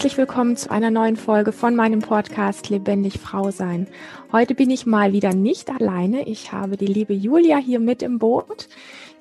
herzlich 0.00 0.16
willkommen 0.16 0.56
zu 0.56 0.70
einer 0.70 0.90
neuen 0.90 1.16
Folge 1.16 1.52
von 1.52 1.76
meinem 1.76 1.98
Podcast 1.98 2.70
Lebendig 2.70 3.20
Frau 3.20 3.50
sein. 3.50 3.86
Heute 4.32 4.54
bin 4.54 4.70
ich 4.70 4.86
mal 4.86 5.12
wieder 5.12 5.34
nicht 5.34 5.68
alleine. 5.68 6.26
Ich 6.26 6.52
habe 6.52 6.78
die 6.78 6.86
liebe 6.86 7.12
Julia 7.12 7.58
hier 7.58 7.80
mit 7.80 8.02
im 8.02 8.18
Boot. 8.18 8.70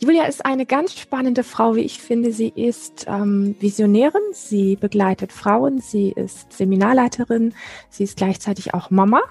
Julia 0.01 0.23
ist 0.23 0.45
eine 0.45 0.65
ganz 0.65 0.97
spannende 0.97 1.43
Frau, 1.43 1.75
wie 1.75 1.81
ich 1.81 1.99
finde. 1.99 2.31
Sie 2.31 2.47
ist 2.55 3.07
ähm, 3.09 3.57
Visionärin, 3.59 4.21
sie 4.31 4.77
begleitet 4.77 5.33
Frauen, 5.33 5.81
sie 5.81 6.13
ist 6.13 6.53
Seminarleiterin, 6.53 7.53
sie 7.89 8.05
ist 8.05 8.15
gleichzeitig 8.15 8.73
auch 8.73 8.89
Mama 8.89 9.23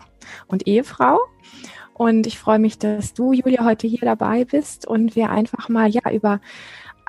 und 0.49 0.67
Ehefrau. 0.67 1.19
Und 1.95 2.27
ich 2.27 2.39
freue 2.39 2.59
mich, 2.59 2.79
dass 2.79 3.15
du, 3.15 3.33
Julia, 3.33 3.65
heute 3.65 3.87
hier 3.87 4.03
dabei 4.03 4.45
bist 4.45 4.87
und 4.87 5.17
wir 5.17 5.31
einfach 5.31 5.71
mal 5.71 5.89
ja 5.89 6.13
über 6.13 6.43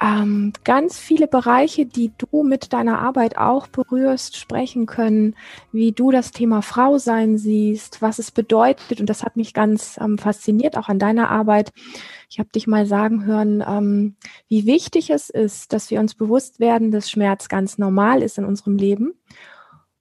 ähm, 0.02 0.53
ganz 0.63 0.98
viele 0.98 1.27
Bereiche, 1.27 1.85
die 1.85 2.12
du 2.17 2.44
mit 2.44 2.71
deiner 2.73 2.99
Arbeit 2.99 3.38
auch 3.38 3.67
berührst, 3.67 4.38
sprechen 4.38 4.85
können, 4.85 5.35
wie 5.72 5.91
du 5.91 6.12
das 6.12 6.31
Thema 6.31 6.62
Frau 6.62 6.98
sein 6.98 7.38
siehst, 7.38 8.02
was 8.02 8.20
es 8.20 8.31
bedeutet. 8.31 8.99
Und 8.99 9.09
das 9.09 9.23
hat 9.23 9.35
mich 9.35 9.53
ganz 9.53 9.99
ähm, 10.02 10.17
fasziniert, 10.17 10.77
auch 10.77 10.88
an 10.88 10.99
deiner 10.99 11.30
Arbeit. 11.30 11.72
Ich 12.30 12.39
habe 12.39 12.49
dich 12.49 12.67
mal 12.67 12.85
sagen 12.85 13.25
hören, 13.25 13.63
ähm, 13.67 14.16
wie 14.48 14.66
wichtig 14.66 15.09
es 15.09 15.30
ist, 15.30 15.73
dass 15.73 15.91
wir 15.91 16.00
uns 16.00 16.16
bewusst 16.16 16.59
werden, 16.59 16.91
dass 16.91 17.09
Schmerz 17.09 17.50
ganz 17.50 17.77
normal 17.77 18.22
ist 18.22 18.38
in 18.38 18.45
unserem 18.45 18.77
Leben 18.77 19.16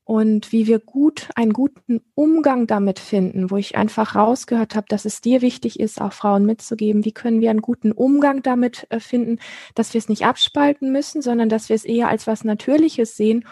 und 0.09 0.53
wie 0.53 0.67
wir 0.67 0.79
gut 0.79 1.29
einen 1.35 1.53
guten 1.53 2.01
Umgang 2.15 2.67
damit 2.67 2.99
finden, 2.99 3.51
wo 3.51 3.59
ich 3.59 3.77
einfach 3.77 4.15
rausgehört 4.15 4.75
habe, 4.75 4.87
dass 4.89 5.05
es 5.05 5.21
dir 5.21 5.43
wichtig 5.43 5.79
ist, 5.79 6.01
auch 6.01 6.15
Frauen 6.15 6.47
mitzugeben, 6.47 7.05
wie 7.05 7.13
können 7.13 7.43
wir 7.43 7.51
einen 7.51 7.61
guten 7.61 7.93
Umgang 7.93 8.43
damit 8.43 8.87
äh, 8.89 9.01
finden, 9.01 9.39
dass 9.75 9.93
wir 9.93 9.99
es 9.99 10.09
nicht 10.09 10.25
abspalten 10.25 10.93
müssen, 10.93 11.21
sondern 11.21 11.51
dass 11.51 11.69
wir 11.69 11.77
es 11.77 11.85
eher 11.85 12.09
als 12.09 12.27
was 12.27 12.43
Natürliches 12.43 13.19
sehen, 13.19 13.45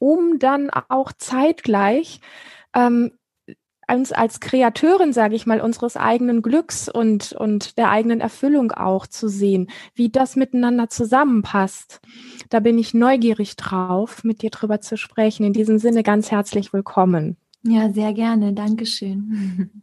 um 0.00 0.40
dann 0.40 0.70
auch 0.70 1.12
zeitgleich 1.12 2.20
ähm, 2.74 3.12
uns 3.94 4.12
als 4.12 4.40
Kreateurin, 4.40 5.12
sage 5.12 5.34
ich 5.34 5.46
mal, 5.46 5.60
unseres 5.60 5.96
eigenen 5.96 6.42
Glücks 6.42 6.88
und, 6.88 7.32
und 7.32 7.78
der 7.78 7.90
eigenen 7.90 8.20
Erfüllung 8.20 8.72
auch 8.72 9.06
zu 9.06 9.28
sehen, 9.28 9.68
wie 9.94 10.10
das 10.10 10.36
miteinander 10.36 10.88
zusammenpasst. 10.88 12.00
Da 12.48 12.60
bin 12.60 12.78
ich 12.78 12.94
neugierig 12.94 13.56
drauf, 13.56 14.24
mit 14.24 14.42
dir 14.42 14.50
drüber 14.50 14.80
zu 14.80 14.96
sprechen. 14.96 15.44
In 15.44 15.52
diesem 15.52 15.78
Sinne 15.78 16.02
ganz 16.02 16.30
herzlich 16.30 16.72
willkommen. 16.72 17.36
Ja, 17.62 17.92
sehr 17.92 18.12
gerne. 18.12 18.52
Dankeschön. 18.52 19.82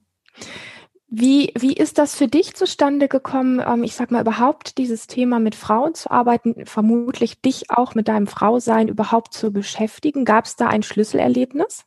Wie, 1.09 1.53
wie 1.57 1.71
ist 1.71 1.99
das 1.99 2.15
für 2.15 2.27
dich 2.27 2.53
zustande 2.55 3.07
gekommen, 3.07 3.61
ähm, 3.65 3.83
ich 3.83 3.95
sag 3.95 4.11
mal, 4.11 4.19
überhaupt 4.21 4.77
dieses 4.77 5.07
Thema 5.07 5.39
mit 5.39 5.55
Frauen 5.55 5.93
zu 5.93 6.11
arbeiten, 6.11 6.65
vermutlich 6.65 7.41
dich 7.41 7.71
auch 7.71 7.95
mit 7.95 8.09
deinem 8.09 8.27
Frausein 8.27 8.89
überhaupt 8.89 9.33
zu 9.33 9.51
beschäftigen? 9.51 10.25
Gab 10.25 10.45
es 10.45 10.57
da 10.57 10.67
ein 10.67 10.83
Schlüsselerlebnis? 10.83 11.86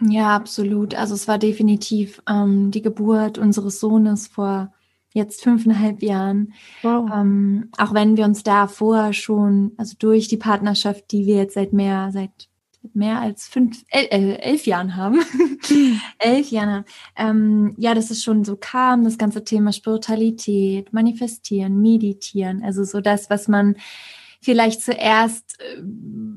Ja, 0.00 0.36
absolut. 0.36 0.94
Also 0.94 1.14
es 1.14 1.26
war 1.26 1.38
definitiv 1.38 2.22
ähm, 2.28 2.70
die 2.70 2.82
Geburt 2.82 3.38
unseres 3.38 3.80
Sohnes 3.80 4.28
vor 4.28 4.72
jetzt 5.12 5.42
fünfeinhalb 5.42 6.02
Jahren. 6.02 6.52
Wow. 6.82 7.10
Ähm, 7.12 7.70
auch 7.78 7.94
wenn 7.94 8.16
wir 8.16 8.24
uns 8.24 8.42
da 8.42 8.68
vorher 8.68 9.12
schon, 9.12 9.72
also 9.76 9.96
durch 9.98 10.28
die 10.28 10.36
Partnerschaft, 10.36 11.10
die 11.10 11.26
wir 11.26 11.36
jetzt 11.36 11.54
seit 11.54 11.72
mehr, 11.72 12.10
seit 12.12 12.48
mehr 12.94 13.20
als 13.20 13.48
fünf, 13.48 13.84
el, 13.90 14.36
elf 14.36 14.66
Jahren 14.66 14.94
haben, 14.96 15.20
elf 16.18 16.50
Jahren, 16.50 16.84
ähm, 17.16 17.74
ja, 17.76 17.94
dass 17.94 18.10
es 18.10 18.22
schon 18.22 18.44
so 18.44 18.56
kam, 18.56 19.04
das 19.04 19.18
ganze 19.18 19.44
Thema 19.44 19.72
Spiritualität, 19.72 20.92
Manifestieren, 20.92 21.80
Meditieren, 21.80 22.62
also 22.62 22.84
so 22.84 23.00
das, 23.00 23.30
was 23.30 23.48
man 23.48 23.76
vielleicht 24.40 24.82
zuerst 24.82 25.60
äh, 25.60 25.82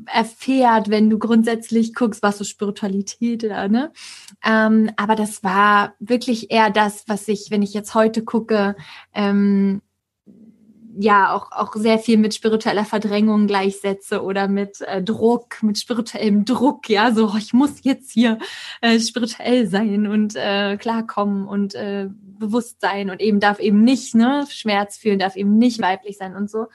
erfährt, 0.06 0.90
wenn 0.90 1.10
du 1.10 1.20
grundsätzlich 1.20 1.94
guckst, 1.94 2.24
was 2.24 2.38
so 2.38 2.44
Spiritualität 2.44 3.44
da, 3.44 3.68
ne? 3.68 3.92
Ähm, 4.44 4.92
aber 4.98 5.16
das 5.16 5.44
war 5.44 5.94
wirklich 6.00 6.52
eher 6.52 6.70
das, 6.70 7.04
was 7.08 7.28
ich, 7.28 7.52
wenn 7.52 7.62
ich 7.62 7.74
jetzt 7.74 7.94
heute 7.94 8.24
gucke, 8.24 8.76
ähm, 9.14 9.82
ja 11.00 11.34
auch, 11.34 11.52
auch 11.52 11.74
sehr 11.76 12.00
viel 12.00 12.18
mit 12.18 12.34
spiritueller 12.34 12.86
Verdrängung 12.86 13.48
gleichsetze 13.48 14.24
oder 14.24 14.48
mit 14.48 14.82
äh, 14.82 15.02
Druck, 15.02 15.64
mit 15.64 15.80
spirituellem 15.80 16.46
Druck, 16.46 16.90
ja, 16.90 17.14
so 17.14 17.34
ich 17.38 17.54
muss 17.54 17.84
jetzt 17.84 18.12
hier 18.12 18.40
äh, 18.82 19.00
spirituell 19.00 19.68
sein 19.68 20.08
und 20.08 20.36
äh, 20.36 20.78
klarkommen 20.78 21.48
und 21.48 21.76
äh, 21.76 22.10
bewusst 22.12 22.82
sein 22.82 23.10
und 23.10 23.22
eben 23.22 23.40
darf 23.40 23.60
eben 23.60 23.84
nicht 23.84 24.16
ne, 24.16 24.46
Schmerz 24.50 24.98
fühlen, 24.98 25.20
darf 25.20 25.36
eben 25.36 25.58
nicht 25.58 25.82
weiblich 25.82 26.18
sein 26.18 26.36
und 26.36 26.50
so. 26.50 26.68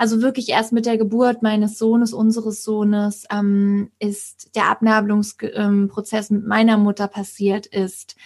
Also 0.00 0.22
wirklich 0.22 0.48
erst 0.48 0.72
mit 0.72 0.86
der 0.86 0.96
Geburt 0.96 1.42
meines 1.42 1.76
Sohnes, 1.76 2.14
unseres 2.14 2.64
Sohnes, 2.64 3.26
ähm, 3.30 3.90
ist 3.98 4.56
der 4.56 4.70
Abnabelungsprozess 4.70 6.30
mit 6.30 6.46
meiner 6.46 6.78
Mutter 6.78 7.06
passiert 7.06 7.66
ist. 7.66 8.16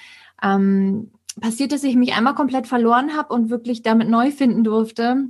Ähm, 0.41 1.11
passiert, 1.41 1.73
dass 1.73 1.83
ich 1.83 1.97
mich 1.97 2.15
einmal 2.15 2.37
komplett 2.37 2.69
verloren 2.69 3.17
habe 3.17 3.35
und 3.35 3.51
wirklich 3.51 3.83
damit 3.83 4.09
neu 4.09 4.31
finden 4.31 4.63
durfte. 4.63 5.25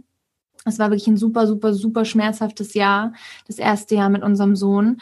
Es 0.66 0.78
war 0.78 0.90
wirklich 0.90 1.06
ein 1.06 1.16
super, 1.16 1.46
super, 1.46 1.72
super 1.72 2.04
schmerzhaftes 2.04 2.74
Jahr, 2.74 3.14
das 3.46 3.56
erste 3.56 3.94
Jahr 3.94 4.10
mit 4.10 4.22
unserem 4.22 4.54
Sohn. 4.54 5.00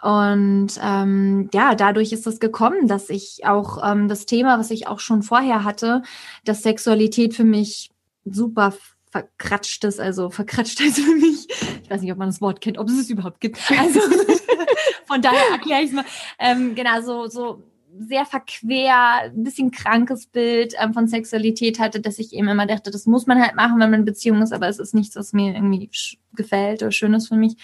Und 0.00 0.78
ähm, 0.80 1.50
ja, 1.52 1.74
dadurch 1.74 2.12
ist 2.12 2.28
es 2.28 2.38
gekommen, 2.38 2.86
dass 2.86 3.10
ich 3.10 3.40
auch 3.44 3.82
ähm, 3.84 4.06
das 4.06 4.26
Thema, 4.26 4.60
was 4.60 4.70
ich 4.70 4.86
auch 4.86 5.00
schon 5.00 5.24
vorher 5.24 5.64
hatte, 5.64 6.02
dass 6.44 6.62
Sexualität 6.62 7.34
für 7.34 7.42
mich 7.42 7.90
super 8.24 8.72
verkratschtes, 9.12 10.00
also 10.00 10.30
verkratscht 10.30 10.80
ist 10.80 10.98
für 10.98 11.14
mich. 11.14 11.46
Ich 11.84 11.90
weiß 11.90 12.00
nicht, 12.00 12.10
ob 12.12 12.18
man 12.18 12.30
das 12.30 12.40
Wort 12.40 12.60
kennt, 12.60 12.78
ob 12.78 12.88
es 12.88 12.98
es 12.98 13.10
überhaupt 13.10 13.40
gibt. 13.40 13.58
Also 13.78 14.00
von 15.06 15.20
daher 15.20 15.50
erkläre 15.52 15.82
ich 15.82 15.90
es 15.90 15.92
mal. 15.92 16.04
Ähm, 16.38 16.74
genau, 16.74 17.00
so, 17.02 17.26
so 17.28 17.62
sehr 17.98 18.24
verquer, 18.24 19.24
ein 19.24 19.44
bisschen 19.44 19.70
krankes 19.70 20.26
Bild 20.26 20.74
ähm, 20.80 20.94
von 20.94 21.08
Sexualität 21.08 21.78
hatte, 21.78 22.00
dass 22.00 22.18
ich 22.18 22.32
eben 22.32 22.48
immer 22.48 22.66
dachte, 22.66 22.90
das 22.90 23.06
muss 23.06 23.26
man 23.26 23.42
halt 23.42 23.54
machen, 23.54 23.78
wenn 23.80 23.90
man 23.90 24.00
in 24.00 24.06
Beziehung 24.06 24.40
ist, 24.40 24.52
aber 24.52 24.68
es 24.68 24.78
ist 24.78 24.94
nichts, 24.94 25.14
was 25.16 25.34
mir 25.34 25.54
irgendwie 25.54 25.90
gefällt 26.34 26.82
oder 26.82 26.92
schön 26.92 27.12
ist 27.12 27.28
für 27.28 27.36
mich. 27.36 27.56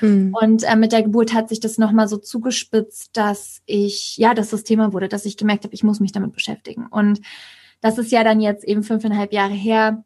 Mhm. 0.00 0.34
Und 0.40 0.64
äh, 0.64 0.74
mit 0.74 0.90
der 0.90 1.02
Geburt 1.02 1.32
hat 1.34 1.48
sich 1.48 1.60
das 1.60 1.78
nochmal 1.78 2.08
so 2.08 2.16
zugespitzt, 2.16 3.16
dass 3.16 3.60
ich, 3.64 4.16
ja, 4.16 4.34
dass 4.34 4.50
das 4.50 4.64
Thema 4.64 4.92
wurde, 4.92 5.08
dass 5.08 5.24
ich 5.24 5.36
gemerkt 5.36 5.64
habe, 5.64 5.74
ich 5.74 5.84
muss 5.84 6.00
mich 6.00 6.12
damit 6.12 6.32
beschäftigen. 6.32 6.86
Und 6.86 7.20
das 7.80 7.98
ist 7.98 8.10
ja 8.10 8.24
dann 8.24 8.40
jetzt 8.40 8.64
eben 8.64 8.82
fünfeinhalb 8.82 9.32
Jahre 9.32 9.54
her, 9.54 10.04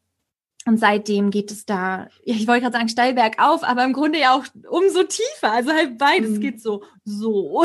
und 0.70 0.76
seitdem 0.76 1.32
geht 1.32 1.50
es 1.50 1.66
da, 1.66 2.06
ich 2.22 2.46
wollte 2.46 2.60
gerade 2.60 2.74
sagen 2.74 2.88
steil 2.88 3.14
bergauf, 3.14 3.64
aber 3.64 3.82
im 3.82 3.92
Grunde 3.92 4.20
ja 4.20 4.36
auch 4.36 4.44
umso 4.70 5.02
tiefer. 5.02 5.50
Also 5.50 5.72
halt 5.72 5.98
beides 5.98 6.36
mhm. 6.36 6.40
geht 6.40 6.62
so, 6.62 6.84
so 7.02 7.64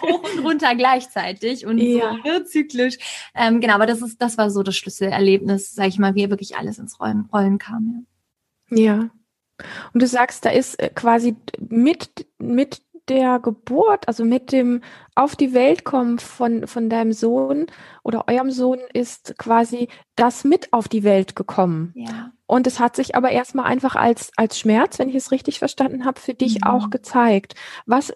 hoch 0.00 0.34
und 0.34 0.42
runter 0.42 0.74
gleichzeitig 0.74 1.66
und 1.66 1.76
ja. 1.76 2.16
so 2.24 2.44
zyklisch. 2.44 2.96
Ähm, 3.34 3.60
genau, 3.60 3.74
aber 3.74 3.84
das 3.84 4.00
ist, 4.00 4.22
das 4.22 4.38
war 4.38 4.50
so 4.50 4.62
das 4.62 4.76
Schlüsselerlebnis, 4.76 5.74
sag 5.74 5.88
ich 5.88 5.98
mal, 5.98 6.14
wie 6.14 6.30
wirklich 6.30 6.56
alles 6.56 6.78
ins 6.78 6.98
Rollen, 6.98 7.28
Rollen 7.30 7.58
kam. 7.58 8.06
Ja. 8.70 8.78
ja. 8.78 9.10
Und 9.92 10.00
du 10.02 10.06
sagst, 10.06 10.46
da 10.46 10.50
ist 10.50 10.80
äh, 10.80 10.88
quasi 10.88 11.36
mit, 11.58 12.26
mit 12.38 12.80
der 13.10 13.40
Geburt, 13.40 14.08
also 14.08 14.24
mit 14.24 14.52
dem 14.52 14.80
auf 15.20 15.36
die 15.36 15.52
Welt 15.52 15.84
kommen 15.84 16.18
von, 16.18 16.66
von 16.66 16.88
deinem 16.88 17.12
Sohn 17.12 17.66
oder 18.02 18.26
eurem 18.28 18.50
Sohn 18.50 18.78
ist 18.94 19.34
quasi 19.38 19.88
das 20.16 20.44
mit 20.44 20.72
auf 20.72 20.88
die 20.88 21.04
Welt 21.04 21.36
gekommen. 21.36 21.92
Ja. 21.94 22.32
Und 22.46 22.66
es 22.66 22.80
hat 22.80 22.96
sich 22.96 23.14
aber 23.14 23.30
erstmal 23.30 23.66
einfach 23.66 23.94
als, 23.94 24.32
als 24.36 24.58
Schmerz, 24.58 24.98
wenn 24.98 25.08
ich 25.08 25.14
es 25.14 25.30
richtig 25.30 25.60
verstanden 25.60 26.04
habe, 26.04 26.18
für 26.18 26.34
dich 26.34 26.56
mhm. 26.56 26.64
auch 26.64 26.90
gezeigt. 26.90 27.54
Was, 27.86 28.12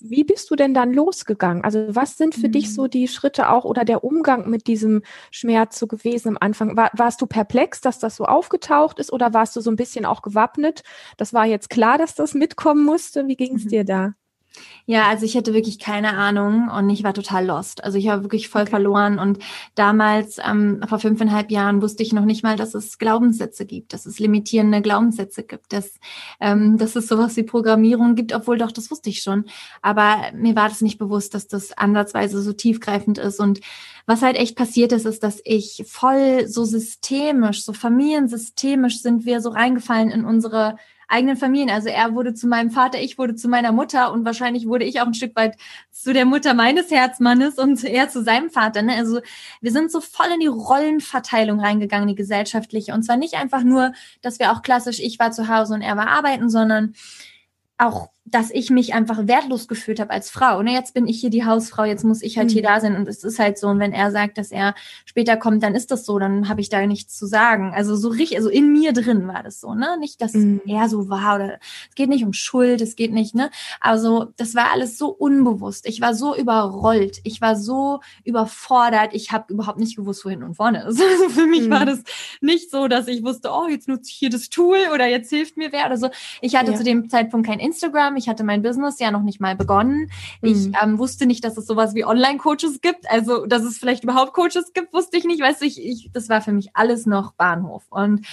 wie 0.00 0.24
bist 0.24 0.50
du 0.50 0.56
denn 0.56 0.74
dann 0.74 0.92
losgegangen? 0.92 1.64
Also 1.64 1.86
was 1.88 2.18
sind 2.18 2.34
für 2.34 2.48
mhm. 2.48 2.52
dich 2.52 2.74
so 2.74 2.86
die 2.86 3.08
Schritte 3.08 3.48
auch 3.48 3.64
oder 3.64 3.84
der 3.84 4.04
Umgang 4.04 4.50
mit 4.50 4.66
diesem 4.66 5.02
Schmerz 5.30 5.78
so 5.78 5.86
gewesen 5.86 6.28
am 6.28 6.38
Anfang? 6.40 6.76
War, 6.76 6.90
warst 6.94 7.22
du 7.22 7.26
perplex, 7.26 7.80
dass 7.80 7.98
das 7.98 8.16
so 8.16 8.24
aufgetaucht 8.24 8.98
ist 8.98 9.12
oder 9.12 9.32
warst 9.32 9.56
du 9.56 9.60
so 9.60 9.70
ein 9.70 9.76
bisschen 9.76 10.04
auch 10.04 10.22
gewappnet? 10.22 10.82
Das 11.16 11.32
war 11.32 11.46
jetzt 11.46 11.70
klar, 11.70 11.96
dass 11.96 12.14
das 12.14 12.34
mitkommen 12.34 12.84
musste. 12.84 13.26
Wie 13.26 13.36
ging 13.36 13.54
es 13.54 13.64
mhm. 13.64 13.68
dir 13.68 13.84
da? 13.84 14.14
Ja, 14.86 15.06
also 15.08 15.26
ich 15.26 15.36
hatte 15.36 15.52
wirklich 15.52 15.78
keine 15.78 16.16
Ahnung 16.16 16.68
und 16.68 16.88
ich 16.88 17.04
war 17.04 17.12
total 17.12 17.44
lost. 17.44 17.84
Also 17.84 17.98
ich 17.98 18.06
war 18.06 18.22
wirklich 18.22 18.48
voll 18.48 18.62
okay. 18.62 18.70
verloren 18.70 19.18
und 19.18 19.38
damals, 19.74 20.38
ähm, 20.38 20.80
vor 20.88 20.98
fünfeinhalb 20.98 21.50
Jahren, 21.50 21.82
wusste 21.82 22.02
ich 22.02 22.14
noch 22.14 22.24
nicht 22.24 22.42
mal, 22.42 22.56
dass 22.56 22.74
es 22.74 22.96
Glaubenssätze 22.96 23.66
gibt, 23.66 23.92
dass 23.92 24.06
es 24.06 24.18
limitierende 24.18 24.80
Glaubenssätze 24.80 25.42
gibt, 25.42 25.74
dass, 25.74 26.00
ähm, 26.40 26.78
dass 26.78 26.96
es 26.96 27.06
sowas 27.06 27.36
wie 27.36 27.42
Programmierung 27.42 28.14
gibt, 28.14 28.32
obwohl 28.32 28.56
doch, 28.56 28.72
das 28.72 28.90
wusste 28.90 29.10
ich 29.10 29.20
schon. 29.22 29.44
Aber 29.82 30.16
mir 30.34 30.56
war 30.56 30.70
das 30.70 30.80
nicht 30.80 30.98
bewusst, 30.98 31.34
dass 31.34 31.48
das 31.48 31.76
ansatzweise 31.76 32.40
so 32.40 32.54
tiefgreifend 32.54 33.18
ist 33.18 33.40
und 33.40 33.60
was 34.06 34.22
halt 34.22 34.36
echt 34.36 34.56
passiert 34.56 34.92
ist, 34.92 35.04
ist, 35.04 35.22
dass 35.22 35.42
ich 35.44 35.84
voll 35.86 36.48
so 36.48 36.64
systemisch, 36.64 37.62
so 37.62 37.74
familiensystemisch 37.74 39.02
sind 39.02 39.26
wir 39.26 39.42
so 39.42 39.50
reingefallen 39.50 40.10
in 40.10 40.24
unsere 40.24 40.76
eigenen 41.08 41.36
Familien. 41.36 41.70
Also 41.70 41.88
er 41.88 42.14
wurde 42.14 42.34
zu 42.34 42.46
meinem 42.46 42.70
Vater, 42.70 43.00
ich 43.00 43.18
wurde 43.18 43.34
zu 43.34 43.48
meiner 43.48 43.72
Mutter 43.72 44.12
und 44.12 44.24
wahrscheinlich 44.24 44.66
wurde 44.66 44.84
ich 44.84 45.00
auch 45.00 45.06
ein 45.06 45.14
Stück 45.14 45.34
weit 45.34 45.56
zu 45.90 46.12
der 46.12 46.26
Mutter 46.26 46.54
meines 46.54 46.90
Herzmannes 46.90 47.58
und 47.58 47.82
er 47.84 48.08
zu 48.08 48.22
seinem 48.22 48.50
Vater. 48.50 48.82
Ne? 48.82 48.94
Also 48.94 49.20
wir 49.60 49.72
sind 49.72 49.90
so 49.90 50.00
voll 50.00 50.28
in 50.34 50.40
die 50.40 50.46
Rollenverteilung 50.46 51.60
reingegangen, 51.60 52.08
die 52.08 52.14
gesellschaftliche. 52.14 52.92
Und 52.92 53.02
zwar 53.02 53.16
nicht 53.16 53.34
einfach 53.34 53.64
nur, 53.64 53.92
dass 54.20 54.38
wir 54.38 54.52
auch 54.52 54.62
klassisch, 54.62 55.00
ich 55.00 55.18
war 55.18 55.32
zu 55.32 55.48
Hause 55.48 55.74
und 55.74 55.82
er 55.82 55.96
war 55.96 56.08
arbeiten, 56.08 56.50
sondern 56.50 56.94
auch 57.78 58.08
dass 58.30 58.50
ich 58.50 58.70
mich 58.70 58.94
einfach 58.94 59.26
wertlos 59.26 59.68
gefühlt 59.68 60.00
habe 60.00 60.10
als 60.10 60.30
Frau. 60.30 60.62
Ne, 60.62 60.72
jetzt 60.72 60.94
bin 60.94 61.06
ich 61.06 61.20
hier 61.20 61.30
die 61.30 61.44
Hausfrau, 61.44 61.84
jetzt 61.84 62.04
muss 62.04 62.22
ich 62.22 62.38
halt 62.38 62.48
mhm. 62.48 62.52
hier 62.52 62.62
da 62.62 62.80
sein 62.80 62.96
und 62.96 63.08
es 63.08 63.24
ist 63.24 63.38
halt 63.38 63.58
so. 63.58 63.68
Und 63.68 63.78
wenn 63.78 63.92
er 63.92 64.10
sagt, 64.10 64.38
dass 64.38 64.50
er 64.50 64.74
später 65.04 65.36
kommt, 65.36 65.62
dann 65.62 65.74
ist 65.74 65.90
das 65.90 66.04
so, 66.04 66.18
dann 66.18 66.48
habe 66.48 66.60
ich 66.60 66.68
da 66.68 66.86
nichts 66.86 67.16
zu 67.16 67.26
sagen. 67.26 67.72
Also 67.74 67.96
so 67.96 68.08
richtig, 68.08 68.36
also 68.36 68.48
in 68.48 68.72
mir 68.72 68.92
drin 68.92 69.28
war 69.28 69.42
das 69.42 69.60
so, 69.60 69.74
ne? 69.74 69.96
Nicht, 69.98 70.20
dass 70.20 70.34
mhm. 70.34 70.60
er 70.66 70.88
so 70.88 71.08
war 71.08 71.36
oder 71.36 71.58
es 71.88 71.94
geht 71.94 72.08
nicht 72.08 72.24
um 72.24 72.32
Schuld, 72.32 72.80
es 72.80 72.96
geht 72.96 73.12
nicht, 73.12 73.34
ne? 73.34 73.50
Also 73.80 74.26
das 74.36 74.54
war 74.54 74.72
alles 74.72 74.98
so 74.98 75.08
unbewusst. 75.08 75.86
Ich 75.86 76.00
war 76.00 76.14
so 76.14 76.36
überrollt, 76.36 77.20
ich 77.24 77.40
war 77.40 77.56
so 77.56 78.00
überfordert, 78.24 79.10
ich 79.12 79.32
habe 79.32 79.52
überhaupt 79.52 79.78
nicht 79.78 79.96
gewusst, 79.96 80.24
wohin 80.24 80.42
und 80.42 80.54
vorne 80.54 80.86
ist. 80.86 81.02
Also 81.18 81.30
für 81.30 81.46
mich 81.46 81.62
mhm. 81.62 81.70
war 81.70 81.86
das 81.86 82.02
nicht 82.40 82.70
so, 82.70 82.86
dass 82.86 83.08
ich 83.08 83.24
wusste, 83.24 83.50
oh, 83.50 83.66
jetzt 83.66 83.88
nutze 83.88 84.10
ich 84.10 84.16
hier 84.16 84.30
das 84.30 84.50
Tool 84.50 84.76
oder 84.92 85.06
jetzt 85.06 85.30
hilft 85.30 85.56
mir 85.56 85.72
wer 85.72 85.86
oder 85.86 85.96
so. 85.96 86.10
Ich 86.42 86.54
hatte 86.54 86.72
ja. 86.72 86.76
zu 86.76 86.84
dem 86.84 87.08
Zeitpunkt 87.08 87.46
kein 87.46 87.60
Instagram 87.60 88.17
ich 88.18 88.28
hatte 88.28 88.44
mein 88.44 88.62
Business 88.62 88.98
ja 88.98 89.10
noch 89.10 89.22
nicht 89.22 89.40
mal 89.40 89.56
begonnen. 89.56 90.10
Mhm. 90.42 90.48
Ich 90.48 90.70
ähm, 90.82 90.98
wusste 90.98 91.26
nicht, 91.26 91.44
dass 91.44 91.56
es 91.56 91.66
sowas 91.66 91.94
wie 91.94 92.04
Online-Coaches 92.04 92.80
gibt. 92.80 93.10
Also, 93.10 93.46
dass 93.46 93.62
es 93.62 93.78
vielleicht 93.78 94.04
überhaupt 94.04 94.32
Coaches 94.32 94.72
gibt, 94.74 94.92
wusste 94.92 95.16
ich 95.16 95.24
nicht. 95.24 95.40
Weißt 95.40 95.62
du, 95.62 95.66
ich, 95.66 95.82
ich, 95.84 96.10
das 96.12 96.28
war 96.28 96.40
für 96.40 96.52
mich 96.52 96.70
alles 96.74 97.06
noch 97.06 97.32
Bahnhof. 97.32 97.84
Und 97.90 98.26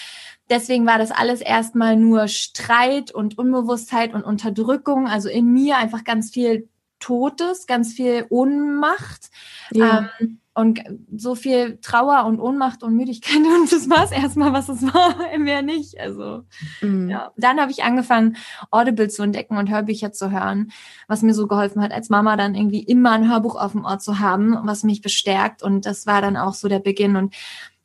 deswegen 0.50 0.86
war 0.86 0.98
das 0.98 1.12
alles 1.12 1.42
erstmal 1.42 1.96
nur 1.96 2.28
Streit 2.28 3.12
und 3.12 3.38
Unbewusstheit 3.38 4.14
und 4.14 4.24
Unterdrückung. 4.24 5.08
Also 5.08 5.30
in 5.30 5.54
mir 5.54 5.78
einfach 5.78 6.04
ganz 6.04 6.32
viel 6.32 6.68
Totes, 7.00 7.68
ganz 7.68 7.94
viel 7.94 8.26
Ohnmacht. 8.30 9.30
Ja. 9.72 10.10
Ähm, 10.20 10.40
und 10.56 10.82
so 11.16 11.36
viel 11.36 11.78
Trauer 11.82 12.26
und 12.26 12.40
Ohnmacht 12.40 12.82
und 12.82 12.96
Müdigkeit 12.96 13.36
und 13.62 13.72
das 13.72 13.90
war 13.90 14.04
es 14.04 14.12
erstmal, 14.12 14.54
was 14.54 14.70
es 14.70 14.82
war, 14.82 15.16
mehr 15.38 15.62
nicht. 15.62 16.00
Also 16.00 16.44
mhm. 16.82 17.10
ja, 17.10 17.32
dann 17.38 17.60
habe 17.60 17.72
ich 17.72 17.84
angefangen 17.84 18.38
Audible 18.72 19.10
zu 19.10 19.22
entdecken 19.22 19.58
und 19.58 19.70
Hörbücher 19.70 20.12
zu 20.12 20.32
hören, 20.32 20.72
was 21.08 21.22
mir 21.22 21.34
so 21.34 21.48
geholfen 21.48 21.82
hat, 21.82 21.92
als 21.92 22.10
Mama 22.10 22.38
dann 22.38 22.56
irgendwie 22.56 22.84
immer 22.84 23.12
ein 23.12 23.30
Hörbuch 23.30 23.56
auf 23.56 23.74
dem 23.74 23.86
Ort 23.86 24.02
zu 24.02 24.20
haben, 24.20 24.58
was 24.64 24.84
mich 24.84 25.02
bestärkt 25.02 25.62
und 25.62 25.86
das 25.86 26.08
war 26.08 26.22
dann 26.22 26.38
auch 26.38 26.54
so 26.54 26.68
der 26.68 26.80
Beginn 26.80 27.18
und 27.18 27.36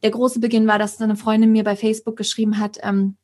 der 0.03 0.13
große 0.13 0.41
Beginn 0.41 0.67
war, 0.67 0.79
dass 0.79 1.01
eine 1.01 1.17
Freundin 1.17 1.53
mir 1.53 1.65
bei 1.65 1.77
Facebook 1.77 2.17
geschrieben 2.17 2.59
hat, 2.59 2.79
ähm, 2.83 3.17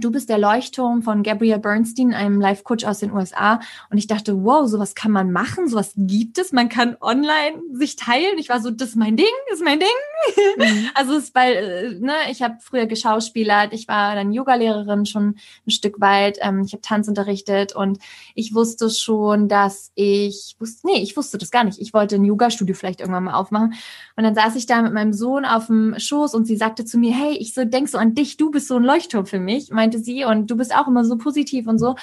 Du 0.00 0.10
bist 0.10 0.28
der 0.28 0.38
Leuchtturm 0.38 1.02
von 1.02 1.22
Gabrielle 1.22 1.60
Bernstein, 1.60 2.14
einem 2.14 2.40
Life-Coach 2.40 2.84
aus 2.84 2.98
den 2.98 3.12
USA. 3.12 3.60
Und 3.90 3.98
ich 3.98 4.06
dachte, 4.06 4.44
wow, 4.44 4.68
sowas 4.68 4.94
kann 4.94 5.12
man 5.12 5.30
machen, 5.30 5.68
sowas 5.68 5.92
gibt 5.96 6.38
es. 6.38 6.52
Man 6.52 6.68
kann 6.68 6.96
online 7.00 7.62
sich 7.72 7.96
teilen. 7.96 8.38
Ich 8.38 8.48
war 8.48 8.60
so, 8.60 8.70
das 8.70 8.90
ist 8.90 8.96
mein 8.96 9.16
Ding, 9.16 9.26
das 9.48 9.60
ist 9.60 9.64
mein 9.64 9.78
Ding. 9.78 9.88
Mhm. 10.56 10.88
Also 10.94 11.14
es 11.14 11.34
weil, 11.34 11.52
äh, 11.54 11.98
ne, 11.98 12.14
ich 12.30 12.42
habe 12.42 12.56
früher 12.60 12.86
geschauspielert, 12.86 13.72
ich 13.72 13.88
war 13.88 14.14
dann 14.14 14.32
Yogalehrerin 14.32 15.06
schon 15.06 15.36
ein 15.66 15.70
Stück 15.70 16.00
weit, 16.00 16.38
ähm, 16.40 16.62
ich 16.64 16.72
habe 16.72 16.82
Tanz 16.82 17.08
unterrichtet 17.08 17.74
und 17.74 17.98
ich 18.34 18.54
wusste 18.54 18.90
schon, 18.90 19.48
dass 19.48 19.90
ich 19.94 20.56
wusste, 20.58 20.86
nee, 20.86 21.02
ich 21.02 21.16
wusste 21.16 21.38
das 21.38 21.50
gar 21.50 21.64
nicht. 21.64 21.78
Ich 21.78 21.92
wollte 21.92 22.16
ein 22.16 22.24
Yoga-Studio 22.24 22.74
vielleicht 22.74 23.00
irgendwann 23.00 23.24
mal 23.24 23.34
aufmachen. 23.34 23.74
Und 24.16 24.24
dann 24.24 24.34
saß 24.34 24.56
ich 24.56 24.66
da 24.66 24.80
mit 24.82 24.92
meinem 24.92 25.12
Sohn 25.12 25.44
auf 25.44 25.66
dem 25.66 25.98
Schoß 25.98 26.34
und 26.34 26.46
sie 26.46 26.56
sagte 26.56 26.84
zu 26.84 26.98
mir, 26.98 27.12
hey, 27.12 27.36
ich 27.36 27.54
so 27.54 27.64
denk 27.64 27.88
so 27.88 27.98
an 27.98 28.14
dich, 28.14 28.36
du 28.36 28.50
bist 28.50 28.68
so 28.68 28.76
ein 28.76 28.84
Leuchtturm 28.84 29.26
für 29.26 29.40
mich 29.40 29.70
meinte 29.70 29.98
sie, 29.98 30.24
und 30.24 30.50
du 30.50 30.56
bist 30.56 30.74
auch 30.74 30.88
immer 30.88 31.04
so 31.04 31.16
positiv 31.18 31.66
und 31.66 31.78
so. 31.78 31.96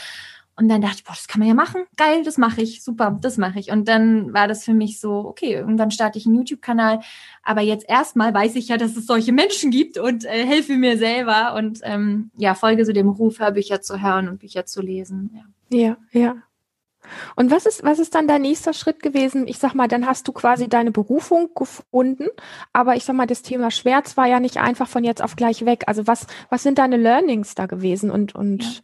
Und 0.61 0.69
dann 0.69 0.79
dachte 0.79 0.97
ich, 0.97 1.03
boah, 1.03 1.13
das 1.13 1.27
kann 1.27 1.39
man 1.39 1.47
ja 1.47 1.55
machen. 1.55 1.85
Geil, 1.97 2.23
das 2.23 2.37
mache 2.37 2.61
ich. 2.61 2.83
Super, 2.83 3.17
das 3.19 3.37
mache 3.37 3.57
ich. 3.57 3.71
Und 3.71 3.87
dann 3.87 4.31
war 4.31 4.47
das 4.47 4.63
für 4.63 4.75
mich 4.75 4.99
so, 4.99 5.25
okay, 5.25 5.53
irgendwann 5.53 5.89
starte 5.89 6.19
ich 6.19 6.27
einen 6.27 6.35
YouTube-Kanal. 6.35 6.99
Aber 7.41 7.61
jetzt 7.61 7.89
erstmal 7.89 8.31
weiß 8.31 8.55
ich 8.57 8.67
ja, 8.67 8.77
dass 8.77 8.95
es 8.95 9.07
solche 9.07 9.31
Menschen 9.31 9.71
gibt 9.71 9.97
und 9.97 10.23
äh, 10.23 10.45
helfe 10.45 10.73
mir 10.73 10.99
selber 10.99 11.55
und 11.55 11.79
ähm, 11.81 12.29
ja, 12.37 12.53
folge 12.53 12.85
so 12.85 12.93
dem 12.93 13.09
Ruf, 13.09 13.39
Hörbücher 13.39 13.81
zu 13.81 14.03
hören 14.03 14.29
und 14.29 14.37
Bücher 14.37 14.67
zu 14.67 14.83
lesen. 14.83 15.31
Ja, 15.71 15.79
ja. 15.79 15.97
ja. 16.11 16.35
Und 17.35 17.49
was 17.49 17.65
ist, 17.65 17.83
was 17.83 17.97
ist 17.97 18.13
dann 18.13 18.27
dein 18.27 18.43
nächster 18.43 18.73
Schritt 18.73 19.01
gewesen? 19.01 19.47
Ich 19.47 19.57
sag 19.57 19.73
mal, 19.73 19.87
dann 19.87 20.05
hast 20.05 20.27
du 20.27 20.31
quasi 20.31 20.69
deine 20.69 20.91
Berufung 20.91 21.49
gefunden, 21.55 22.27
aber 22.71 22.95
ich 22.95 23.03
sag 23.03 23.15
mal, 23.15 23.25
das 23.25 23.41
Thema 23.41 23.71
Schmerz 23.71 24.15
war 24.15 24.27
ja 24.27 24.39
nicht 24.39 24.57
einfach 24.57 24.87
von 24.87 25.03
jetzt 25.03 25.23
auf 25.23 25.35
gleich 25.35 25.65
weg. 25.65 25.85
Also 25.87 26.05
was, 26.05 26.27
was 26.51 26.61
sind 26.61 26.77
deine 26.77 26.97
Learnings 26.97 27.55
da 27.55 27.65
gewesen 27.65 28.11
und, 28.11 28.35
und 28.35 28.63
ja. 28.63 28.81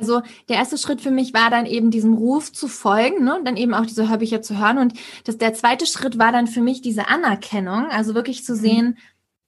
Also 0.00 0.22
der 0.48 0.56
erste 0.56 0.78
Schritt 0.78 1.00
für 1.00 1.10
mich 1.10 1.34
war 1.34 1.50
dann 1.50 1.66
eben 1.66 1.90
diesem 1.90 2.14
Ruf 2.14 2.52
zu 2.52 2.68
folgen, 2.68 3.24
ne? 3.24 3.40
dann 3.44 3.56
eben 3.56 3.74
auch 3.74 3.86
diese 3.86 4.08
Hörbücher 4.08 4.42
zu 4.42 4.58
hören. 4.58 4.78
Und 4.78 4.94
das, 5.24 5.38
der 5.38 5.54
zweite 5.54 5.86
Schritt 5.86 6.18
war 6.18 6.32
dann 6.32 6.46
für 6.46 6.62
mich 6.62 6.80
diese 6.80 7.08
Anerkennung, 7.08 7.86
also 7.90 8.14
wirklich 8.14 8.44
zu 8.44 8.54
mhm. 8.54 8.58
sehen, 8.58 8.98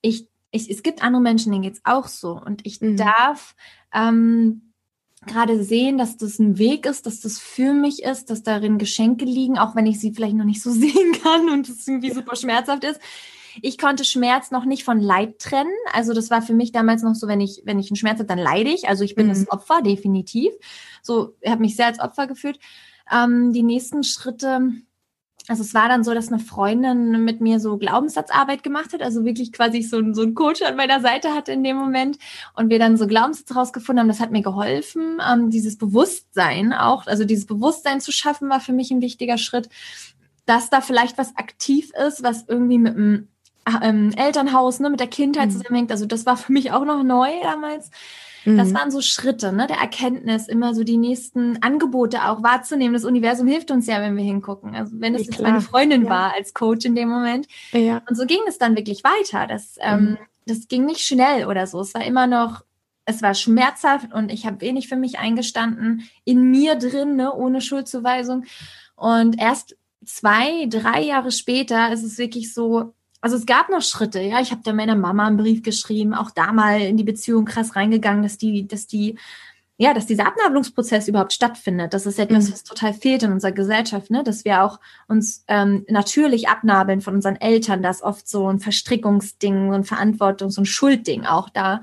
ich, 0.01 0.27
ich, 0.51 0.69
es 0.69 0.83
gibt 0.83 1.03
andere 1.03 1.21
Menschen, 1.21 1.51
denen 1.51 1.63
geht's 1.63 1.81
auch 1.83 2.07
so. 2.07 2.39
Und 2.39 2.65
ich 2.65 2.79
mhm. 2.81 2.97
darf 2.97 3.55
ähm, 3.93 4.73
gerade 5.25 5.63
sehen, 5.63 5.97
dass 5.97 6.17
das 6.17 6.39
ein 6.39 6.57
Weg 6.57 6.85
ist, 6.85 7.05
dass 7.05 7.21
das 7.21 7.39
für 7.39 7.73
mich 7.73 8.03
ist, 8.03 8.29
dass 8.29 8.43
darin 8.43 8.77
Geschenke 8.77 9.25
liegen, 9.25 9.57
auch 9.57 9.75
wenn 9.75 9.85
ich 9.85 9.99
sie 9.99 10.13
vielleicht 10.13 10.35
noch 10.35 10.45
nicht 10.45 10.61
so 10.61 10.71
sehen 10.71 11.13
kann 11.23 11.49
und 11.49 11.67
es 11.69 11.87
irgendwie 11.87 12.11
super 12.11 12.35
schmerzhaft 12.35 12.83
ist. 12.83 12.99
Ich 13.61 13.77
konnte 13.77 14.05
Schmerz 14.05 14.51
noch 14.51 14.65
nicht 14.65 14.83
von 14.83 14.99
Leid 14.99 15.39
trennen. 15.39 15.73
Also 15.93 16.13
das 16.13 16.29
war 16.29 16.41
für 16.41 16.53
mich 16.53 16.71
damals 16.71 17.03
noch 17.03 17.15
so, 17.15 17.27
wenn 17.27 17.41
ich, 17.41 17.61
wenn 17.65 17.79
ich 17.79 17.89
einen 17.89 17.97
Schmerz 17.97 18.19
habe, 18.19 18.27
dann 18.27 18.39
leide 18.39 18.69
ich. 18.69 18.87
Also 18.87 19.03
ich 19.03 19.15
bin 19.15 19.27
mhm. 19.27 19.31
das 19.31 19.51
Opfer, 19.51 19.81
definitiv. 19.81 20.53
So, 21.01 21.35
ich 21.41 21.51
habe 21.51 21.61
mich 21.61 21.75
sehr 21.75 21.87
als 21.87 21.99
Opfer 21.99 22.27
gefühlt. 22.27 22.59
Ähm, 23.11 23.53
die 23.53 23.63
nächsten 23.63 24.03
Schritte, 24.03 24.71
also 25.47 25.61
es 25.61 25.73
war 25.73 25.89
dann 25.89 26.03
so, 26.03 26.13
dass 26.13 26.29
eine 26.29 26.39
Freundin 26.39 27.23
mit 27.25 27.41
mir 27.41 27.59
so 27.59 27.77
Glaubenssatzarbeit 27.77 28.63
gemacht 28.63 28.93
hat, 28.93 29.01
also 29.01 29.25
wirklich 29.25 29.51
quasi 29.51 29.81
so, 29.81 30.01
so 30.13 30.21
ein 30.21 30.35
Coach 30.35 30.61
an 30.61 30.77
meiner 30.77 31.01
Seite 31.01 31.33
hatte 31.33 31.51
in 31.51 31.63
dem 31.63 31.75
Moment 31.75 32.17
und 32.55 32.69
wir 32.69 32.79
dann 32.79 32.97
so 32.97 33.07
Glaubenssätze 33.07 33.53
rausgefunden 33.53 33.99
haben. 33.99 34.07
Das 34.07 34.21
hat 34.21 34.31
mir 34.31 34.41
geholfen, 34.41 35.21
ähm, 35.29 35.49
dieses 35.49 35.77
Bewusstsein 35.77 36.71
auch, 36.71 37.07
also 37.07 37.25
dieses 37.25 37.45
Bewusstsein 37.45 37.99
zu 37.99 38.11
schaffen, 38.11 38.49
war 38.49 38.61
für 38.61 38.73
mich 38.73 38.91
ein 38.91 39.01
wichtiger 39.01 39.37
Schritt, 39.37 39.69
dass 40.45 40.69
da 40.69 40.81
vielleicht 40.81 41.17
was 41.17 41.35
aktiv 41.35 41.91
ist, 42.07 42.23
was 42.23 42.45
irgendwie 42.47 42.77
mit 42.77 42.95
dem 42.95 43.27
ähm, 43.81 44.11
Elternhaus, 44.15 44.79
ne, 44.79 44.89
mit 44.89 44.99
der 44.99 45.07
Kindheit 45.07 45.47
mhm. 45.47 45.51
zusammenhängt. 45.51 45.91
Also 45.91 46.05
das 46.05 46.25
war 46.25 46.37
für 46.37 46.51
mich 46.51 46.71
auch 46.71 46.85
noch 46.85 47.03
neu 47.03 47.29
damals. 47.41 47.91
Das 48.45 48.69
mhm. 48.69 48.73
waren 48.73 48.91
so 48.91 48.99
Schritte, 49.01 49.53
ne, 49.53 49.67
der 49.67 49.77
Erkenntnis, 49.77 50.47
immer 50.47 50.73
so 50.73 50.83
die 50.83 50.97
nächsten 50.97 51.61
Angebote 51.61 52.25
auch 52.25 52.43
wahrzunehmen. 52.43 52.93
Das 52.93 53.05
Universum 53.05 53.47
hilft 53.47 53.71
uns 53.71 53.87
ja, 53.87 54.01
wenn 54.01 54.17
wir 54.17 54.23
hingucken. 54.23 54.75
Also 54.75 54.99
wenn 54.99 55.15
es 55.15 55.27
jetzt 55.27 55.41
meine 55.41 55.61
Freundin 55.61 56.03
ja. 56.03 56.09
war 56.09 56.33
als 56.33 56.53
Coach 56.53 56.85
in 56.85 56.95
dem 56.95 57.07
Moment. 57.07 57.47
Ja. 57.71 58.01
Und 58.09 58.17
so 58.17 58.25
ging 58.25 58.41
es 58.47 58.57
dann 58.57 58.75
wirklich 58.75 59.03
weiter. 59.03 59.47
Das, 59.47 59.77
ähm, 59.79 60.01
mhm. 60.01 60.17
das 60.45 60.67
ging 60.67 60.85
nicht 60.85 61.01
schnell 61.01 61.47
oder 61.47 61.67
so. 61.67 61.79
Es 61.79 61.93
war 61.93 62.03
immer 62.03 62.27
noch, 62.27 62.65
es 63.05 63.21
war 63.21 63.33
schmerzhaft 63.33 64.13
und 64.13 64.31
ich 64.31 64.45
habe 64.45 64.59
wenig 64.59 64.89
für 64.89 64.97
mich 64.97 65.19
eingestanden, 65.19 66.09
in 66.25 66.51
mir 66.51 66.75
drin, 66.75 67.15
ne, 67.15 67.33
ohne 67.33 67.61
Schuldzuweisung. 67.61 68.43
Und 68.95 69.39
erst 69.39 69.77
zwei, 70.05 70.65
drei 70.67 71.01
Jahre 71.01 71.31
später 71.31 71.93
ist 71.93 72.03
es 72.03 72.17
wirklich 72.17 72.53
so, 72.53 72.93
also 73.23 73.37
es 73.37 73.45
gab 73.45 73.69
noch 73.69 73.81
Schritte, 73.81 74.19
ja. 74.19 74.41
Ich 74.41 74.51
habe 74.51 74.59
da 74.65 74.73
meiner 74.73 74.97
Mama 74.97 75.25
einen 75.25 75.37
Brief 75.37 75.63
geschrieben, 75.63 76.13
auch 76.13 76.29
da 76.29 76.51
mal 76.51 76.81
in 76.81 76.97
die 76.97 77.05
Beziehung 77.05 77.45
krass 77.45 77.73
reingegangen, 77.73 78.21
dass 78.21 78.37
die, 78.37 78.67
dass 78.67 78.85
die, 78.85 79.17
ja, 79.77 79.93
dass 79.93 80.07
dieser 80.07 80.27
Abnabelungsprozess 80.27 81.07
überhaupt 81.07 81.31
stattfindet. 81.31 81.93
Das 81.93 82.05
ist 82.05 82.19
etwas, 82.19 82.49
mhm. 82.49 82.51
was 82.51 82.63
total 82.65 82.93
fehlt 82.93 83.23
in 83.23 83.31
unserer 83.31 83.53
Gesellschaft, 83.53 84.11
ne? 84.11 84.25
Dass 84.25 84.43
wir 84.43 84.61
auch 84.61 84.81
uns 85.07 85.45
ähm, 85.47 85.85
natürlich 85.87 86.49
abnabeln 86.49 86.99
von 86.99 87.15
unseren 87.15 87.37
Eltern. 87.37 87.81
Da 87.81 87.91
ist 87.91 88.01
oft 88.01 88.27
so 88.27 88.49
ein 88.49 88.59
Verstrickungsding, 88.59 89.69
so 89.69 89.73
ein 89.73 89.85
Verantwortung, 89.85 90.51
so 90.51 90.61
ein 90.61 90.65
Schuldding 90.65 91.25
auch 91.25 91.47
da. 91.47 91.81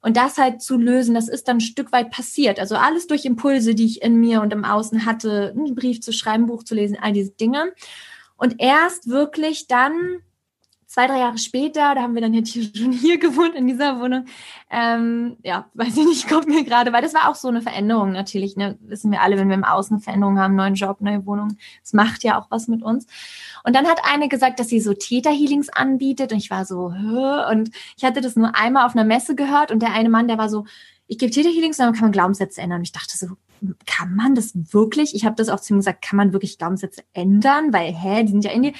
Und 0.00 0.16
das 0.16 0.38
halt 0.38 0.62
zu 0.62 0.78
lösen, 0.78 1.14
das 1.14 1.28
ist 1.28 1.46
dann 1.46 1.58
ein 1.58 1.60
Stück 1.60 1.92
weit 1.92 2.10
passiert. 2.10 2.58
Also 2.58 2.76
alles 2.76 3.06
durch 3.06 3.26
Impulse, 3.26 3.74
die 3.74 3.84
ich 3.84 4.00
in 4.00 4.18
mir 4.18 4.40
und 4.40 4.50
im 4.54 4.64
Außen 4.64 5.04
hatte, 5.04 5.52
einen 5.54 5.74
Brief 5.74 6.00
zu 6.00 6.14
schreiben, 6.14 6.46
Buch 6.46 6.62
zu 6.62 6.74
lesen, 6.74 6.96
all 6.98 7.12
diese 7.12 7.32
Dinge. 7.32 7.74
Und 8.38 8.54
erst 8.62 9.10
wirklich 9.10 9.66
dann 9.66 10.22
zwei, 10.90 11.06
drei 11.06 11.20
Jahre 11.20 11.38
später, 11.38 11.94
da 11.94 12.02
haben 12.02 12.16
wir 12.16 12.20
dann 12.20 12.34
jetzt 12.34 12.52
hier 12.52 12.64
schon 12.74 12.90
hier 12.90 13.18
gewohnt 13.18 13.54
in 13.54 13.68
dieser 13.68 14.00
Wohnung. 14.00 14.24
Ähm, 14.70 15.36
ja, 15.44 15.70
weiß 15.74 15.96
ich 15.96 16.04
nicht, 16.04 16.28
kommt 16.28 16.48
mir 16.48 16.64
gerade, 16.64 16.92
weil 16.92 17.00
das 17.00 17.14
war 17.14 17.30
auch 17.30 17.36
so 17.36 17.46
eine 17.46 17.62
Veränderung 17.62 18.10
natürlich. 18.10 18.56
Ne? 18.56 18.76
Wissen 18.80 19.12
wir 19.12 19.22
alle, 19.22 19.38
wenn 19.38 19.48
wir 19.48 19.54
im 19.54 19.62
Außen 19.62 19.94
eine 19.94 20.02
Veränderung 20.02 20.40
haben, 20.40 20.56
neuen 20.56 20.74
Job, 20.74 21.00
neue 21.00 21.24
Wohnung, 21.26 21.56
das 21.80 21.92
macht 21.92 22.24
ja 22.24 22.40
auch 22.40 22.50
was 22.50 22.66
mit 22.66 22.82
uns. 22.82 23.06
Und 23.62 23.76
dann 23.76 23.86
hat 23.86 24.00
eine 24.02 24.28
gesagt, 24.28 24.58
dass 24.58 24.66
sie 24.66 24.80
so 24.80 24.92
Täter-Healings 24.92 25.68
anbietet 25.68 26.32
und 26.32 26.38
ich 26.38 26.50
war 26.50 26.64
so, 26.64 26.92
Hö? 26.92 27.48
und 27.48 27.70
ich 27.96 28.02
hatte 28.02 28.20
das 28.20 28.34
nur 28.34 28.56
einmal 28.56 28.84
auf 28.84 28.96
einer 28.96 29.04
Messe 29.04 29.36
gehört 29.36 29.70
und 29.70 29.82
der 29.82 29.92
eine 29.92 30.08
Mann, 30.08 30.26
der 30.26 30.38
war 30.38 30.48
so, 30.48 30.64
ich 31.06 31.18
gebe 31.18 31.30
Täter-Healings 31.30 31.78
und 31.78 31.86
dann 31.86 31.94
kann 31.94 32.02
man 32.02 32.12
Glaubenssätze 32.12 32.60
ändern. 32.60 32.78
Und 32.78 32.84
ich 32.84 32.92
dachte 32.92 33.16
so, 33.16 33.28
kann 33.86 34.14
man 34.14 34.34
das 34.34 34.52
wirklich? 34.54 35.14
Ich 35.14 35.24
habe 35.24 35.36
das 35.36 35.48
auch 35.48 35.60
zu 35.60 35.74
ihm 35.74 35.78
gesagt, 35.78 36.02
kann 36.02 36.16
man 36.16 36.32
wirklich 36.32 36.56
Glaubenssätze 36.58 37.02
ändern? 37.12 37.72
Weil, 37.72 37.92
hä, 37.92 38.22
die 38.22 38.30
sind 38.30 38.44
ja 38.44 38.52
in 38.52 38.62
dir. 38.62 38.72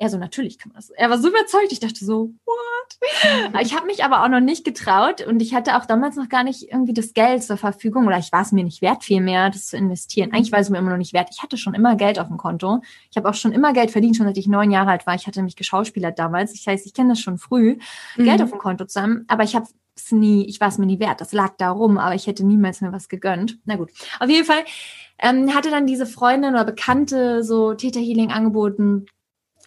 Er 0.00 0.10
so, 0.10 0.16
natürlich 0.16 0.58
kann 0.58 0.70
man 0.72 0.76
das. 0.76 0.90
Er 0.90 1.10
war 1.10 1.18
so 1.18 1.28
überzeugt. 1.28 1.72
Ich 1.72 1.80
dachte 1.80 2.04
so, 2.04 2.32
what? 2.44 3.52
Mhm. 3.52 3.58
Ich 3.60 3.74
habe 3.74 3.86
mich 3.86 4.04
aber 4.04 4.22
auch 4.22 4.28
noch 4.28 4.40
nicht 4.40 4.64
getraut 4.64 5.26
und 5.26 5.42
ich 5.42 5.54
hatte 5.54 5.76
auch 5.76 5.86
damals 5.86 6.16
noch 6.16 6.28
gar 6.28 6.44
nicht 6.44 6.70
irgendwie 6.70 6.94
das 6.94 7.14
Geld 7.14 7.42
zur 7.42 7.56
Verfügung 7.56 8.06
oder 8.06 8.18
ich 8.18 8.30
war 8.30 8.42
es 8.42 8.52
mir 8.52 8.64
nicht 8.64 8.80
wert, 8.80 9.02
viel 9.04 9.20
mehr 9.20 9.50
das 9.50 9.66
zu 9.66 9.76
investieren. 9.76 10.32
Eigentlich 10.32 10.52
war 10.52 10.60
es 10.60 10.70
mir 10.70 10.78
immer 10.78 10.90
noch 10.90 10.98
nicht 10.98 11.12
wert. 11.12 11.28
Ich 11.32 11.42
hatte 11.42 11.56
schon 11.56 11.74
immer 11.74 11.96
Geld 11.96 12.18
auf 12.18 12.28
dem 12.28 12.36
Konto. 12.36 12.80
Ich 13.10 13.16
habe 13.16 13.28
auch 13.28 13.34
schon 13.34 13.52
immer 13.52 13.72
Geld 13.72 13.90
verdient, 13.90 14.16
schon 14.16 14.26
seit 14.26 14.38
ich 14.38 14.46
neun 14.46 14.70
Jahre 14.70 14.90
alt 14.90 15.06
war. 15.06 15.14
Ich 15.16 15.26
hatte 15.26 15.42
mich 15.42 15.56
geschauspielert 15.56 16.18
damals. 16.18 16.54
Ich 16.54 16.66
heißt, 16.68 16.86
ich 16.86 16.94
kenne 16.94 17.10
das 17.10 17.20
schon 17.20 17.38
früh, 17.38 17.78
mhm. 18.16 18.24
Geld 18.24 18.40
auf 18.40 18.50
dem 18.50 18.58
Konto 18.58 18.84
zu 18.84 19.02
haben. 19.02 19.24
Aber 19.26 19.42
ich 19.42 19.56
habe 19.56 19.66
es 19.96 20.12
nie, 20.12 20.46
ich 20.46 20.60
war 20.60 20.68
es 20.68 20.78
mir 20.78 20.86
nie 20.86 21.00
wert. 21.00 21.20
Das 21.20 21.32
lag 21.32 21.54
da 21.58 21.70
rum, 21.70 21.98
aber 21.98 22.14
ich 22.14 22.28
hätte 22.28 22.46
niemals 22.46 22.80
mir 22.80 22.92
was 22.92 23.08
gegönnt. 23.08 23.58
Na 23.64 23.76
gut. 23.76 23.90
Auf 24.20 24.30
jeden 24.30 24.44
Fall 24.44 24.64
ähm, 25.18 25.54
hatte 25.54 25.70
dann 25.70 25.86
diese 25.86 26.06
Freundin 26.06 26.54
oder 26.54 26.64
Bekannte 26.64 27.42
so 27.42 27.74
Theta 27.74 27.98
Healing 27.98 28.30
angeboten, 28.30 29.06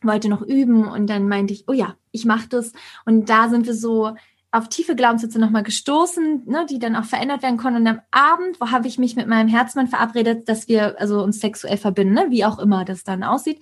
wollte 0.01 0.29
noch 0.29 0.41
üben 0.41 0.87
und 0.87 1.07
dann 1.07 1.27
meinte 1.27 1.53
ich, 1.53 1.65
oh 1.67 1.73
ja, 1.73 1.95
ich 2.11 2.25
mache 2.25 2.49
das. 2.49 2.73
Und 3.05 3.29
da 3.29 3.49
sind 3.49 3.65
wir 3.65 3.73
so 3.73 4.15
auf 4.51 4.67
tiefe 4.67 4.95
Glaubenssätze 4.95 5.39
nochmal 5.39 5.63
gestoßen, 5.63 6.43
ne, 6.45 6.65
die 6.69 6.77
dann 6.77 6.97
auch 6.97 7.05
verändert 7.05 7.41
werden 7.41 7.57
konnten. 7.57 7.81
Und 7.81 7.87
am 7.87 8.01
Abend, 8.11 8.59
wo 8.59 8.69
habe 8.69 8.87
ich 8.87 8.97
mich 8.97 9.15
mit 9.15 9.27
meinem 9.27 9.47
Herzmann 9.47 9.87
verabredet, 9.87 10.49
dass 10.49 10.67
wir 10.67 10.99
also 10.99 11.23
uns 11.23 11.39
sexuell 11.39 11.77
verbinden, 11.77 12.13
ne, 12.13 12.25
wie 12.29 12.43
auch 12.43 12.59
immer 12.59 12.83
das 12.83 13.05
dann 13.05 13.23
aussieht. 13.23 13.61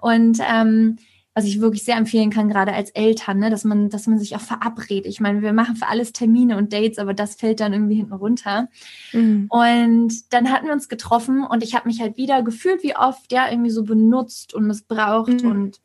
Und 0.00 0.38
ähm, 0.40 0.96
was 1.34 1.46
ich 1.46 1.60
wirklich 1.60 1.84
sehr 1.84 1.96
empfehlen 1.96 2.30
kann, 2.30 2.48
gerade 2.48 2.74
als 2.74 2.90
Eltern, 2.90 3.38
ne, 3.38 3.48
dass 3.48 3.64
man, 3.64 3.88
dass 3.88 4.06
man 4.06 4.18
sich 4.18 4.36
auch 4.36 4.40
verabredet. 4.40 5.06
Ich 5.06 5.20
meine, 5.20 5.40
wir 5.40 5.52
machen 5.52 5.76
für 5.76 5.88
alles 5.88 6.12
Termine 6.12 6.56
und 6.58 6.72
Dates, 6.72 6.98
aber 6.98 7.14
das 7.14 7.36
fällt 7.36 7.60
dann 7.60 7.72
irgendwie 7.72 7.94
hinten 7.94 8.12
runter. 8.12 8.68
Mhm. 9.12 9.46
Und 9.48 10.32
dann 10.32 10.50
hatten 10.50 10.66
wir 10.66 10.74
uns 10.74 10.88
getroffen 10.88 11.44
und 11.44 11.62
ich 11.62 11.74
habe 11.74 11.88
mich 11.88 12.00
halt 12.00 12.16
wieder 12.16 12.42
gefühlt, 12.42 12.82
wie 12.82 12.96
oft, 12.96 13.32
ja, 13.32 13.50
irgendwie 13.50 13.70
so 13.70 13.82
benutzt 13.84 14.52
und 14.52 14.66
missbraucht 14.66 15.42
mhm. 15.42 15.50
und 15.50 15.80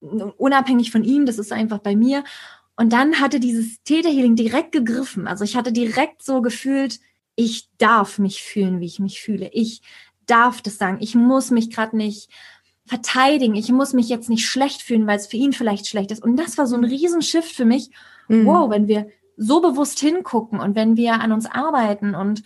unabhängig 0.00 0.90
von 0.90 1.04
ihm, 1.04 1.26
das 1.26 1.38
ist 1.38 1.52
einfach 1.52 1.78
bei 1.78 1.94
mir. 1.94 2.24
Und 2.76 2.92
dann 2.92 3.20
hatte 3.20 3.38
dieses 3.38 3.82
Täterhealing 3.82 4.36
direkt 4.36 4.72
gegriffen. 4.72 5.28
Also 5.28 5.44
ich 5.44 5.54
hatte 5.54 5.72
direkt 5.72 6.22
so 6.22 6.40
gefühlt, 6.40 6.98
ich 7.36 7.68
darf 7.78 8.18
mich 8.18 8.42
fühlen, 8.42 8.80
wie 8.80 8.86
ich 8.86 8.98
mich 8.98 9.20
fühle. 9.20 9.50
Ich 9.52 9.82
darf 10.26 10.62
das 10.62 10.78
sagen. 10.78 10.98
Ich 11.00 11.14
muss 11.14 11.50
mich 11.50 11.70
gerade 11.70 11.96
nicht 11.96 12.30
verteidigen. 12.90 13.54
Ich 13.54 13.70
muss 13.70 13.92
mich 13.92 14.08
jetzt 14.08 14.28
nicht 14.28 14.46
schlecht 14.46 14.82
fühlen, 14.82 15.06
weil 15.06 15.16
es 15.16 15.28
für 15.28 15.36
ihn 15.36 15.52
vielleicht 15.52 15.86
schlecht 15.86 16.10
ist. 16.10 16.22
Und 16.22 16.36
das 16.36 16.58
war 16.58 16.66
so 16.66 16.76
ein 16.76 16.84
Riesenschiff 16.84 17.46
für 17.46 17.64
mich. 17.64 17.90
Mhm. 18.26 18.46
Wow, 18.46 18.68
wenn 18.68 18.88
wir 18.88 19.06
so 19.36 19.60
bewusst 19.60 20.00
hingucken 20.00 20.58
und 20.58 20.74
wenn 20.74 20.96
wir 20.96 21.14
an 21.14 21.30
uns 21.30 21.46
arbeiten 21.46 22.14
und 22.16 22.42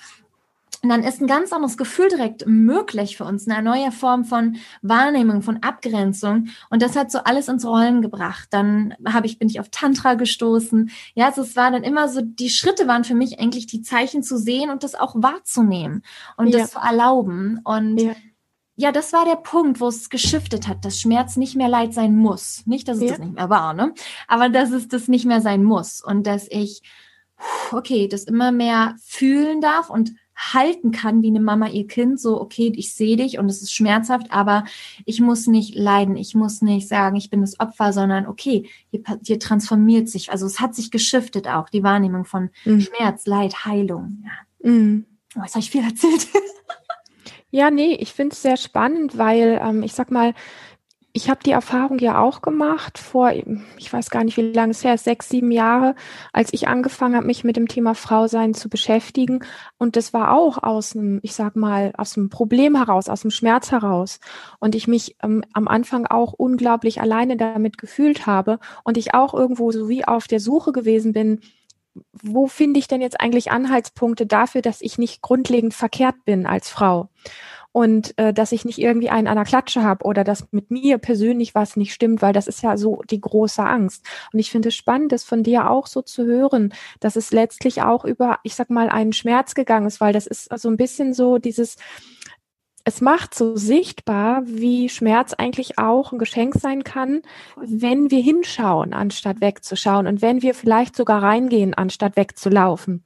und 0.82 0.90
dann 0.90 1.02
ist 1.02 1.22
ein 1.22 1.26
ganz 1.26 1.50
anderes 1.50 1.78
Gefühl 1.78 2.10
direkt 2.10 2.46
möglich 2.46 3.16
für 3.16 3.24
uns, 3.24 3.48
eine 3.48 3.62
neue 3.62 3.90
Form 3.90 4.26
von 4.26 4.56
Wahrnehmung, 4.82 5.40
von 5.40 5.62
Abgrenzung. 5.62 6.48
Und 6.68 6.82
das 6.82 6.94
hat 6.94 7.10
so 7.10 7.20
alles 7.20 7.48
ins 7.48 7.64
Rollen 7.64 8.02
gebracht. 8.02 8.48
Dann 8.50 8.94
habe 9.06 9.26
ich, 9.26 9.38
bin 9.38 9.48
ich 9.48 9.60
auf 9.60 9.70
Tantra 9.70 10.12
gestoßen. 10.12 10.90
Ja, 11.14 11.28
also 11.28 11.40
es 11.40 11.56
war 11.56 11.70
dann 11.70 11.84
immer 11.84 12.10
so, 12.10 12.20
die 12.20 12.50
Schritte 12.50 12.86
waren 12.86 13.04
für 13.04 13.14
mich 13.14 13.40
eigentlich 13.40 13.66
die 13.66 13.80
Zeichen 13.80 14.22
zu 14.22 14.36
sehen 14.36 14.68
und 14.68 14.82
das 14.82 14.94
auch 14.94 15.14
wahrzunehmen 15.16 16.02
und 16.36 16.48
ja. 16.48 16.58
das 16.58 16.72
zu 16.72 16.80
erlauben. 16.80 17.60
Und 17.64 17.96
ja. 17.96 18.14
Ja. 18.76 18.92
das 18.92 19.12
war 19.12 19.24
der 19.24 19.36
Punkt, 19.36 19.80
wo 19.80 19.88
es 19.88 20.10
geschiftet 20.10 20.68
hat, 20.68 20.84
dass 20.84 21.00
Schmerz 21.00 21.36
nicht 21.36 21.56
mehr 21.56 21.68
Leid 21.68 21.94
sein 21.94 22.16
muss. 22.16 22.62
Nicht, 22.66 22.88
dass 22.88 22.98
es 22.98 23.04
ja. 23.04 23.10
das 23.10 23.18
nicht 23.18 23.34
mehr 23.34 23.50
war, 23.50 23.74
ne? 23.74 23.94
Aber 24.28 24.48
dass 24.48 24.70
es 24.70 24.88
das 24.88 25.08
nicht 25.08 25.24
mehr 25.24 25.40
sein 25.40 25.64
muss. 25.64 26.02
Und 26.02 26.26
dass 26.26 26.46
ich, 26.50 26.82
okay, 27.72 28.08
das 28.08 28.24
immer 28.24 28.52
mehr 28.52 28.96
fühlen 29.02 29.60
darf 29.60 29.90
und 29.90 30.12
halten 30.36 30.90
kann 30.90 31.22
wie 31.22 31.28
eine 31.28 31.40
Mama 31.40 31.68
ihr 31.68 31.86
Kind, 31.86 32.20
so, 32.20 32.40
okay, 32.40 32.72
ich 32.74 32.94
sehe 32.94 33.16
dich 33.16 33.38
und 33.38 33.48
es 33.48 33.62
ist 33.62 33.72
schmerzhaft, 33.72 34.26
aber 34.30 34.64
ich 35.04 35.20
muss 35.20 35.46
nicht 35.46 35.74
leiden, 35.74 36.16
ich 36.16 36.34
muss 36.34 36.60
nicht 36.60 36.88
sagen, 36.88 37.16
ich 37.16 37.30
bin 37.30 37.40
das 37.40 37.60
Opfer, 37.60 37.92
sondern 37.92 38.26
okay, 38.26 38.68
hier, 38.90 39.02
hier 39.24 39.38
transformiert 39.38 40.08
sich, 40.08 40.32
also 40.32 40.46
es 40.46 40.60
hat 40.60 40.74
sich 40.74 40.90
geschiftet 40.90 41.46
auch, 41.46 41.68
die 41.68 41.82
Wahrnehmung 41.82 42.24
von 42.24 42.50
mhm. 42.64 42.80
Schmerz, 42.80 43.26
Leid, 43.26 43.64
Heilung. 43.64 44.24
Ja. 44.24 44.70
Mhm. 44.70 45.06
Oh, 45.36 45.42
jetzt 45.42 45.54
habe 45.54 45.60
ich 45.60 45.70
viel 45.70 45.84
erzählt. 45.84 46.26
Ja, 47.54 47.70
nee, 47.70 47.94
ich 48.00 48.12
finde 48.12 48.32
es 48.32 48.42
sehr 48.42 48.56
spannend, 48.56 49.16
weil 49.16 49.60
ähm, 49.62 49.84
ich 49.84 49.92
sag 49.92 50.10
mal, 50.10 50.34
ich 51.12 51.30
habe 51.30 51.38
die 51.46 51.52
Erfahrung 51.52 52.00
ja 52.00 52.18
auch 52.20 52.42
gemacht 52.42 52.98
vor, 52.98 53.30
ich 53.30 53.92
weiß 53.92 54.10
gar 54.10 54.24
nicht, 54.24 54.36
wie 54.36 54.52
lange 54.52 54.72
es 54.72 54.82
her 54.82 54.94
ist, 54.94 55.04
sechs, 55.04 55.28
sieben 55.28 55.52
Jahre, 55.52 55.94
als 56.32 56.52
ich 56.52 56.66
angefangen 56.66 57.14
habe, 57.14 57.28
mich 57.28 57.44
mit 57.44 57.54
dem 57.56 57.68
Thema 57.68 57.94
Frausein 57.94 58.54
zu 58.54 58.68
beschäftigen. 58.68 59.44
Und 59.78 59.94
das 59.94 60.12
war 60.12 60.32
auch 60.32 60.64
aus 60.64 60.96
einem, 60.96 61.20
ich 61.22 61.34
sag 61.34 61.54
mal, 61.54 61.92
aus 61.96 62.16
einem 62.16 62.28
Problem 62.28 62.74
heraus, 62.74 63.08
aus 63.08 63.20
dem 63.20 63.30
Schmerz 63.30 63.70
heraus. 63.70 64.18
Und 64.58 64.74
ich 64.74 64.88
mich 64.88 65.14
ähm, 65.22 65.44
am 65.52 65.68
Anfang 65.68 66.06
auch 66.08 66.32
unglaublich 66.32 67.00
alleine 67.00 67.36
damit 67.36 67.78
gefühlt 67.78 68.26
habe 68.26 68.58
und 68.82 68.96
ich 68.96 69.14
auch 69.14 69.32
irgendwo 69.32 69.70
so 69.70 69.88
wie 69.88 70.04
auf 70.04 70.26
der 70.26 70.40
Suche 70.40 70.72
gewesen 70.72 71.12
bin, 71.12 71.38
wo 72.12 72.46
finde 72.46 72.80
ich 72.80 72.88
denn 72.88 73.00
jetzt 73.00 73.20
eigentlich 73.20 73.50
Anhaltspunkte 73.50 74.26
dafür, 74.26 74.62
dass 74.62 74.80
ich 74.80 74.98
nicht 74.98 75.22
grundlegend 75.22 75.74
verkehrt 75.74 76.24
bin 76.24 76.46
als 76.46 76.68
Frau? 76.68 77.08
und 77.74 78.16
äh, 78.20 78.32
dass 78.32 78.52
ich 78.52 78.64
nicht 78.64 78.78
irgendwie 78.78 79.10
einen 79.10 79.26
an 79.26 79.34
der 79.34 79.44
Klatsche 79.44 79.82
habe 79.82 80.04
oder 80.04 80.22
dass 80.22 80.46
mit 80.52 80.70
mir 80.70 80.96
persönlich 80.98 81.56
was 81.56 81.74
nicht 81.74 81.92
stimmt, 81.92 82.22
weil 82.22 82.32
das 82.32 82.46
ist 82.46 82.62
ja 82.62 82.76
so 82.76 83.02
die 83.10 83.20
große 83.20 83.64
Angst. 83.64 84.06
Und 84.32 84.38
ich 84.38 84.52
finde 84.52 84.68
es 84.68 84.76
spannend, 84.76 85.10
das 85.10 85.24
von 85.24 85.42
dir 85.42 85.68
auch 85.68 85.88
so 85.88 86.00
zu 86.00 86.24
hören, 86.24 86.72
dass 87.00 87.16
es 87.16 87.32
letztlich 87.32 87.82
auch 87.82 88.04
über, 88.04 88.38
ich 88.44 88.54
sag 88.54 88.70
mal, 88.70 88.88
einen 88.88 89.12
Schmerz 89.12 89.56
gegangen 89.56 89.88
ist, 89.88 90.00
weil 90.00 90.12
das 90.12 90.28
ist 90.28 90.56
so 90.56 90.68
ein 90.68 90.76
bisschen 90.76 91.14
so 91.14 91.38
dieses, 91.38 91.74
es 92.86 93.00
macht 93.00 93.34
so 93.34 93.56
sichtbar, 93.56 94.42
wie 94.44 94.90
Schmerz 94.90 95.32
eigentlich 95.32 95.78
auch 95.78 96.12
ein 96.12 96.18
Geschenk 96.18 96.54
sein 96.54 96.84
kann, 96.84 97.22
wenn 97.56 98.10
wir 98.10 98.20
hinschauen, 98.20 98.92
anstatt 98.92 99.40
wegzuschauen 99.40 100.06
und 100.06 100.20
wenn 100.20 100.42
wir 100.42 100.54
vielleicht 100.54 100.94
sogar 100.94 101.22
reingehen, 101.22 101.72
anstatt 101.72 102.16
wegzulaufen. 102.16 103.02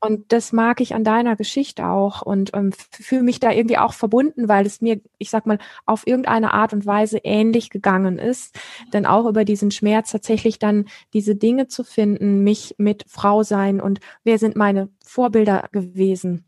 Und 0.00 0.32
das 0.32 0.52
mag 0.52 0.80
ich 0.80 0.96
an 0.96 1.04
deiner 1.04 1.36
Geschichte 1.36 1.86
auch 1.86 2.22
und 2.22 2.50
ähm, 2.54 2.72
fühle 2.90 3.22
mich 3.22 3.38
da 3.38 3.52
irgendwie 3.52 3.78
auch 3.78 3.92
verbunden, 3.92 4.48
weil 4.48 4.66
es 4.66 4.80
mir, 4.80 5.00
ich 5.18 5.30
sag 5.30 5.46
mal, 5.46 5.58
auf 5.86 6.04
irgendeine 6.04 6.52
Art 6.52 6.72
und 6.72 6.84
Weise 6.84 7.18
ähnlich 7.18 7.70
gegangen 7.70 8.18
ist. 8.18 8.58
Denn 8.92 9.06
auch 9.06 9.26
über 9.26 9.44
diesen 9.44 9.70
Schmerz 9.70 10.10
tatsächlich 10.10 10.58
dann 10.58 10.86
diese 11.12 11.36
Dinge 11.36 11.68
zu 11.68 11.84
finden, 11.84 12.42
mich 12.42 12.74
mit 12.78 13.04
Frau 13.06 13.44
sein 13.44 13.80
und 13.80 14.00
wer 14.24 14.38
sind 14.38 14.56
meine 14.56 14.88
Vorbilder 15.04 15.68
gewesen 15.70 16.44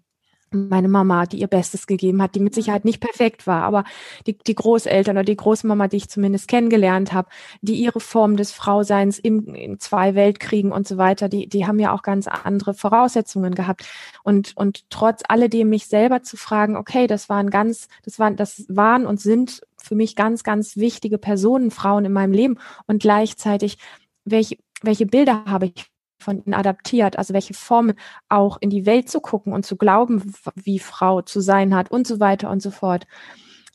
meine 0.54 0.88
Mama, 0.88 1.26
die 1.26 1.40
ihr 1.40 1.46
Bestes 1.46 1.86
gegeben 1.86 2.22
hat, 2.22 2.34
die 2.34 2.40
mit 2.40 2.54
Sicherheit 2.54 2.84
nicht 2.84 3.00
perfekt 3.00 3.46
war, 3.46 3.62
aber 3.62 3.84
die, 4.26 4.36
die 4.36 4.54
Großeltern 4.54 5.16
oder 5.16 5.24
die 5.24 5.36
Großmama, 5.36 5.88
die 5.88 5.98
ich 5.98 6.08
zumindest 6.08 6.48
kennengelernt 6.48 7.12
habe, 7.12 7.28
die 7.60 7.74
ihre 7.74 8.00
Form 8.00 8.36
des 8.36 8.52
Frauseins 8.52 9.18
im, 9.18 9.54
in 9.54 9.80
zwei 9.80 10.14
Weltkriegen 10.14 10.72
und 10.72 10.86
so 10.88 10.96
weiter, 10.96 11.28
die, 11.28 11.48
die 11.48 11.66
haben 11.66 11.78
ja 11.78 11.92
auch 11.92 12.02
ganz 12.02 12.26
andere 12.28 12.74
Voraussetzungen 12.74 13.54
gehabt. 13.54 13.84
Und, 14.22 14.56
und 14.56 14.88
trotz 14.90 15.22
alledem 15.28 15.68
mich 15.68 15.86
selber 15.86 16.22
zu 16.22 16.36
fragen, 16.36 16.76
okay, 16.76 17.06
das 17.06 17.28
waren 17.28 17.50
ganz, 17.50 17.88
das 18.04 18.18
waren, 18.18 18.36
das 18.36 18.64
waren 18.68 19.06
und 19.06 19.20
sind 19.20 19.62
für 19.76 19.94
mich 19.94 20.16
ganz, 20.16 20.42
ganz 20.44 20.76
wichtige 20.76 21.18
Personen, 21.18 21.70
Frauen 21.70 22.04
in 22.04 22.12
meinem 22.12 22.32
Leben 22.32 22.58
und 22.86 23.02
gleichzeitig 23.02 23.78
welche, 24.24 24.56
welche 24.82 25.06
Bilder 25.06 25.44
habe 25.46 25.66
ich 25.66 25.93
von 26.24 26.42
ihnen 26.44 26.54
adaptiert, 26.54 27.18
also 27.18 27.34
welche 27.34 27.54
Formen 27.54 27.94
auch 28.28 28.56
in 28.60 28.70
die 28.70 28.86
Welt 28.86 29.08
zu 29.08 29.20
gucken 29.20 29.52
und 29.52 29.64
zu 29.64 29.76
glauben, 29.76 30.34
wie 30.56 30.78
Frau 30.78 31.22
zu 31.22 31.40
sein 31.40 31.74
hat 31.74 31.90
und 31.90 32.06
so 32.06 32.20
weiter 32.20 32.50
und 32.50 32.60
so 32.60 32.70
fort. 32.70 33.06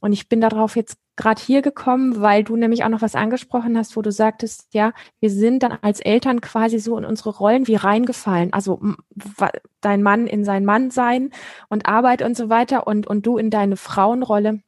Und 0.02 0.14
ich 0.14 0.30
bin 0.30 0.42
darauf 0.42 0.76
jetzt 0.76 0.98
gerade 1.16 1.42
hier 1.42 1.62
gekommen, 1.62 2.22
weil 2.22 2.46
du 2.46 2.56
nämlich 2.56 2.86
auch 2.86 2.90
noch 2.90 3.02
was 3.02 3.16
angesprochen 3.16 3.78
hast, 3.78 3.98
wo 3.98 4.02
du 4.02 4.12
sagtest, 4.12 4.74
ja, 4.74 4.94
wir 5.20 5.30
sind 5.30 5.64
dann 5.64 5.78
als 5.82 6.00
Eltern 6.00 6.40
quasi 6.40 6.80
so 6.80 6.98
in 6.98 7.04
unsere 7.04 7.32
Rollen 7.32 7.68
wie 7.68 7.76
reingefallen. 7.76 8.54
Also 8.54 8.80
dein 9.82 10.02
Mann 10.02 10.28
in 10.28 10.46
sein 10.46 10.64
Mann 10.64 10.92
sein 10.92 11.32
und 11.68 11.88
Arbeit 11.88 12.22
und 12.22 12.38
so 12.38 12.50
weiter 12.50 12.88
und, 12.88 13.06
und 13.06 13.26
du 13.26 13.38
in 13.38 13.50
deine 13.50 13.76
Frauenrolle 13.76 14.62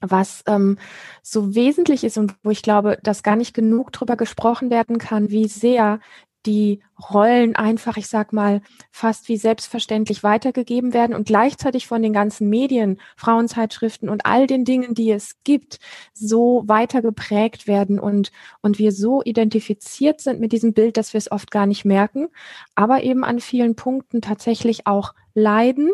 was 0.00 0.42
ähm, 0.46 0.78
so 1.22 1.54
wesentlich 1.54 2.04
ist 2.04 2.16
und 2.16 2.34
wo 2.42 2.50
ich 2.50 2.62
glaube, 2.62 2.98
dass 3.02 3.22
gar 3.22 3.36
nicht 3.36 3.52
genug 3.52 3.92
drüber 3.92 4.16
gesprochen 4.16 4.70
werden 4.70 4.98
kann, 4.98 5.30
wie 5.30 5.46
sehr 5.46 6.00
die 6.46 6.80
Rollen 7.10 7.56
einfach, 7.56 7.96
ich 7.96 8.06
sag 8.06 8.32
mal, 8.32 8.62
fast 8.90 9.28
wie 9.28 9.36
selbstverständlich 9.36 10.22
weitergegeben 10.22 10.92
werden 10.94 11.14
und 11.14 11.26
gleichzeitig 11.26 11.86
von 11.86 12.02
den 12.02 12.12
ganzen 12.12 12.48
Medien, 12.48 13.00
Frauenzeitschriften 13.16 14.08
und 14.08 14.26
all 14.26 14.46
den 14.46 14.64
Dingen, 14.64 14.94
die 14.94 15.10
es 15.10 15.36
gibt, 15.44 15.78
so 16.12 16.62
weiter 16.66 17.02
geprägt 17.02 17.66
werden 17.66 17.98
und, 17.98 18.32
und 18.60 18.78
wir 18.78 18.92
so 18.92 19.22
identifiziert 19.22 20.20
sind 20.20 20.40
mit 20.40 20.52
diesem 20.52 20.72
Bild, 20.72 20.96
dass 20.96 21.12
wir 21.12 21.18
es 21.18 21.30
oft 21.30 21.50
gar 21.50 21.66
nicht 21.66 21.84
merken, 21.84 22.28
aber 22.74 23.02
eben 23.02 23.24
an 23.24 23.40
vielen 23.40 23.76
Punkten 23.76 24.20
tatsächlich 24.20 24.86
auch 24.86 25.14
leiden 25.40 25.90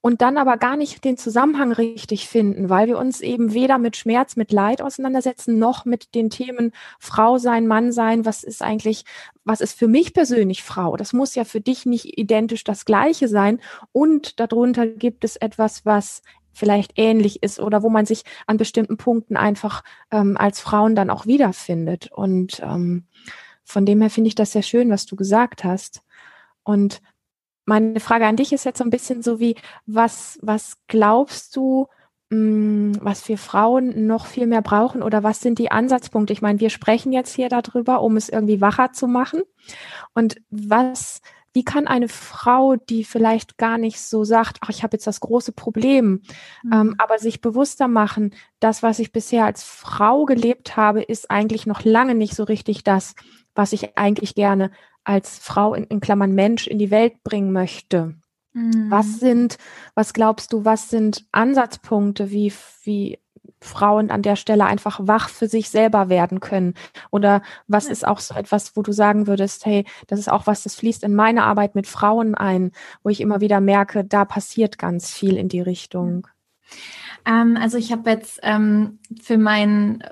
und 0.00 0.22
dann 0.22 0.38
aber 0.38 0.56
gar 0.56 0.76
nicht 0.76 1.04
den 1.04 1.16
Zusammenhang 1.16 1.72
richtig 1.72 2.28
finden, 2.28 2.68
weil 2.68 2.86
wir 2.86 2.98
uns 2.98 3.20
eben 3.20 3.52
weder 3.52 3.78
mit 3.78 3.96
Schmerz, 3.96 4.36
mit 4.36 4.52
Leid 4.52 4.80
auseinandersetzen, 4.80 5.58
noch 5.58 5.84
mit 5.84 6.14
den 6.14 6.30
Themen 6.30 6.72
Frau 6.98 7.38
sein, 7.38 7.66
Mann 7.66 7.92
sein, 7.92 8.24
was 8.24 8.44
ist 8.44 8.62
eigentlich, 8.62 9.04
was 9.44 9.60
ist 9.60 9.78
für 9.78 9.88
mich 9.88 10.14
persönlich 10.14 10.62
Frau? 10.62 10.96
Das 10.96 11.12
muss 11.12 11.34
ja 11.34 11.44
für 11.44 11.60
dich 11.60 11.86
nicht 11.86 12.18
identisch 12.18 12.64
das 12.64 12.84
Gleiche 12.84 13.28
sein 13.28 13.60
und 13.92 14.40
darunter 14.40 14.86
gibt 14.86 15.24
es 15.24 15.36
etwas, 15.36 15.84
was 15.84 16.22
vielleicht 16.54 16.92
ähnlich 16.96 17.42
ist 17.42 17.60
oder 17.60 17.82
wo 17.82 17.90
man 17.90 18.06
sich 18.06 18.24
an 18.46 18.56
bestimmten 18.56 18.96
Punkten 18.96 19.36
einfach 19.36 19.82
ähm, 20.10 20.36
als 20.36 20.60
Frauen 20.60 20.94
dann 20.94 21.10
auch 21.10 21.26
wiederfindet. 21.26 22.10
Und 22.12 22.60
ähm, 22.62 23.04
von 23.64 23.84
dem 23.84 24.00
her 24.00 24.10
finde 24.10 24.28
ich 24.28 24.34
das 24.34 24.52
sehr 24.52 24.62
schön, 24.62 24.90
was 24.90 25.04
du 25.04 25.16
gesagt 25.16 25.64
hast. 25.64 26.02
Und 26.62 27.02
meine 27.64 28.00
Frage 28.00 28.26
an 28.26 28.36
dich 28.36 28.52
ist 28.52 28.64
jetzt 28.64 28.78
so 28.78 28.84
ein 28.84 28.90
bisschen 28.90 29.22
so 29.22 29.40
wie, 29.40 29.56
was, 29.86 30.38
was 30.42 30.76
glaubst 30.86 31.56
du, 31.56 31.88
mh, 32.30 32.36
hm, 32.36 32.92
was 33.00 33.28
wir 33.28 33.38
Frauen 33.38 34.06
noch 34.06 34.26
viel 34.26 34.46
mehr 34.46 34.62
brauchen 34.62 35.02
oder 35.02 35.22
was 35.22 35.40
sind 35.40 35.58
die 35.58 35.70
Ansatzpunkte? 35.70 36.32
Ich 36.32 36.42
meine, 36.42 36.60
wir 36.60 36.70
sprechen 36.70 37.12
jetzt 37.12 37.34
hier 37.34 37.48
darüber, 37.48 38.02
um 38.02 38.16
es 38.16 38.28
irgendwie 38.28 38.60
wacher 38.60 38.92
zu 38.92 39.06
machen. 39.06 39.42
Und 40.14 40.36
was 40.50 41.20
wie 41.54 41.64
kann 41.64 41.86
eine 41.86 42.08
Frau, 42.08 42.74
die 42.74 43.04
vielleicht 43.04 43.56
gar 43.58 43.78
nicht 43.78 44.00
so 44.00 44.24
sagt, 44.24 44.58
ach, 44.60 44.70
ich 44.70 44.82
habe 44.82 44.96
jetzt 44.96 45.06
das 45.06 45.20
große 45.20 45.52
Problem, 45.52 46.22
mhm. 46.64 46.72
ähm, 46.72 46.94
aber 46.98 47.18
sich 47.18 47.40
bewusster 47.40 47.86
machen, 47.86 48.34
das, 48.58 48.82
was 48.82 48.98
ich 48.98 49.12
bisher 49.12 49.44
als 49.44 49.62
Frau 49.62 50.24
gelebt 50.24 50.76
habe, 50.76 51.00
ist 51.00 51.30
eigentlich 51.30 51.64
noch 51.64 51.84
lange 51.84 52.16
nicht 52.16 52.34
so 52.34 52.42
richtig 52.42 52.82
das, 52.82 53.14
was 53.54 53.72
ich 53.72 53.96
eigentlich 53.96 54.34
gerne 54.34 54.72
als 55.04 55.38
Frau 55.38 55.74
in, 55.74 55.84
in 55.84 56.00
Klammern 56.00 56.34
Mensch 56.34 56.66
in 56.66 56.78
die 56.78 56.90
Welt 56.90 57.22
bringen 57.22 57.52
möchte. 57.52 58.14
Mhm. 58.52 58.90
Was 58.90 59.20
sind, 59.20 59.58
was 59.94 60.12
glaubst 60.12 60.52
du, 60.52 60.64
was 60.64 60.90
sind 60.90 61.26
Ansatzpunkte, 61.32 62.30
wie, 62.30 62.52
wie 62.84 63.18
Frauen 63.60 64.10
an 64.10 64.22
der 64.22 64.36
Stelle 64.36 64.66
einfach 64.66 65.00
wach 65.02 65.28
für 65.28 65.48
sich 65.48 65.70
selber 65.70 66.08
werden 66.08 66.40
können? 66.40 66.74
Oder 67.10 67.42
was 67.66 67.86
ist 67.86 68.06
auch 68.06 68.20
so 68.20 68.34
etwas, 68.34 68.76
wo 68.76 68.82
du 68.82 68.92
sagen 68.92 69.26
würdest, 69.26 69.66
hey, 69.66 69.84
das 70.06 70.18
ist 70.18 70.30
auch 70.30 70.46
was, 70.46 70.62
das 70.62 70.76
fließt 70.76 71.02
in 71.02 71.14
meine 71.14 71.44
Arbeit 71.44 71.74
mit 71.74 71.86
Frauen 71.86 72.34
ein, 72.34 72.70
wo 73.02 73.10
ich 73.10 73.20
immer 73.20 73.40
wieder 73.40 73.60
merke, 73.60 74.04
da 74.04 74.24
passiert 74.24 74.78
ganz 74.78 75.12
viel 75.12 75.36
in 75.36 75.48
die 75.48 75.60
Richtung. 75.60 76.28
Ähm, 77.26 77.56
also 77.60 77.76
ich 77.78 77.90
habe 77.90 78.10
jetzt 78.10 78.40
ähm, 78.42 78.98
für 79.20 79.38
mein 79.38 80.04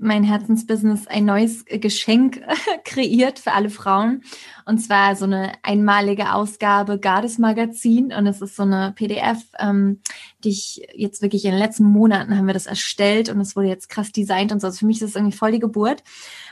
mein 0.00 0.22
Herzensbusiness 0.22 1.06
ein 1.06 1.24
neues 1.24 1.64
Geschenk 1.64 2.42
kreiert 2.84 3.38
für 3.38 3.52
alle 3.52 3.70
Frauen. 3.70 4.22
Und 4.64 4.78
zwar 4.78 5.16
so 5.16 5.24
eine 5.24 5.52
einmalige 5.62 6.32
Ausgabe 6.32 6.98
Gades 6.98 7.38
Magazin. 7.38 8.12
Und 8.12 8.26
es 8.26 8.40
ist 8.40 8.56
so 8.56 8.62
eine 8.62 8.92
PDF, 8.94 9.38
ähm, 9.58 10.00
die 10.44 10.50
ich 10.50 10.86
jetzt 10.94 11.22
wirklich 11.22 11.44
in 11.44 11.52
den 11.52 11.60
letzten 11.60 11.84
Monaten 11.84 12.36
haben 12.36 12.46
wir 12.46 12.54
das 12.54 12.66
erstellt 12.66 13.28
und 13.28 13.40
es 13.40 13.56
wurde 13.56 13.68
jetzt 13.68 13.88
krass 13.88 14.12
designt 14.12 14.52
und 14.52 14.60
so. 14.60 14.66
Also 14.66 14.80
für 14.80 14.86
mich 14.86 15.00
ist 15.00 15.14
das 15.14 15.16
irgendwie 15.16 15.36
voll 15.36 15.52
die 15.52 15.58
Geburt. 15.58 16.02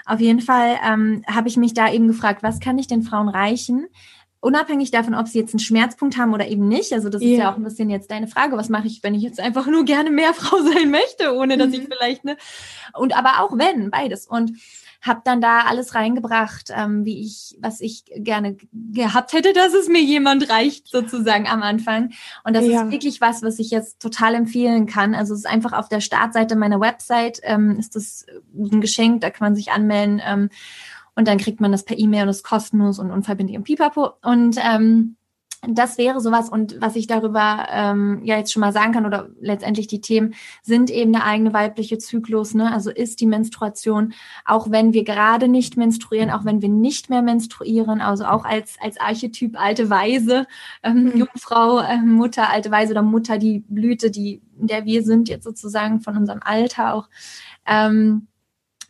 Auf 0.04 0.20
jeden 0.20 0.40
Fall 0.40 0.76
ähm, 0.84 1.22
habe 1.26 1.48
ich 1.48 1.56
mich 1.56 1.74
da 1.74 1.90
eben 1.92 2.08
gefragt, 2.08 2.42
was 2.42 2.60
kann 2.60 2.78
ich 2.78 2.86
den 2.86 3.02
Frauen 3.02 3.28
reichen? 3.28 3.86
Unabhängig 4.40 4.90
davon, 4.90 5.14
ob 5.14 5.28
sie 5.28 5.38
jetzt 5.38 5.54
einen 5.54 5.60
Schmerzpunkt 5.60 6.16
haben 6.16 6.32
oder 6.34 6.46
eben 6.46 6.68
nicht. 6.68 6.92
Also 6.92 7.08
das 7.08 7.22
yeah. 7.22 7.30
ist 7.30 7.38
ja 7.38 7.52
auch 7.52 7.56
ein 7.56 7.64
bisschen 7.64 7.90
jetzt 7.90 8.10
deine 8.10 8.28
Frage, 8.28 8.56
was 8.56 8.68
mache 8.68 8.86
ich, 8.86 9.02
wenn 9.02 9.14
ich 9.14 9.22
jetzt 9.22 9.40
einfach 9.40 9.66
nur 9.66 9.84
gerne 9.84 10.10
mehr 10.10 10.34
Frau 10.34 10.58
sein 10.58 10.90
möchte, 10.90 11.34
ohne 11.34 11.56
dass 11.56 11.68
mhm. 11.68 11.74
ich 11.74 11.82
vielleicht 11.84 12.24
ne 12.24 12.36
und 12.94 13.16
aber 13.16 13.40
auch 13.40 13.56
wenn 13.56 13.90
beides 13.90 14.26
und 14.26 14.52
habe 15.02 15.20
dann 15.24 15.40
da 15.40 15.60
alles 15.60 15.94
reingebracht, 15.94 16.70
ähm, 16.74 17.04
wie 17.04 17.20
ich, 17.20 17.56
was 17.60 17.80
ich 17.80 18.04
gerne 18.16 18.56
gehabt 18.72 19.32
hätte, 19.32 19.52
dass 19.52 19.72
es 19.72 19.88
mir 19.88 20.00
jemand 20.02 20.50
reicht, 20.50 20.88
sozusagen 20.88 21.46
am 21.46 21.62
Anfang. 21.62 22.12
Und 22.44 22.56
das 22.56 22.66
ja. 22.66 22.82
ist 22.82 22.90
wirklich 22.90 23.20
was, 23.20 23.42
was 23.42 23.58
ich 23.58 23.70
jetzt 23.70 24.00
total 24.00 24.34
empfehlen 24.34 24.86
kann. 24.86 25.14
Also 25.14 25.34
es 25.34 25.40
ist 25.40 25.46
einfach 25.46 25.72
auf 25.72 25.88
der 25.88 26.00
Startseite 26.00 26.56
meiner 26.56 26.80
Website, 26.80 27.40
ähm, 27.42 27.78
ist 27.78 27.94
das 27.94 28.26
ein 28.54 28.80
Geschenk, 28.80 29.20
da 29.20 29.30
kann 29.30 29.46
man 29.46 29.56
sich 29.56 29.70
anmelden. 29.70 30.20
Ähm, 30.24 30.48
und 31.16 31.26
dann 31.26 31.38
kriegt 31.38 31.60
man 31.60 31.72
das 31.72 31.84
per 31.84 31.98
E-Mail 31.98 32.24
und 32.24 32.28
ist 32.28 32.44
kostenlos 32.44 32.98
und 32.98 33.10
unverbindlich 33.10 33.56
im 33.56 33.64
Pipapo. 33.64 34.10
Und 34.22 34.58
ähm, 34.62 35.16
das 35.68 35.98
wäre 35.98 36.20
sowas 36.20 36.48
und 36.48 36.80
was 36.80 36.96
ich 36.96 37.06
darüber 37.06 37.66
ähm, 37.70 38.20
ja 38.24 38.36
jetzt 38.36 38.52
schon 38.52 38.60
mal 38.60 38.72
sagen 38.72 38.92
kann 38.92 39.06
oder 39.06 39.30
letztendlich 39.40 39.86
die 39.86 40.00
Themen 40.00 40.34
sind 40.62 40.90
eben 40.90 41.12
der 41.12 41.24
eigene 41.24 41.52
weibliche 41.52 41.98
Zyklus, 41.98 42.54
ne? 42.54 42.72
Also 42.72 42.90
ist 42.90 43.20
die 43.20 43.26
Menstruation, 43.26 44.12
auch 44.44 44.70
wenn 44.70 44.92
wir 44.92 45.02
gerade 45.02 45.48
nicht 45.48 45.76
menstruieren, 45.76 46.30
auch 46.30 46.44
wenn 46.44 46.62
wir 46.62 46.68
nicht 46.68 47.10
mehr 47.10 47.22
menstruieren, 47.22 48.00
also 48.00 48.26
auch 48.26 48.44
als 48.44 48.76
als 48.80 49.00
Archetyp 49.00 49.58
alte 49.58 49.90
Weise, 49.90 50.46
ähm, 50.82 51.04
mhm. 51.04 51.16
Jungfrau, 51.16 51.80
äh, 51.80 51.98
Mutter, 51.98 52.50
alte 52.50 52.70
Weise 52.70 52.92
oder 52.92 53.02
Mutter, 53.02 53.38
die 53.38 53.64
Blüte, 53.66 54.10
die 54.10 54.42
in 54.60 54.66
der 54.68 54.84
wir 54.84 55.02
sind 55.02 55.28
jetzt 55.28 55.44
sozusagen 55.44 56.00
von 56.00 56.16
unserem 56.16 56.40
Alter 56.44 56.94
auch. 56.94 57.08
Ähm, 57.66 58.28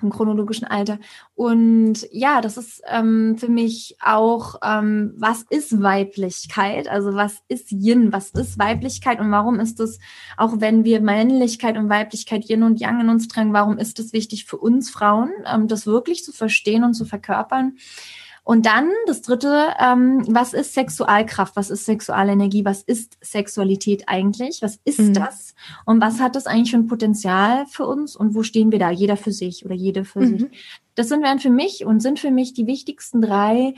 im 0.02 0.10
chronologischen 0.10 0.66
Alter. 0.66 0.98
Und 1.34 2.06
ja, 2.10 2.40
das 2.40 2.56
ist 2.56 2.82
ähm, 2.86 3.36
für 3.38 3.48
mich 3.48 3.96
auch, 4.00 4.56
ähm, 4.62 5.14
was 5.16 5.42
ist 5.48 5.82
Weiblichkeit? 5.82 6.88
Also 6.88 7.14
was 7.14 7.42
ist 7.48 7.70
Yin? 7.72 8.12
Was 8.12 8.30
ist 8.30 8.58
Weiblichkeit? 8.58 9.20
Und 9.20 9.30
warum 9.30 9.60
ist 9.60 9.80
es, 9.80 9.98
auch 10.36 10.60
wenn 10.60 10.84
wir 10.84 11.00
Männlichkeit 11.00 11.76
und 11.76 11.88
Weiblichkeit 11.88 12.48
Yin 12.48 12.62
und 12.62 12.80
Yang 12.80 13.00
in 13.00 13.08
uns 13.08 13.28
tragen, 13.28 13.52
warum 13.52 13.78
ist 13.78 13.98
es 13.98 14.12
wichtig 14.12 14.44
für 14.44 14.58
uns 14.58 14.90
Frauen, 14.90 15.30
ähm, 15.46 15.68
das 15.68 15.86
wirklich 15.86 16.24
zu 16.24 16.32
verstehen 16.32 16.84
und 16.84 16.94
zu 16.94 17.04
verkörpern? 17.04 17.76
Und 18.46 18.64
dann 18.64 18.92
das 19.08 19.22
dritte, 19.22 19.74
ähm, 19.80 20.22
was 20.28 20.54
ist 20.54 20.72
Sexualkraft? 20.72 21.56
Was 21.56 21.68
ist 21.68 21.84
Sexualenergie? 21.84 22.64
Was 22.64 22.80
ist 22.80 23.18
Sexualität 23.20 24.04
eigentlich? 24.06 24.62
Was 24.62 24.78
ist 24.84 25.00
mhm. 25.00 25.14
das? 25.14 25.56
Und 25.84 26.00
was 26.00 26.20
hat 26.20 26.36
das 26.36 26.46
eigentlich 26.46 26.70
für 26.70 26.76
ein 26.76 26.86
Potenzial 26.86 27.66
für 27.66 27.84
uns? 27.86 28.14
Und 28.14 28.36
wo 28.36 28.44
stehen 28.44 28.70
wir 28.70 28.78
da? 28.78 28.88
Jeder 28.88 29.16
für 29.16 29.32
sich 29.32 29.64
oder 29.64 29.74
jede 29.74 30.04
für 30.04 30.20
mhm. 30.20 30.38
sich. 30.38 30.48
Das 30.94 31.08
sind 31.08 31.24
wären 31.24 31.40
für 31.40 31.50
mich 31.50 31.84
und 31.86 31.98
sind 31.98 32.20
für 32.20 32.30
mich 32.30 32.54
die 32.54 32.68
wichtigsten 32.68 33.20
drei 33.20 33.74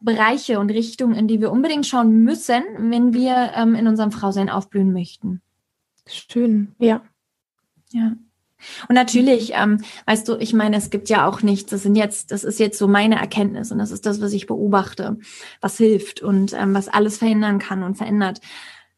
Bereiche 0.00 0.60
und 0.60 0.70
Richtungen, 0.70 1.14
in 1.14 1.26
die 1.26 1.40
wir 1.40 1.50
unbedingt 1.50 1.86
schauen 1.86 2.24
müssen, 2.24 2.62
wenn 2.76 3.14
wir 3.14 3.52
ähm, 3.54 3.74
in 3.74 3.86
unserem 3.86 4.12
Frausein 4.12 4.50
aufblühen 4.50 4.92
möchten. 4.92 5.40
Schön, 6.06 6.74
ja. 6.78 7.00
Ja. 7.92 8.12
Und 8.88 8.94
natürlich, 8.94 9.52
ähm, 9.54 9.82
weißt 10.06 10.28
du, 10.28 10.36
ich 10.36 10.52
meine, 10.52 10.76
es 10.76 10.90
gibt 10.90 11.08
ja 11.08 11.26
auch 11.26 11.42
nichts, 11.42 11.70
das 11.70 11.82
sind 11.82 11.96
jetzt, 11.96 12.30
das 12.30 12.44
ist 12.44 12.58
jetzt 12.58 12.78
so 12.78 12.88
meine 12.88 13.16
Erkenntnis 13.16 13.72
und 13.72 13.78
das 13.78 13.90
ist 13.90 14.06
das, 14.06 14.20
was 14.20 14.32
ich 14.32 14.46
beobachte, 14.46 15.18
was 15.60 15.76
hilft 15.76 16.22
und 16.22 16.52
ähm, 16.54 16.74
was 16.74 16.88
alles 16.88 17.18
verhindern 17.18 17.58
kann 17.58 17.82
und 17.82 17.96
verändert. 17.96 18.40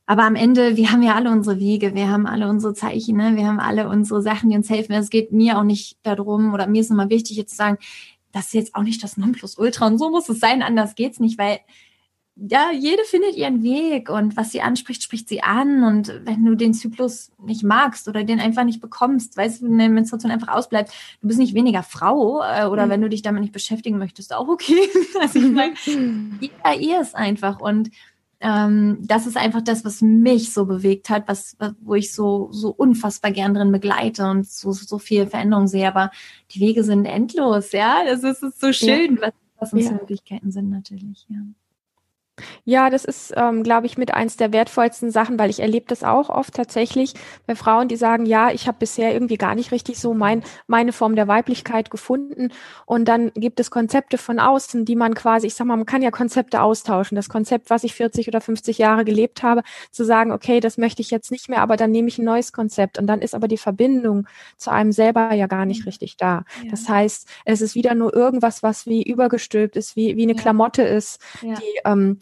Aber 0.07 0.25
am 0.25 0.35
Ende, 0.35 0.77
wir 0.77 0.91
haben 0.91 1.03
ja 1.03 1.15
alle 1.15 1.31
unsere 1.31 1.61
Wege, 1.61 1.95
wir 1.95 2.09
haben 2.09 2.27
alle 2.27 2.49
unsere 2.49 2.75
Zeichen, 2.75 3.17
ne? 3.17 3.37
wir 3.37 3.47
haben 3.47 3.61
alle 3.61 3.89
unsere 3.89 4.23
Sachen, 4.23 4.51
die 4.51 4.57
uns 4.57 4.69
helfen. 4.69 4.93
Es 4.93 5.09
geht 5.09 5.31
mir 5.31 5.57
auch 5.57 5.63
nicht 5.63 5.99
darum, 6.03 6.53
oder 6.53 6.67
mir 6.67 6.81
ist 6.81 6.91
immer 6.91 7.11
wichtig, 7.11 7.37
jetzt 7.37 7.51
zu 7.51 7.57
sagen, 7.57 7.79
das 8.33 8.47
ist 8.47 8.55
jetzt 8.55 8.75
auch 8.75 8.83
nicht 8.83 9.05
das 9.05 9.17
Nonplusultra 9.17 9.87
und 9.87 9.99
so 9.99 10.11
muss 10.11 10.29
es 10.29 10.41
sein, 10.41 10.63
anders 10.63 10.95
geht's 10.95 11.21
nicht, 11.21 11.39
weil 11.39 11.61
ja, 12.49 12.71
jede 12.73 13.05
findet 13.05 13.37
ihren 13.37 13.63
Weg 13.63 14.09
und 14.09 14.37
was 14.37 14.51
sie 14.51 14.63
anspricht, 14.63 15.03
spricht 15.03 15.29
sie 15.29 15.43
an. 15.43 15.85
Und 15.85 16.21
wenn 16.25 16.45
du 16.45 16.55
den 16.55 16.73
Zyklus 16.73 17.31
nicht 17.45 17.63
magst 17.63 18.09
oder 18.09 18.25
den 18.25 18.41
einfach 18.41 18.65
nicht 18.65 18.81
bekommst, 18.81 19.37
weißt 19.37 19.61
du, 19.61 19.67
wenn 19.67 19.81
eine 19.81 19.91
Menstruation 19.91 20.33
einfach 20.33 20.49
ausbleibt, 20.49 20.91
du 21.21 21.29
bist 21.29 21.39
nicht 21.39 21.55
weniger 21.55 21.83
Frau 21.83 22.43
äh, 22.43 22.65
oder 22.65 22.87
mhm. 22.87 22.91
wenn 22.91 23.01
du 23.03 23.09
dich 23.11 23.23
damit 23.23 23.43
nicht 23.43 23.53
beschäftigen 23.53 23.99
möchtest, 23.99 24.35
auch 24.35 24.49
okay. 24.49 24.89
also 25.21 25.39
ich 25.39 25.51
meine, 25.51 25.75
jeder 26.41 26.81
ihr 26.81 27.01
ist 27.01 27.15
einfach 27.15 27.61
und 27.61 27.91
ähm, 28.41 28.99
das 29.03 29.27
ist 29.27 29.37
einfach 29.37 29.61
das, 29.61 29.85
was 29.85 30.01
mich 30.01 30.55
so 30.55 30.65
bewegt 30.65 31.11
hat, 31.11 31.29
was, 31.29 31.59
wo 31.83 31.95
ich 31.95 32.15
so, 32.15 32.49
so 32.53 32.71
unfassbar 32.71 33.33
gern 33.33 33.53
drin 33.53 33.71
begleite 33.71 34.31
und 34.31 34.47
so, 34.47 34.73
so 34.73 34.99
viel 34.99 35.27
Veränderung 35.27 35.67
sehe. 35.67 35.87
Aber 35.87 36.11
die 36.53 36.61
Wege 36.61 36.83
sind 36.85 37.05
endlos, 37.05 37.73
ja. 37.73 38.03
Das 38.07 38.25
ist, 38.25 38.43
ist 38.43 38.59
so 38.59 38.73
schön, 38.73 39.17
ja. 39.17 39.21
was, 39.21 39.33
was 39.59 39.73
unsere 39.75 39.97
ja. 39.97 40.01
Möglichkeiten 40.01 40.51
sind 40.51 40.71
natürlich, 40.71 41.27
ja. 41.29 41.41
Ja, 42.65 42.91
das 42.91 43.05
ist, 43.05 43.33
ähm, 43.37 43.63
glaube 43.63 43.87
ich, 43.87 43.99
mit 43.99 44.15
eins 44.15 44.37
der 44.37 44.53
wertvollsten 44.53 45.11
Sachen, 45.11 45.39
weil 45.39 45.51
ich 45.51 45.61
erlebe 45.61 45.87
das 45.89 46.05
auch 46.05 46.29
oft 46.29 46.55
tatsächlich 46.55 47.15
bei 47.47 47.55
Frauen, 47.55 47.89
die 47.89 47.97
sagen, 47.97 48.27
ja, 48.27 48.51
ich 48.51 48.67
habe 48.67 48.79
bisher 48.79 49.13
irgendwie 49.13 49.37
gar 49.37 49.55
nicht 49.55 49.73
richtig 49.73 49.99
so 49.99 50.15
mein, 50.15 50.43
meine 50.67 50.93
Form 50.93 51.17
der 51.17 51.29
Weiblichkeit 51.29 51.91
gefunden. 51.91 52.53
Und 52.87 53.07
dann 53.07 53.31
gibt 53.35 53.61
es 53.61 53.71
Konzepte 53.71 54.19
von 54.19 54.39
außen, 54.39 54.85
die 54.85 54.97
man 54.97 55.15
quasi, 55.15 55.47
ich 55.47 55.55
sag 55.55 55.67
mal, 55.67 55.77
man 55.77 55.87
kann 55.87 56.03
ja 56.03 56.11
Konzepte 56.11 56.63
austauschen. 56.63 57.17
Das 57.17 57.29
Konzept, 57.29 57.71
was 57.71 57.85
ich 57.85 57.95
40 57.95 58.29
oder 58.29 58.41
50 58.41 58.79
Jahre 58.79 59.05
gelebt 59.05 59.43
habe, 59.43 59.63
zu 59.91 60.05
sagen, 60.05 60.33
okay, 60.33 60.61
das 60.61 60.79
möchte 60.79 61.03
ich 61.03 61.11
jetzt 61.11 61.31
nicht 61.31 61.49
mehr, 61.49 61.63
aber 61.63 61.77
dann 61.77 61.91
nehme 61.91 62.09
ich 62.09 62.19
ein 62.19 62.25
neues 62.25 62.53
Konzept. 62.53 62.99
Und 62.99 63.07
dann 63.07 63.23
ist 63.23 63.35
aber 63.35 63.49
die 63.49 63.59
Verbindung 63.59 64.27
zu 64.57 64.71
einem 64.71 64.93
selber 64.93 65.33
ja 65.35 65.47
gar 65.47 65.67
nicht 65.67 65.87
richtig 65.87 66.17
da. 66.17 66.45
Ja. 66.63 66.71
Das 66.71 66.89
heißt, 66.89 67.29
es 67.45 67.61
ist 67.61 67.75
wieder 67.75 67.95
nur 67.95 68.15
irgendwas, 68.15 68.63
was 68.63 68.87
wie 68.87 69.03
übergestülpt 69.03 69.77
ist, 69.77 69.97
wie, 69.97 70.17
wie 70.17 70.23
eine 70.23 70.35
ja. 70.35 70.41
Klamotte 70.41 70.83
ist, 70.83 71.21
ja. 71.43 71.55
die 71.55 71.81
ähm, 71.85 72.19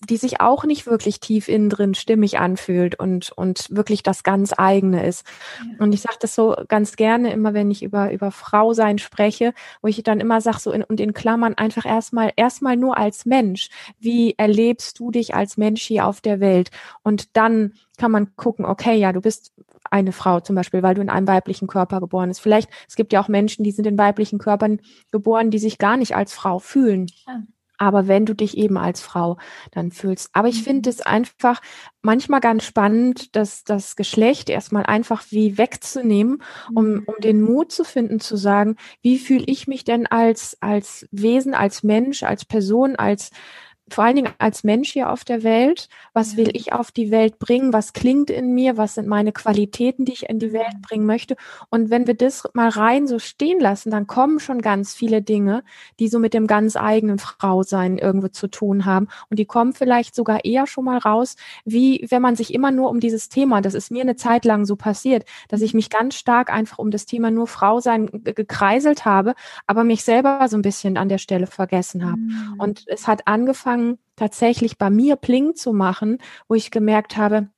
die 0.00 0.16
sich 0.16 0.40
auch 0.40 0.64
nicht 0.64 0.86
wirklich 0.86 1.18
tief 1.18 1.48
innen 1.48 1.70
drin 1.70 1.94
stimmig 1.94 2.38
anfühlt 2.38 2.98
und, 2.98 3.32
und 3.32 3.66
wirklich 3.70 4.02
das 4.04 4.22
ganz 4.22 4.54
eigene 4.56 5.04
ist. 5.04 5.26
Ja. 5.58 5.84
Und 5.84 5.92
ich 5.92 6.02
sage 6.02 6.18
das 6.20 6.34
so 6.34 6.54
ganz 6.68 6.94
gerne 6.94 7.32
immer, 7.32 7.52
wenn 7.52 7.70
ich 7.70 7.82
über, 7.82 8.12
über 8.12 8.30
Frau 8.30 8.72
sein 8.74 8.98
spreche, 8.98 9.54
wo 9.82 9.88
ich 9.88 10.02
dann 10.04 10.20
immer 10.20 10.40
sage, 10.40 10.60
so 10.60 10.70
in, 10.70 10.84
und 10.84 11.00
in 11.00 11.14
Klammern 11.14 11.54
einfach 11.54 11.84
erstmal, 11.84 12.32
erstmal 12.36 12.76
nur 12.76 12.96
als 12.96 13.26
Mensch. 13.26 13.70
Wie 13.98 14.34
erlebst 14.38 15.00
du 15.00 15.10
dich 15.10 15.34
als 15.34 15.56
Mensch 15.56 15.82
hier 15.82 16.06
auf 16.06 16.20
der 16.20 16.38
Welt? 16.38 16.70
Und 17.02 17.36
dann 17.36 17.72
kann 17.96 18.12
man 18.12 18.36
gucken, 18.36 18.64
okay, 18.64 18.96
ja, 18.96 19.12
du 19.12 19.20
bist 19.20 19.52
eine 19.90 20.12
Frau 20.12 20.38
zum 20.38 20.54
Beispiel, 20.54 20.82
weil 20.82 20.94
du 20.94 21.00
in 21.00 21.10
einem 21.10 21.26
weiblichen 21.26 21.66
Körper 21.66 21.98
geboren 21.98 22.28
bist. 22.28 22.40
Vielleicht, 22.40 22.70
es 22.86 22.94
gibt 22.94 23.12
ja 23.12 23.20
auch 23.20 23.28
Menschen, 23.28 23.64
die 23.64 23.72
sind 23.72 23.86
in 23.86 23.98
weiblichen 23.98 24.38
Körpern 24.38 24.80
geboren, 25.10 25.50
die 25.50 25.58
sich 25.58 25.78
gar 25.78 25.96
nicht 25.96 26.14
als 26.14 26.32
Frau 26.32 26.60
fühlen. 26.60 27.06
Ja 27.26 27.42
aber 27.78 28.08
wenn 28.08 28.26
du 28.26 28.34
dich 28.34 28.58
eben 28.58 28.76
als 28.76 29.00
Frau 29.00 29.38
dann 29.70 29.90
fühlst. 29.90 30.30
Aber 30.32 30.48
ich 30.48 30.62
finde 30.62 30.90
mhm. 30.90 30.94
es 30.94 31.00
einfach 31.00 31.60
manchmal 32.02 32.40
ganz 32.40 32.64
spannend, 32.64 33.34
dass 33.36 33.64
das 33.64 33.96
Geschlecht 33.96 34.50
erstmal 34.50 34.84
einfach 34.84 35.24
wie 35.30 35.56
wegzunehmen, 35.58 36.42
um, 36.74 37.04
um 37.06 37.14
mhm. 37.16 37.20
den 37.22 37.40
Mut 37.40 37.72
zu 37.72 37.84
finden, 37.84 38.20
zu 38.20 38.36
sagen, 38.36 38.76
wie 39.02 39.18
fühle 39.18 39.44
ich 39.46 39.66
mich 39.66 39.84
denn 39.84 40.06
als, 40.06 40.56
als 40.60 41.08
Wesen, 41.10 41.54
als 41.54 41.82
Mensch, 41.82 42.22
als 42.22 42.44
Person, 42.44 42.96
als 42.96 43.30
vor 43.94 44.04
allen 44.04 44.16
Dingen 44.16 44.32
als 44.38 44.64
Mensch 44.64 44.92
hier 44.92 45.10
auf 45.10 45.24
der 45.24 45.42
Welt. 45.42 45.88
Was 46.12 46.36
will 46.36 46.50
ich 46.54 46.72
auf 46.72 46.90
die 46.90 47.10
Welt 47.10 47.38
bringen? 47.38 47.72
Was 47.72 47.92
klingt 47.92 48.30
in 48.30 48.54
mir? 48.54 48.76
Was 48.76 48.94
sind 48.94 49.08
meine 49.08 49.32
Qualitäten, 49.32 50.04
die 50.04 50.12
ich 50.12 50.28
in 50.28 50.38
die 50.38 50.52
Welt 50.52 50.82
bringen 50.82 51.06
möchte? 51.06 51.36
Und 51.70 51.90
wenn 51.90 52.06
wir 52.06 52.14
das 52.14 52.48
mal 52.54 52.68
rein 52.68 53.06
so 53.06 53.18
stehen 53.18 53.60
lassen, 53.60 53.90
dann 53.90 54.06
kommen 54.06 54.40
schon 54.40 54.60
ganz 54.60 54.94
viele 54.94 55.22
Dinge, 55.22 55.62
die 55.98 56.08
so 56.08 56.18
mit 56.18 56.34
dem 56.34 56.46
ganz 56.46 56.76
eigenen 56.76 57.18
Frausein 57.18 57.98
irgendwo 57.98 58.28
zu 58.28 58.48
tun 58.48 58.84
haben. 58.84 59.08
Und 59.30 59.38
die 59.38 59.46
kommen 59.46 59.72
vielleicht 59.72 60.14
sogar 60.14 60.44
eher 60.44 60.66
schon 60.66 60.84
mal 60.84 60.98
raus, 60.98 61.36
wie 61.64 62.06
wenn 62.10 62.22
man 62.22 62.36
sich 62.36 62.52
immer 62.54 62.70
nur 62.70 62.90
um 62.90 63.00
dieses 63.00 63.28
Thema, 63.28 63.60
das 63.60 63.74
ist 63.74 63.90
mir 63.90 64.02
eine 64.02 64.16
Zeit 64.16 64.44
lang 64.44 64.64
so 64.64 64.76
passiert, 64.76 65.24
dass 65.48 65.62
ich 65.62 65.74
mich 65.74 65.90
ganz 65.90 66.14
stark 66.14 66.52
einfach 66.52 66.78
um 66.78 66.90
das 66.90 67.06
Thema 67.06 67.30
nur 67.30 67.46
Frausein 67.46 68.08
gekreiselt 68.12 69.04
habe, 69.04 69.34
aber 69.66 69.84
mich 69.84 70.04
selber 70.04 70.46
so 70.48 70.56
ein 70.56 70.62
bisschen 70.62 70.96
an 70.96 71.08
der 71.08 71.18
Stelle 71.18 71.46
vergessen 71.46 72.04
habe. 72.04 72.18
Mhm. 72.18 72.54
Und 72.58 72.84
es 72.86 73.06
hat 73.06 73.26
angefangen, 73.26 73.77
tatsächlich 74.16 74.78
bei 74.78 74.90
mir 74.90 75.16
Pling 75.16 75.54
zu 75.54 75.72
machen, 75.72 76.18
wo 76.48 76.54
ich 76.54 76.70
gemerkt 76.70 77.16
habe, 77.16 77.48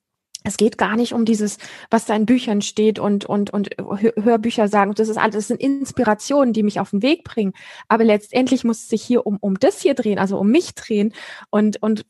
es 0.43 0.57
geht 0.57 0.79
gar 0.79 0.97
nicht 0.97 1.13
um 1.13 1.25
dieses, 1.25 1.59
was 1.91 2.07
da 2.07 2.17
in 2.17 2.25
Büchern 2.25 2.63
steht 2.63 2.99
und, 2.99 3.27
und, 3.27 3.51
und 3.51 3.71
Hörbücher 3.79 4.69
sagen. 4.69 4.95
Das 4.95 5.09
ist 5.09 5.19
alles, 5.19 5.35
das 5.35 5.49
sind 5.49 5.61
Inspirationen, 5.61 6.55
die 6.55 6.63
mich 6.63 6.81
auf 6.81 6.91
den 6.91 7.03
Weg 7.03 7.25
bringen. 7.25 7.53
Aber 7.89 8.05
letztendlich 8.05 8.65
muss 8.65 8.79
es 8.79 8.89
sich 8.89 9.03
hier 9.03 9.27
um, 9.27 9.37
um 9.41 9.59
das 9.59 9.83
hier 9.83 9.95
drehen, 9.95 10.19
also 10.19 10.39
um 10.39 10.51
mich 10.51 10.75
drehen. 10.75 11.13
Und, 11.51 11.83
und 11.83 12.07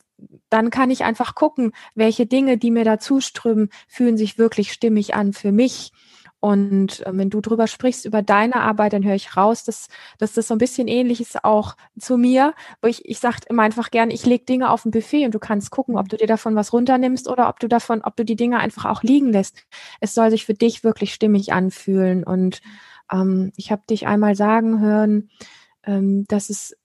dann 0.48 0.70
kann 0.70 0.90
ich 0.90 1.02
einfach 1.02 1.34
gucken, 1.34 1.72
welche 1.94 2.26
Dinge, 2.26 2.56
die 2.56 2.70
mir 2.70 2.84
dazu 2.84 3.20
strömen, 3.20 3.70
fühlen 3.88 4.16
sich 4.16 4.38
wirklich 4.38 4.72
stimmig 4.72 5.14
an 5.14 5.32
für 5.32 5.50
mich. 5.50 5.90
Und 6.40 7.06
äh, 7.06 7.10
wenn 7.12 7.30
du 7.30 7.40
drüber 7.40 7.66
sprichst, 7.66 8.06
über 8.06 8.22
deine 8.22 8.56
Arbeit, 8.56 8.94
dann 8.94 9.04
höre 9.04 9.14
ich 9.14 9.36
raus, 9.36 9.62
dass, 9.64 9.88
dass 10.18 10.32
das 10.32 10.48
so 10.48 10.54
ein 10.54 10.58
bisschen 10.58 10.88
ähnlich 10.88 11.20
ist 11.20 11.44
auch 11.44 11.76
zu 11.98 12.16
mir, 12.16 12.54
wo 12.80 12.88
ich, 12.88 13.08
ich 13.08 13.18
sage 13.18 13.38
immer 13.48 13.62
einfach 13.62 13.90
gern, 13.90 14.10
ich 14.10 14.24
lege 14.26 14.44
Dinge 14.44 14.70
auf 14.70 14.84
ein 14.84 14.90
Buffet 14.90 15.26
und 15.26 15.34
du 15.34 15.38
kannst 15.38 15.70
gucken, 15.70 15.98
ob 15.98 16.08
du 16.08 16.16
dir 16.16 16.26
davon 16.26 16.56
was 16.56 16.72
runternimmst 16.72 17.28
oder 17.28 17.48
ob 17.48 17.60
du 17.60 17.68
davon, 17.68 18.02
ob 18.02 18.16
du 18.16 18.24
die 18.24 18.36
Dinge 18.36 18.58
einfach 18.58 18.86
auch 18.86 19.02
liegen 19.02 19.32
lässt. 19.32 19.64
Es 20.00 20.14
soll 20.14 20.30
sich 20.30 20.46
für 20.46 20.54
dich 20.54 20.82
wirklich 20.82 21.12
stimmig 21.12 21.52
anfühlen. 21.52 22.24
Und 22.24 22.60
ähm, 23.12 23.52
ich 23.56 23.70
habe 23.70 23.82
dich 23.88 24.06
einmal 24.06 24.34
sagen 24.34 24.80
hören, 24.80 25.28
ähm, 25.84 26.24
dass 26.28 26.50
es 26.50 26.76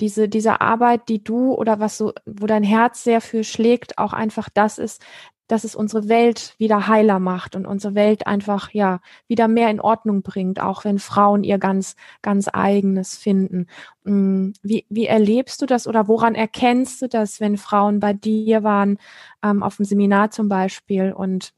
diese, 0.00 0.28
diese 0.28 0.60
Arbeit, 0.60 1.08
die 1.08 1.22
du 1.22 1.54
oder 1.54 1.80
was 1.80 1.96
so, 1.96 2.12
wo 2.26 2.46
dein 2.46 2.64
Herz 2.64 3.04
sehr 3.04 3.20
für 3.20 3.44
schlägt, 3.44 3.98
auch 3.98 4.12
einfach 4.12 4.48
das 4.52 4.78
ist, 4.78 5.02
dass 5.46 5.64
es 5.64 5.74
unsere 5.74 6.08
Welt 6.08 6.54
wieder 6.58 6.88
heiler 6.88 7.18
macht 7.18 7.54
und 7.54 7.66
unsere 7.66 7.94
Welt 7.94 8.26
einfach 8.26 8.70
ja 8.72 9.00
wieder 9.28 9.48
mehr 9.48 9.70
in 9.70 9.80
Ordnung 9.80 10.22
bringt, 10.22 10.60
auch 10.60 10.84
wenn 10.84 10.98
Frauen 10.98 11.44
ihr 11.44 11.58
ganz 11.58 11.96
ganz 12.22 12.48
eigenes 12.52 13.16
finden. 13.16 13.66
Mm, 14.04 14.50
wie, 14.62 14.86
wie 14.88 15.06
erlebst 15.06 15.60
du 15.60 15.66
das 15.66 15.86
oder 15.86 16.08
woran 16.08 16.34
erkennst 16.34 17.02
du 17.02 17.08
das, 17.08 17.40
wenn 17.40 17.58
Frauen 17.58 18.00
bei 18.00 18.12
dir 18.12 18.62
waren 18.62 18.98
ähm, 19.42 19.62
auf 19.62 19.76
dem 19.76 19.84
Seminar 19.84 20.30
zum 20.30 20.48
Beispiel 20.48 21.12
und 21.12 21.52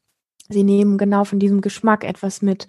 sie 0.48 0.62
nehmen 0.64 0.98
genau 0.98 1.24
von 1.24 1.38
diesem 1.38 1.60
Geschmack 1.60 2.04
etwas 2.04 2.42
mit? 2.42 2.66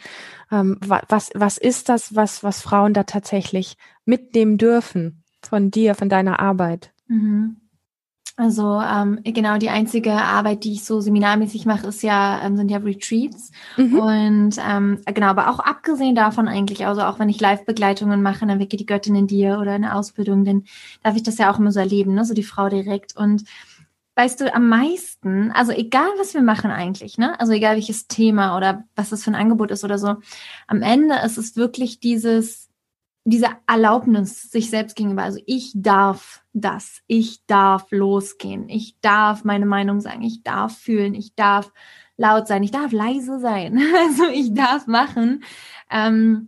Ähm, 0.52 0.78
was 0.82 1.32
was 1.34 1.58
ist 1.58 1.90
das, 1.90 2.16
was 2.16 2.44
was 2.44 2.62
Frauen 2.62 2.94
da 2.94 3.04
tatsächlich 3.04 3.76
mitnehmen 4.06 4.58
dürfen 4.58 5.24
von 5.42 5.72
dir, 5.72 5.96
von 5.96 6.10
deiner 6.10 6.40
Arbeit? 6.40 6.94
Mhm. 7.08 7.58
Also 8.40 8.80
ähm, 8.80 9.20
genau 9.24 9.58
die 9.58 9.72
einzige 9.72 10.14
Arbeit, 10.14 10.64
die 10.64 10.74
ich 10.74 10.86
so 10.86 11.02
seminarmäßig 11.02 11.66
mache, 11.66 11.88
ist 11.88 12.04
ja 12.04 12.40
ähm, 12.44 12.56
sind 12.56 12.70
ja 12.70 12.78
Retreats 12.78 13.52
mhm. 13.78 14.00
und 14.00 14.58
ähm, 14.64 15.02
genau, 15.06 15.28
aber 15.28 15.50
auch 15.50 15.60
abgesehen 15.60 16.14
davon 16.14 16.48
eigentlich, 16.48 16.86
also 16.86 17.02
auch 17.02 17.18
wenn 17.18 17.30
ich 17.30 17.42
Live-Begleitungen 17.42 18.22
mache, 18.22 18.46
dann 18.46 18.60
wecke 18.60 18.78
die 18.78 18.86
Göttin 18.86 19.16
in 19.16 19.26
dir 19.26 19.58
oder 19.60 19.72
eine 19.72 19.96
Ausbildung, 19.96 20.46
dann 20.46 20.66
darf 21.02 21.16
ich 21.16 21.24
das 21.24 21.40
ja 21.40 21.52
auch 21.52 21.58
immer 21.58 21.72
so 21.72 21.80
erleben, 21.80 22.14
ne? 22.14 22.26
so 22.26 22.36
die 22.36 22.44
Frau 22.44 22.70
direkt 22.70 23.18
und 23.18 23.44
weißt 24.14 24.40
du, 24.42 24.54
am 24.54 24.70
meisten, 24.70 25.52
also 25.52 25.72
egal 25.72 26.10
was 26.20 26.36
wir 26.36 26.42
machen 26.44 26.70
eigentlich, 26.70 27.18
ne? 27.18 27.40
Also 27.40 27.54
egal 27.54 27.76
welches 27.76 28.08
Thema 28.08 28.56
oder 28.56 28.84
was 28.96 29.10
das 29.10 29.24
für 29.24 29.32
ein 29.32 29.36
Angebot 29.36 29.72
ist 29.72 29.84
oder 29.84 29.98
so, 29.98 30.16
am 30.68 30.84
Ende 30.84 31.16
ist 31.24 31.38
es 31.38 31.56
wirklich 31.56 32.00
dieses 32.00 32.67
diese 33.30 33.50
Erlaubnis 33.68 34.50
sich 34.52 34.70
selbst 34.70 34.96
gegenüber. 34.96 35.24
Also 35.24 35.42
ich 35.46 35.74
darf 35.76 36.44
das, 36.54 37.02
ich 37.08 37.46
darf 37.46 37.92
losgehen, 37.92 38.70
ich 38.70 38.96
darf 39.02 39.44
meine 39.44 39.66
Meinung 39.66 40.00
sagen, 40.00 40.24
ich 40.24 40.44
darf 40.44 40.78
fühlen, 40.78 41.14
ich 41.14 41.36
darf 41.36 41.74
laut 42.16 42.48
sein, 42.48 42.64
ich 42.64 42.72
darf 42.72 42.94
leise 42.94 43.40
sein. 43.40 43.82
Also 43.98 44.28
ich 44.32 44.54
darf 44.54 44.88
machen, 44.88 45.44
ähm, 45.92 46.48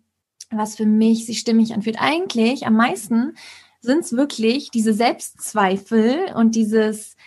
was 0.51 0.77
für 0.77 0.85
mich 0.85 1.25
sich 1.25 1.39
stimmig 1.39 1.73
anfühlt. 1.73 1.97
Eigentlich 1.99 2.65
am 2.65 2.75
meisten 2.75 3.35
sind 3.81 4.05
es 4.05 4.13
wirklich 4.13 4.71
diese 4.71 4.93
Selbstzweifel 4.93 6.31
und 6.33 6.55
dieses, 6.55 7.17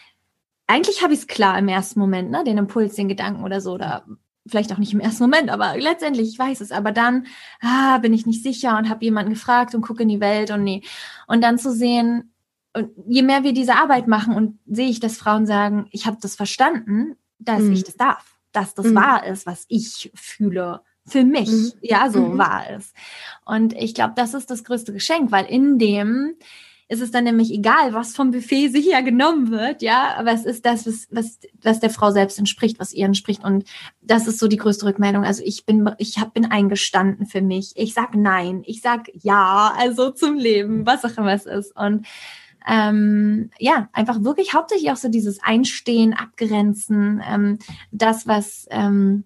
eigentlich 0.67 1.03
habe 1.03 1.12
ich 1.12 1.21
es 1.21 1.27
klar 1.27 1.59
im 1.59 1.69
ersten 1.69 2.01
Moment, 2.01 2.31
ne, 2.31 2.43
den 2.43 2.57
Impuls, 2.57 2.95
den 2.95 3.09
Gedanken 3.09 3.45
oder 3.45 3.61
so, 3.61 3.73
oder 3.73 4.07
vielleicht 4.47 4.73
auch 4.73 4.79
nicht 4.79 4.93
im 4.93 5.01
ersten 5.01 5.25
Moment, 5.25 5.51
aber 5.51 5.77
letztendlich, 5.77 6.29
ich 6.29 6.39
weiß 6.39 6.61
es. 6.61 6.73
Aber 6.73 6.93
dann 6.93 7.27
ah, 7.61 7.99
bin 7.99 8.13
ich 8.13 8.27
nicht 8.27 8.43
sicher 8.43 8.77
und 8.77 8.89
habe 8.89 9.05
jemanden 9.05 9.33
gefragt 9.33 9.75
und 9.75 9.83
gucke 9.83 10.03
in 10.03 10.09
die 10.09 10.21
Welt 10.21 10.51
und 10.51 10.65
nee. 10.65 10.83
Und 11.27 11.43
dann 11.43 11.59
zu 11.59 11.73
sehen, 11.73 12.33
und 12.75 12.91
je 13.07 13.23
mehr 13.23 13.45
wir 13.45 13.53
diese 13.53 13.75
Arbeit 13.75 14.09
machen 14.09 14.35
und 14.35 14.59
sehe 14.67 14.89
ich, 14.89 15.01
dass 15.01 15.19
Frauen 15.19 15.47
sagen, 15.47 15.87
ich 15.91 16.07
habe 16.07 16.17
das 16.21 16.37
verstanden, 16.37 17.17
dass 17.39 17.63
mhm. 17.63 17.73
ich 17.73 17.85
das 17.85 17.97
darf, 17.97 18.39
dass 18.53 18.75
das 18.75 18.87
mhm. 18.87 18.95
wahr 18.95 19.27
ist, 19.27 19.47
was 19.47 19.65
ich 19.69 20.11
fühle 20.15 20.81
für 21.05 21.25
mich, 21.25 21.51
mhm. 21.51 21.73
ja, 21.83 22.11
so 22.11 22.21
mhm. 22.21 22.39
wahr 22.39 22.71
ist. 22.71 22.95
Und 23.45 23.75
ich 23.75 23.95
glaube, 23.95 24.15
das 24.17 24.35
ist 24.35 24.51
das 24.51 24.65
größte 24.65 24.93
Geschenk, 24.93 25.33
weil 25.33 25.47
in 25.47 25.79
dem 25.79 26.37
ist 26.93 27.01
es 27.01 27.11
dann 27.11 27.25
nämlich 27.25 27.51
egal, 27.51 27.95
was 27.95 28.15
vom 28.15 28.33
Buffet 28.33 28.69
sicher 28.69 29.03
genommen 29.03 29.51
wird, 29.51 29.81
ja, 29.81 30.15
aber 30.19 30.33
es 30.33 30.45
ist 30.45 30.67
das, 30.67 30.87
was, 30.87 31.09
was, 31.11 31.39
was 31.63 31.81
der 31.81 31.89
Frau 31.89 32.11
selbst 32.11 32.39
entspricht, 32.39 32.79
was 32.79 32.93
ihr 32.93 33.07
entspricht 33.07 33.43
und 33.45 33.65
das 34.03 34.27
ist 34.27 34.39
so 34.39 34.47
die 34.47 34.59
größte 34.59 34.85
Rückmeldung. 34.85 35.25
Also 35.25 35.43
ich 35.43 35.65
bin, 35.65 35.91
ich 35.97 36.19
hab, 36.19 36.35
bin 36.35 36.45
eingestanden 36.45 37.25
für 37.25 37.41
mich. 37.41 37.73
Ich 37.77 37.95
sag 37.95 38.15
nein, 38.15 38.63
ich 38.67 38.83
sag 38.83 39.09
ja, 39.15 39.73
also 39.79 40.11
zum 40.11 40.37
Leben, 40.37 40.85
was 40.85 41.03
auch 41.05 41.17
immer 41.17 41.33
es 41.33 41.47
ist 41.47 41.75
und 41.75 42.07
ähm, 42.69 43.51
ja, 43.59 43.89
einfach 43.95 44.23
wirklich 44.23 44.53
hauptsächlich 44.53 44.91
auch 44.93 44.97
so 44.97 45.09
dieses 45.09 45.43
Einstehen, 45.43 46.13
Abgrenzen, 46.13 47.23
ähm, 47.27 47.59
das, 47.91 48.27
was 48.27 48.67
ähm, 48.71 49.25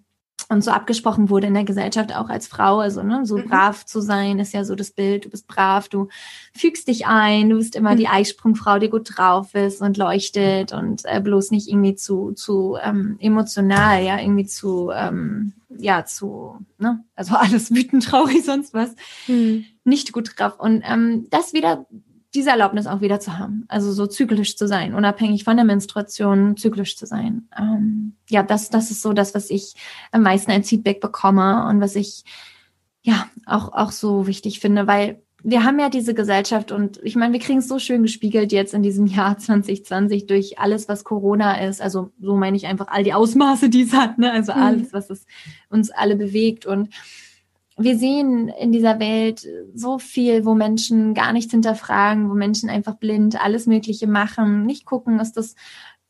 und 0.48 0.62
so 0.62 0.70
abgesprochen 0.70 1.28
wurde 1.28 1.48
in 1.48 1.54
der 1.54 1.64
Gesellschaft 1.64 2.14
auch 2.14 2.28
als 2.28 2.46
Frau, 2.46 2.78
also 2.78 3.02
ne, 3.02 3.26
so 3.26 3.36
mhm. 3.36 3.48
brav 3.48 3.84
zu 3.84 4.00
sein, 4.00 4.38
ist 4.38 4.54
ja 4.54 4.64
so 4.64 4.74
das 4.74 4.90
Bild, 4.90 5.24
du 5.24 5.30
bist 5.30 5.48
brav, 5.48 5.88
du 5.88 6.08
fügst 6.54 6.88
dich 6.88 7.06
ein, 7.06 7.50
du 7.50 7.56
bist 7.56 7.74
immer 7.74 7.92
mhm. 7.92 7.96
die 7.96 8.08
Eisprungfrau, 8.08 8.78
die 8.78 8.90
gut 8.90 9.16
drauf 9.16 9.54
ist 9.54 9.82
und 9.82 9.96
leuchtet 9.96 10.72
und 10.72 11.02
äh, 11.04 11.20
bloß 11.20 11.50
nicht 11.50 11.68
irgendwie 11.68 11.96
zu, 11.96 12.32
zu 12.32 12.76
ähm, 12.80 13.16
emotional, 13.20 14.02
ja, 14.04 14.20
irgendwie 14.20 14.46
zu, 14.46 14.90
ähm, 14.94 15.52
ja, 15.68 16.04
zu, 16.04 16.58
ne, 16.78 17.04
also 17.16 17.34
alles 17.36 17.74
wütend, 17.74 18.04
traurig, 18.04 18.44
sonst 18.44 18.72
was, 18.72 18.94
mhm. 19.26 19.64
nicht 19.84 20.12
gut 20.12 20.32
drauf. 20.36 20.60
Und 20.60 20.82
ähm, 20.86 21.26
das 21.30 21.52
wieder 21.54 21.86
diese 22.36 22.50
Erlaubnis 22.50 22.86
auch 22.86 23.00
wieder 23.00 23.18
zu 23.18 23.38
haben. 23.38 23.64
Also 23.68 23.90
so 23.92 24.06
zyklisch 24.06 24.56
zu 24.56 24.68
sein, 24.68 24.94
unabhängig 24.94 25.44
von 25.44 25.56
der 25.56 25.64
Menstruation, 25.64 26.56
zyklisch 26.56 26.96
zu 26.96 27.06
sein. 27.06 27.48
Ähm, 27.58 28.14
ja, 28.28 28.42
das, 28.42 28.70
das 28.70 28.90
ist 28.90 29.02
so 29.02 29.12
das, 29.12 29.34
was 29.34 29.50
ich 29.50 29.74
am 30.12 30.22
meisten 30.22 30.50
als 30.50 30.68
Feedback 30.68 31.00
bekomme 31.00 31.66
und 31.68 31.80
was 31.80 31.96
ich 31.96 32.24
ja 33.02 33.26
auch, 33.46 33.72
auch 33.72 33.90
so 33.90 34.26
wichtig 34.26 34.60
finde, 34.60 34.86
weil 34.86 35.22
wir 35.42 35.62
haben 35.62 35.78
ja 35.78 35.88
diese 35.88 36.12
Gesellschaft 36.12 36.72
und 36.72 36.98
ich 37.04 37.14
meine, 37.14 37.32
wir 37.32 37.40
kriegen 37.40 37.60
es 37.60 37.68
so 37.68 37.78
schön 37.78 38.02
gespiegelt 38.02 38.50
jetzt 38.50 38.74
in 38.74 38.82
diesem 38.82 39.06
Jahr 39.06 39.38
2020 39.38 40.26
durch 40.26 40.58
alles, 40.58 40.88
was 40.88 41.04
Corona 41.04 41.60
ist. 41.66 41.80
Also 41.80 42.10
so 42.20 42.36
meine 42.36 42.56
ich 42.56 42.66
einfach 42.66 42.88
all 42.88 43.04
die 43.04 43.14
Ausmaße, 43.14 43.68
die 43.68 43.82
es 43.82 43.92
hat, 43.92 44.18
ne? 44.18 44.32
Also 44.32 44.52
mhm. 44.52 44.62
alles, 44.62 44.92
was 44.92 45.08
es 45.08 45.26
uns 45.68 45.90
alle 45.90 46.16
bewegt 46.16 46.66
und 46.66 46.88
wir 47.78 47.98
sehen 47.98 48.48
in 48.48 48.72
dieser 48.72 48.98
Welt 48.98 49.46
so 49.74 49.98
viel, 49.98 50.44
wo 50.44 50.54
Menschen 50.54 51.12
gar 51.14 51.32
nichts 51.32 51.50
hinterfragen, 51.50 52.30
wo 52.30 52.34
Menschen 52.34 52.70
einfach 52.70 52.96
blind 52.96 53.42
alles 53.42 53.66
Mögliche 53.66 54.06
machen, 54.06 54.64
nicht 54.64 54.86
gucken, 54.86 55.20
ist 55.20 55.36
das 55.36 55.54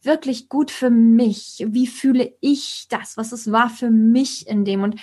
wirklich 0.03 0.49
gut 0.49 0.71
für 0.71 0.91
mich? 0.91 1.65
Wie 1.67 1.89
fühle 1.89 2.35
ich 2.41 2.87
das? 2.89 3.17
Was 3.17 3.33
es 3.33 3.51
war 3.51 3.69
für 3.69 3.91
mich 3.91 4.47
in 4.47 4.65
dem? 4.65 4.85
Und 4.85 5.01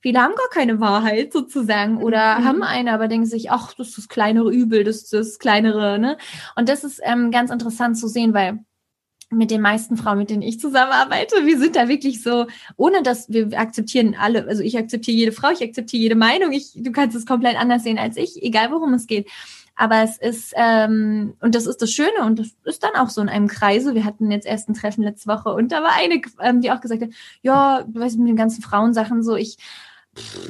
viele 0.00 0.20
haben 0.20 0.34
gar 0.34 0.48
keine 0.50 0.80
Wahrheit 0.80 1.32
sozusagen 1.32 2.02
oder 2.02 2.40
mhm. 2.40 2.44
haben 2.44 2.62
eine, 2.64 2.92
aber 2.92 3.06
denken 3.06 3.26
sich, 3.26 3.50
ach, 3.52 3.72
das 3.74 3.90
ist 3.90 3.98
das 3.98 4.08
kleinere 4.08 4.52
Übel, 4.52 4.82
das 4.82 4.96
ist 4.96 5.12
das 5.12 5.38
kleinere, 5.38 5.98
ne? 5.98 6.16
Und 6.56 6.68
das 6.68 6.82
ist 6.82 7.00
ähm, 7.04 7.30
ganz 7.30 7.50
interessant 7.50 7.96
zu 7.96 8.08
sehen, 8.08 8.34
weil 8.34 8.64
mit 9.30 9.50
den 9.50 9.60
meisten 9.60 9.96
Frauen, 9.96 10.18
mit 10.18 10.30
denen 10.30 10.42
ich 10.42 10.58
zusammenarbeite, 10.58 11.46
wir 11.46 11.58
sind 11.58 11.76
da 11.76 11.88
wirklich 11.88 12.22
so, 12.22 12.46
ohne 12.76 13.02
dass 13.02 13.28
wir 13.28 13.58
akzeptieren 13.58 14.16
alle, 14.18 14.46
also 14.46 14.62
ich 14.62 14.76
akzeptiere 14.76 15.16
jede 15.16 15.32
Frau, 15.32 15.50
ich 15.50 15.62
akzeptiere 15.62 16.02
jede 16.02 16.14
Meinung, 16.16 16.52
ich, 16.52 16.72
du 16.74 16.90
kannst 16.90 17.16
es 17.16 17.26
komplett 17.26 17.56
anders 17.56 17.84
sehen 17.84 17.98
als 17.98 18.16
ich, 18.16 18.42
egal 18.42 18.72
worum 18.72 18.92
es 18.92 19.06
geht. 19.06 19.28
Aber 19.76 20.02
es 20.02 20.18
ist, 20.18 20.52
ähm, 20.56 21.34
und 21.40 21.54
das 21.54 21.66
ist 21.66 21.80
das 21.80 21.90
Schöne 21.90 22.26
und 22.26 22.38
das 22.38 22.48
ist 22.64 22.82
dann 22.82 22.96
auch 22.96 23.08
so 23.08 23.22
in 23.22 23.30
einem 23.30 23.46
Kreise. 23.46 23.94
Wir 23.94 24.04
hatten 24.04 24.30
jetzt 24.30 24.46
erst 24.46 24.68
ein 24.68 24.74
Treffen 24.74 25.04
letzte 25.04 25.28
Woche 25.28 25.54
und 25.54 25.72
da 25.72 25.82
war 25.82 25.92
eine, 25.96 26.20
ähm, 26.42 26.60
die 26.60 26.70
auch 26.70 26.82
gesagt 26.82 27.00
hat, 27.00 27.10
ja, 27.40 27.82
du 27.86 27.98
weißt, 27.98 28.18
mit 28.18 28.28
den 28.28 28.36
ganzen 28.36 28.62
Frauensachen 28.62 29.22
so, 29.22 29.36
ich 29.36 29.56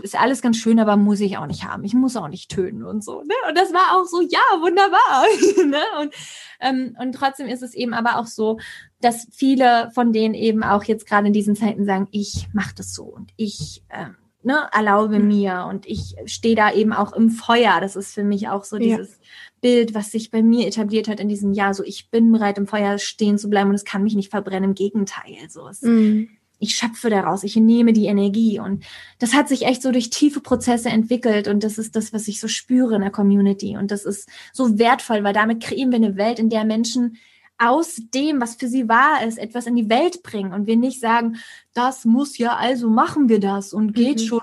ist 0.03 0.19
alles 0.19 0.41
ganz 0.41 0.57
schön, 0.57 0.79
aber 0.79 0.97
muss 0.97 1.21
ich 1.21 1.37
auch 1.37 1.47
nicht 1.47 1.65
haben. 1.65 1.85
Ich 1.85 1.95
muss 1.95 2.17
auch 2.17 2.29
nicht 2.29 2.51
tönen 2.51 2.85
und 2.85 3.05
so. 3.05 3.23
Ne? 3.23 3.35
Und 3.49 3.57
das 3.57 3.73
war 3.73 3.99
auch 3.99 4.07
so, 4.07 4.21
ja, 4.23 4.61
wunderbar. 4.61 5.25
ne? 5.67 5.83
und, 6.01 6.15
ähm, 6.61 6.97
und 7.01 7.13
trotzdem 7.13 7.47
ist 7.47 7.63
es 7.63 7.75
eben 7.75 7.93
aber 7.93 8.19
auch 8.19 8.27
so, 8.27 8.59
dass 9.01 9.29
viele 9.31 9.91
von 9.95 10.13
denen 10.13 10.35
eben 10.35 10.63
auch 10.63 10.85
jetzt 10.85 11.07
gerade 11.07 11.27
in 11.27 11.33
diesen 11.33 11.57
Zeiten 11.57 11.85
sagen, 11.85 12.09
ich 12.11 12.49
mache 12.53 12.75
das 12.77 12.95
so 12.95 13.05
und 13.05 13.33
ich 13.37 13.83
ähm, 13.91 14.17
ne, 14.43 14.69
erlaube 14.73 15.19
mhm. 15.19 15.29
mir 15.29 15.67
und 15.69 15.87
ich 15.87 16.17
stehe 16.27 16.57
da 16.57 16.73
eben 16.73 16.93
auch 16.93 17.13
im 17.13 17.31
Feuer. 17.31 17.81
Das 17.81 17.97
ist 17.97 18.15
für 18.15 18.25
mich 18.25 18.49
auch 18.49 18.65
so 18.65 18.79
dieses 18.79 19.11
ja. 19.11 19.27
Bild, 19.61 19.95
was 19.95 20.11
sich 20.11 20.31
bei 20.31 20.43
mir 20.43 20.67
etabliert 20.67 21.09
hat 21.09 21.21
in 21.21 21.29
diesem 21.29 21.53
Jahr. 21.53 21.75
So, 21.75 21.85
ich 21.85 22.11
bin 22.11 22.33
bereit, 22.33 22.59
im 22.59 22.67
Feuer 22.67 22.99
stehen 22.99 23.39
zu 23.39 23.51
bleiben 23.51 23.71
und 23.71 23.77
es 23.77 23.85
kann 23.85 24.03
mich 24.03 24.15
nicht 24.15 24.31
verbrennen. 24.31 24.71
Im 24.71 24.75
Gegenteil. 24.75 25.37
So, 25.49 25.69
es, 25.69 25.83
mhm. 25.83 26.31
Ich 26.61 26.77
schöpfe 26.77 27.11
daraus, 27.11 27.43
ich 27.43 27.57
nehme 27.57 27.93
die 27.93 28.07
Energie. 28.07 28.61
Und 28.61 28.85
das 29.19 29.35
hat 29.35 29.49
sich 29.49 29.65
echt 29.65 29.83
so 29.83 29.91
durch 29.91 30.11
tiefe 30.11 30.41
Prozesse 30.41 30.91
entwickelt. 30.91 31.49
Und 31.49 31.65
das 31.65 31.79
ist 31.79 31.97
das, 31.97 32.13
was 32.13 32.29
ich 32.29 32.39
so 32.39 32.49
spüre 32.49 32.95
in 32.95 33.01
der 33.01 33.11
Community. 33.11 33.77
Und 33.77 33.91
das 33.91 34.05
ist 34.05 34.29
so 34.53 34.79
wertvoll, 34.79 35.25
weil 35.25 35.33
damit 35.33 35.63
kreieren 35.63 35.91
wir 35.91 35.97
eine 35.97 36.17
Welt, 36.17 36.39
in 36.39 36.51
der 36.51 36.65
Menschen 36.65 37.17
aus 37.57 38.01
dem, 38.15 38.41
was 38.41 38.55
für 38.55 38.69
sie 38.69 38.89
wahr 38.89 39.25
ist, 39.27 39.39
etwas 39.39 39.67
in 39.67 39.75
die 39.75 39.89
Welt 39.89 40.23
bringen. 40.23 40.53
Und 40.53 40.67
wir 40.67 40.77
nicht 40.77 41.01
sagen, 41.01 41.37
das 41.73 42.05
muss 42.05 42.39
ja, 42.39 42.57
also 42.57 42.89
machen 42.91 43.29
wir 43.29 43.41
das 43.41 43.73
und 43.73 43.95
geht 43.95 44.21
mhm. 44.21 44.25
schon, 44.25 44.41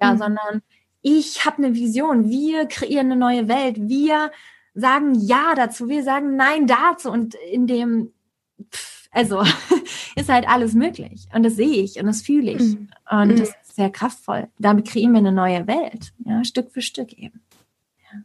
ja, 0.00 0.14
mhm. 0.14 0.18
sondern 0.18 0.62
ich 1.02 1.46
habe 1.46 1.58
eine 1.58 1.74
Vision, 1.74 2.28
wir 2.28 2.66
kreieren 2.66 3.12
eine 3.12 3.16
neue 3.16 3.48
Welt, 3.48 3.76
wir 3.88 4.30
sagen 4.74 5.14
Ja 5.14 5.54
dazu, 5.54 5.88
wir 5.88 6.02
sagen 6.02 6.36
Nein 6.36 6.66
dazu. 6.66 7.10
Und 7.10 7.34
in 7.34 7.66
dem, 7.66 8.12
pff, 8.72 8.99
also 9.10 9.42
ist 10.16 10.28
halt 10.28 10.48
alles 10.48 10.74
möglich 10.74 11.28
und 11.34 11.42
das 11.42 11.56
sehe 11.56 11.82
ich 11.82 11.98
und 11.98 12.06
das 12.06 12.22
fühle 12.22 12.52
ich 12.52 12.76
mhm. 12.76 12.88
und 13.10 13.28
mhm. 13.28 13.36
das 13.36 13.48
ist 13.48 13.76
sehr 13.76 13.90
kraftvoll. 13.90 14.48
Damit 14.58 14.88
kreieren 14.88 15.12
wir 15.12 15.18
eine 15.18 15.32
neue 15.32 15.66
Welt, 15.66 16.12
ja, 16.24 16.44
Stück 16.44 16.70
für 16.70 16.82
Stück 16.82 17.12
eben. 17.12 17.42
Ja. 18.12 18.20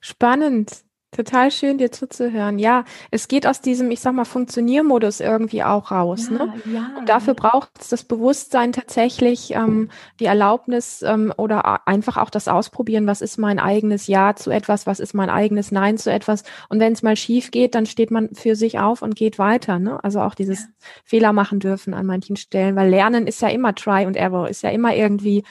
Spannend. 0.00 0.84
Total 1.14 1.52
schön, 1.52 1.78
dir 1.78 1.92
zuzuhören. 1.92 2.58
Ja, 2.58 2.84
es 3.12 3.28
geht 3.28 3.46
aus 3.46 3.60
diesem, 3.60 3.92
ich 3.92 4.00
sag 4.00 4.14
mal, 4.14 4.24
Funktioniermodus 4.24 5.20
irgendwie 5.20 5.62
auch 5.62 5.92
raus. 5.92 6.28
Ja, 6.28 6.46
ne? 6.46 6.54
ja. 6.64 6.90
Und 6.98 7.08
dafür 7.08 7.34
braucht 7.34 7.70
es 7.80 7.88
das 7.88 8.02
Bewusstsein 8.02 8.72
tatsächlich, 8.72 9.52
ähm, 9.52 9.90
die 10.18 10.24
Erlaubnis 10.24 11.02
ähm, 11.02 11.32
oder 11.36 11.86
einfach 11.86 12.16
auch 12.16 12.30
das 12.30 12.48
Ausprobieren, 12.48 13.06
was 13.06 13.20
ist 13.20 13.38
mein 13.38 13.60
eigenes 13.60 14.08
Ja 14.08 14.34
zu 14.34 14.50
etwas, 14.50 14.88
was 14.88 14.98
ist 14.98 15.14
mein 15.14 15.30
eigenes 15.30 15.70
Nein 15.70 15.98
zu 15.98 16.10
etwas. 16.10 16.42
Und 16.68 16.80
wenn 16.80 16.94
es 16.94 17.04
mal 17.04 17.14
schief 17.14 17.52
geht, 17.52 17.76
dann 17.76 17.86
steht 17.86 18.10
man 18.10 18.34
für 18.34 18.56
sich 18.56 18.80
auf 18.80 19.00
und 19.02 19.14
geht 19.14 19.38
weiter. 19.38 19.78
Ne? 19.78 20.02
Also 20.02 20.20
auch 20.20 20.34
dieses 20.34 20.62
ja. 20.62 20.68
Fehler 21.04 21.32
machen 21.32 21.60
dürfen 21.60 21.94
an 21.94 22.06
manchen 22.06 22.34
Stellen, 22.34 22.74
weil 22.74 22.90
Lernen 22.90 23.28
ist 23.28 23.40
ja 23.40 23.50
immer 23.50 23.72
Try 23.76 24.04
and 24.04 24.16
Error, 24.16 24.48
ist 24.48 24.64
ja 24.64 24.70
immer 24.70 24.96
irgendwie 24.96 25.44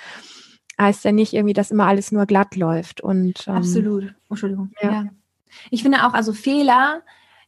heißt 0.81 1.05
ja 1.05 1.11
nicht 1.11 1.33
irgendwie, 1.33 1.53
dass 1.53 1.71
immer 1.71 1.85
alles 1.85 2.11
nur 2.11 2.25
glatt 2.25 2.55
läuft. 2.55 2.99
Und 2.99 3.47
ähm, 3.47 3.53
absolut. 3.53 4.13
Entschuldigung. 4.29 4.71
ja. 4.81 5.05
Ich 5.71 5.83
finde 5.83 6.05
auch, 6.05 6.13
also 6.13 6.33
Fehler 6.33 7.01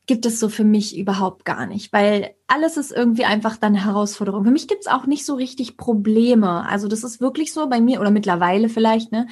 gibt 0.08 0.26
es 0.26 0.40
so 0.40 0.50
für 0.50 0.64
mich 0.64 0.98
überhaupt 0.98 1.46
gar 1.46 1.66
nicht, 1.66 1.92
weil 1.92 2.36
alles 2.48 2.78
ist 2.78 2.92
irgendwie 2.92 3.26
einfach 3.26 3.58
dann 3.58 3.76
eine 3.76 3.86
Herausforderung. 3.86 4.44
Für 4.44 4.52
mich 4.52 4.68
gibt 4.68 4.82
es 4.82 4.88
auch 4.88 5.08
nicht 5.08 5.26
so 5.26 5.34
richtig 5.34 5.78
Probleme. 5.78 6.68
Also 6.70 6.88
das 6.88 7.04
ist 7.04 7.20
wirklich 7.20 7.52
so 7.52 7.68
bei 7.68 7.82
mir 7.82 8.00
oder 8.00 8.12
mittlerweile 8.12 8.70
vielleicht, 8.70 9.12
ne? 9.12 9.28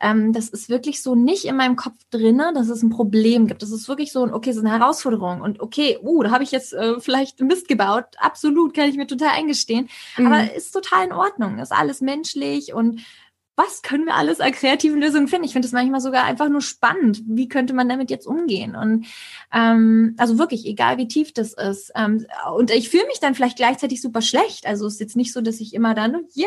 Ähm, 0.00 0.34
das 0.34 0.50
ist 0.50 0.68
wirklich 0.68 1.02
so 1.02 1.14
nicht 1.14 1.46
in 1.46 1.56
meinem 1.56 1.76
Kopf 1.76 1.96
drinne, 2.10 2.52
dass 2.54 2.68
es 2.68 2.82
ein 2.82 2.90
Problem 2.90 3.46
gibt. 3.46 3.62
Das 3.62 3.70
ist 3.70 3.88
wirklich 3.88 4.12
so, 4.12 4.24
okay, 4.24 4.50
es 4.50 4.56
ist 4.56 4.64
eine 4.64 4.78
Herausforderung 4.78 5.40
und 5.40 5.60
okay, 5.60 5.98
uh, 6.02 6.22
da 6.22 6.30
habe 6.30 6.44
ich 6.44 6.50
jetzt 6.50 6.74
äh, 6.74 7.00
vielleicht 7.00 7.40
Mist 7.40 7.66
gebaut. 7.66 8.04
Absolut, 8.18 8.74
kann 8.74 8.90
ich 8.90 8.96
mir 8.96 9.06
total 9.06 9.30
eingestehen. 9.30 9.88
Mhm. 10.18 10.26
Aber 10.26 10.52
ist 10.54 10.72
total 10.72 11.06
in 11.06 11.12
Ordnung. 11.12 11.58
Ist 11.58 11.72
alles 11.72 12.02
menschlich 12.02 12.74
und 12.74 13.00
was 13.58 13.82
können 13.82 14.04
wir 14.04 14.14
alles 14.14 14.40
an 14.40 14.52
kreativen 14.52 15.00
Lösungen 15.00 15.26
finden? 15.26 15.44
Ich 15.44 15.52
finde 15.52 15.66
es 15.66 15.72
manchmal 15.72 16.00
sogar 16.00 16.24
einfach 16.24 16.48
nur 16.48 16.60
spannend. 16.60 17.22
Wie 17.26 17.48
könnte 17.48 17.74
man 17.74 17.88
damit 17.88 18.08
jetzt 18.08 18.24
umgehen? 18.24 18.76
Und 18.76 19.06
ähm, 19.52 20.14
also 20.16 20.38
wirklich, 20.38 20.64
egal 20.64 20.96
wie 20.96 21.08
tief 21.08 21.32
das 21.32 21.54
ist. 21.54 21.90
Ähm, 21.96 22.24
und 22.54 22.70
ich 22.70 22.88
fühle 22.88 23.06
mich 23.08 23.18
dann 23.18 23.34
vielleicht 23.34 23.56
gleichzeitig 23.56 24.00
super 24.00 24.22
schlecht. 24.22 24.64
Also 24.64 24.86
es 24.86 24.94
ist 24.94 25.00
jetzt 25.00 25.16
nicht 25.16 25.32
so, 25.32 25.40
dass 25.40 25.58
ich 25.58 25.74
immer 25.74 25.94
dann, 25.94 26.24
yay, 26.34 26.46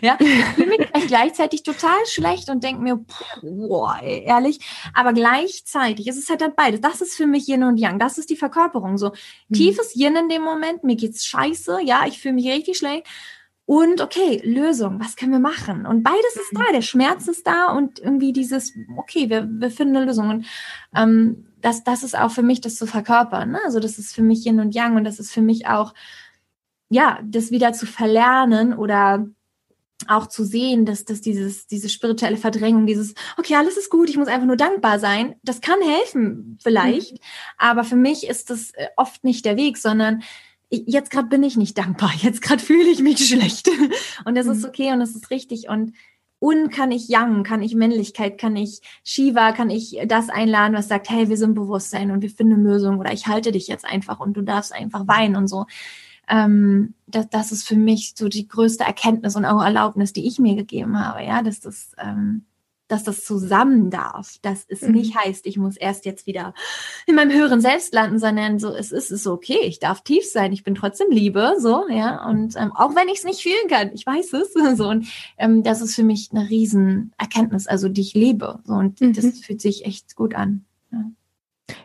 ja, 0.00 0.16
ich 0.18 0.44
fühle 0.54 0.78
mich 0.78 0.88
gleichzeitig 1.06 1.62
total 1.62 2.06
schlecht 2.06 2.48
und 2.48 2.64
denke 2.64 2.82
mir, 2.82 3.04
boah, 3.42 4.00
ehrlich. 4.02 4.58
Aber 4.94 5.12
gleichzeitig 5.12 6.08
ist 6.08 6.16
es 6.16 6.30
halt 6.30 6.40
dann 6.40 6.54
beides. 6.56 6.80
Das 6.80 7.02
ist 7.02 7.16
für 7.16 7.26
mich 7.26 7.46
Yin 7.46 7.64
und 7.64 7.76
Yang. 7.76 7.98
Das 7.98 8.16
ist 8.16 8.30
die 8.30 8.36
Verkörperung. 8.36 8.96
So 8.96 9.12
mhm. 9.48 9.54
tiefes 9.54 9.94
Yin 9.94 10.16
in 10.16 10.30
dem 10.30 10.42
Moment. 10.42 10.84
Mir 10.84 10.96
geht's 10.96 11.26
scheiße. 11.26 11.80
Ja, 11.84 12.06
ich 12.06 12.18
fühle 12.18 12.34
mich 12.34 12.48
richtig 12.48 12.78
schlecht 12.78 13.06
und 13.66 14.00
okay, 14.00 14.40
Lösung, 14.44 15.00
was 15.00 15.16
können 15.16 15.32
wir 15.32 15.40
machen? 15.40 15.86
Und 15.86 16.04
beides 16.04 16.36
ist 16.36 16.52
da, 16.52 16.72
der 16.72 16.82
Schmerz 16.82 17.26
ist 17.26 17.46
da 17.48 17.72
und 17.72 17.98
irgendwie 17.98 18.32
dieses, 18.32 18.72
okay, 18.96 19.28
wir, 19.28 19.48
wir 19.50 19.72
finden 19.72 19.96
eine 19.96 20.06
Lösung. 20.06 20.30
Und 20.30 20.46
ähm, 20.96 21.48
das, 21.60 21.82
das 21.82 22.04
ist 22.04 22.16
auch 22.16 22.30
für 22.30 22.44
mich, 22.44 22.60
das 22.60 22.76
zu 22.76 22.86
verkörpern. 22.86 23.50
Ne? 23.50 23.58
Also 23.64 23.80
das 23.80 23.98
ist 23.98 24.14
für 24.14 24.22
mich 24.22 24.46
Yin 24.46 24.60
und 24.60 24.72
Yang 24.72 24.96
und 24.96 25.04
das 25.04 25.18
ist 25.18 25.32
für 25.32 25.42
mich 25.42 25.66
auch, 25.66 25.94
ja, 26.90 27.18
das 27.24 27.50
wieder 27.50 27.72
zu 27.72 27.86
verlernen 27.86 28.72
oder 28.72 29.26
auch 30.06 30.28
zu 30.28 30.44
sehen, 30.44 30.84
dass, 30.86 31.04
dass 31.04 31.20
dieses, 31.20 31.66
diese 31.66 31.88
spirituelle 31.88 32.36
Verdrängung, 32.36 32.86
dieses, 32.86 33.14
okay, 33.36 33.56
alles 33.56 33.76
ist 33.76 33.90
gut, 33.90 34.08
ich 34.08 34.16
muss 34.16 34.28
einfach 34.28 34.46
nur 34.46 34.56
dankbar 34.56 35.00
sein, 35.00 35.34
das 35.42 35.60
kann 35.60 35.80
helfen 35.80 36.58
vielleicht, 36.62 37.14
mhm. 37.14 37.18
aber 37.56 37.82
für 37.82 37.96
mich 37.96 38.28
ist 38.28 38.50
das 38.50 38.70
äh, 38.72 38.88
oft 38.96 39.24
nicht 39.24 39.44
der 39.44 39.56
Weg, 39.56 39.78
sondern 39.78 40.22
jetzt 40.70 41.10
gerade 41.10 41.28
bin 41.28 41.42
ich 41.42 41.56
nicht 41.56 41.78
dankbar, 41.78 42.12
jetzt 42.20 42.42
gerade 42.42 42.62
fühle 42.62 42.90
ich 42.90 43.00
mich 43.00 43.26
schlecht. 43.26 43.68
Und 44.24 44.36
das 44.36 44.46
mhm. 44.46 44.52
ist 44.52 44.64
okay 44.64 44.92
und 44.92 45.00
das 45.00 45.14
ist 45.14 45.30
richtig. 45.30 45.68
Und 45.68 45.92
und 46.38 46.70
kann 46.70 46.90
ich 46.90 47.08
Yang, 47.08 47.44
kann 47.44 47.62
ich 47.62 47.74
Männlichkeit, 47.74 48.36
kann 48.38 48.56
ich 48.56 48.82
Shiva, 49.04 49.52
kann 49.52 49.70
ich 49.70 49.98
das 50.06 50.28
einladen, 50.28 50.76
was 50.76 50.88
sagt, 50.88 51.08
hey, 51.08 51.30
wir 51.30 51.38
sind 51.38 51.54
Bewusstsein 51.54 52.10
und 52.10 52.20
wir 52.20 52.28
finden 52.28 52.54
eine 52.54 52.62
Lösung 52.62 52.98
oder 52.98 53.12
ich 53.12 53.26
halte 53.26 53.52
dich 53.52 53.68
jetzt 53.68 53.86
einfach 53.86 54.20
und 54.20 54.36
du 54.36 54.42
darfst 54.42 54.74
einfach 54.74 55.08
weinen 55.08 55.36
und 55.36 55.48
so. 55.48 55.64
Ähm, 56.28 56.94
das, 57.06 57.30
das 57.30 57.52
ist 57.52 57.66
für 57.66 57.76
mich 57.76 58.14
so 58.16 58.28
die 58.28 58.48
größte 58.48 58.84
Erkenntnis 58.84 59.34
und 59.34 59.46
auch 59.46 59.62
Erlaubnis, 59.62 60.12
die 60.12 60.26
ich 60.26 60.38
mir 60.38 60.56
gegeben 60.56 60.98
habe, 60.98 61.24
ja, 61.24 61.42
dass 61.42 61.60
das 61.60 61.92
ähm, 61.98 62.44
dass 62.88 63.04
das 63.04 63.24
zusammen 63.24 63.90
darf, 63.90 64.36
dass 64.42 64.64
es 64.68 64.82
mhm. 64.82 64.92
nicht 64.92 65.16
heißt, 65.16 65.46
ich 65.46 65.56
muss 65.56 65.76
erst 65.76 66.04
jetzt 66.04 66.26
wieder 66.26 66.54
in 67.06 67.14
meinem 67.14 67.32
höheren 67.32 67.60
Selbst 67.60 67.92
landen, 67.94 68.18
sondern 68.18 68.58
so, 68.58 68.72
es 68.72 68.92
ist, 68.92 69.10
es 69.10 69.20
ist 69.20 69.26
okay, 69.26 69.58
ich 69.62 69.78
darf 69.78 70.02
tief 70.02 70.24
sein, 70.24 70.52
ich 70.52 70.64
bin 70.64 70.74
trotzdem 70.74 71.10
Liebe, 71.10 71.54
so, 71.58 71.88
ja, 71.88 72.26
und 72.26 72.56
ähm, 72.56 72.72
auch 72.74 72.94
wenn 72.94 73.08
ich 73.08 73.18
es 73.18 73.24
nicht 73.24 73.42
fühlen 73.42 73.68
kann, 73.68 73.90
ich 73.92 74.06
weiß 74.06 74.32
es, 74.34 74.52
so, 74.76 74.88
und 74.88 75.06
ähm, 75.38 75.62
das 75.62 75.80
ist 75.80 75.94
für 75.94 76.04
mich 76.04 76.30
eine 76.32 76.48
Riesenerkenntnis, 76.48 77.66
also 77.66 77.88
die 77.88 78.02
ich 78.02 78.14
lebe, 78.14 78.60
so, 78.64 78.74
und 78.74 79.00
mhm. 79.00 79.12
das 79.12 79.40
fühlt 79.40 79.60
sich 79.60 79.84
echt 79.84 80.16
gut 80.16 80.34
an. 80.34 80.64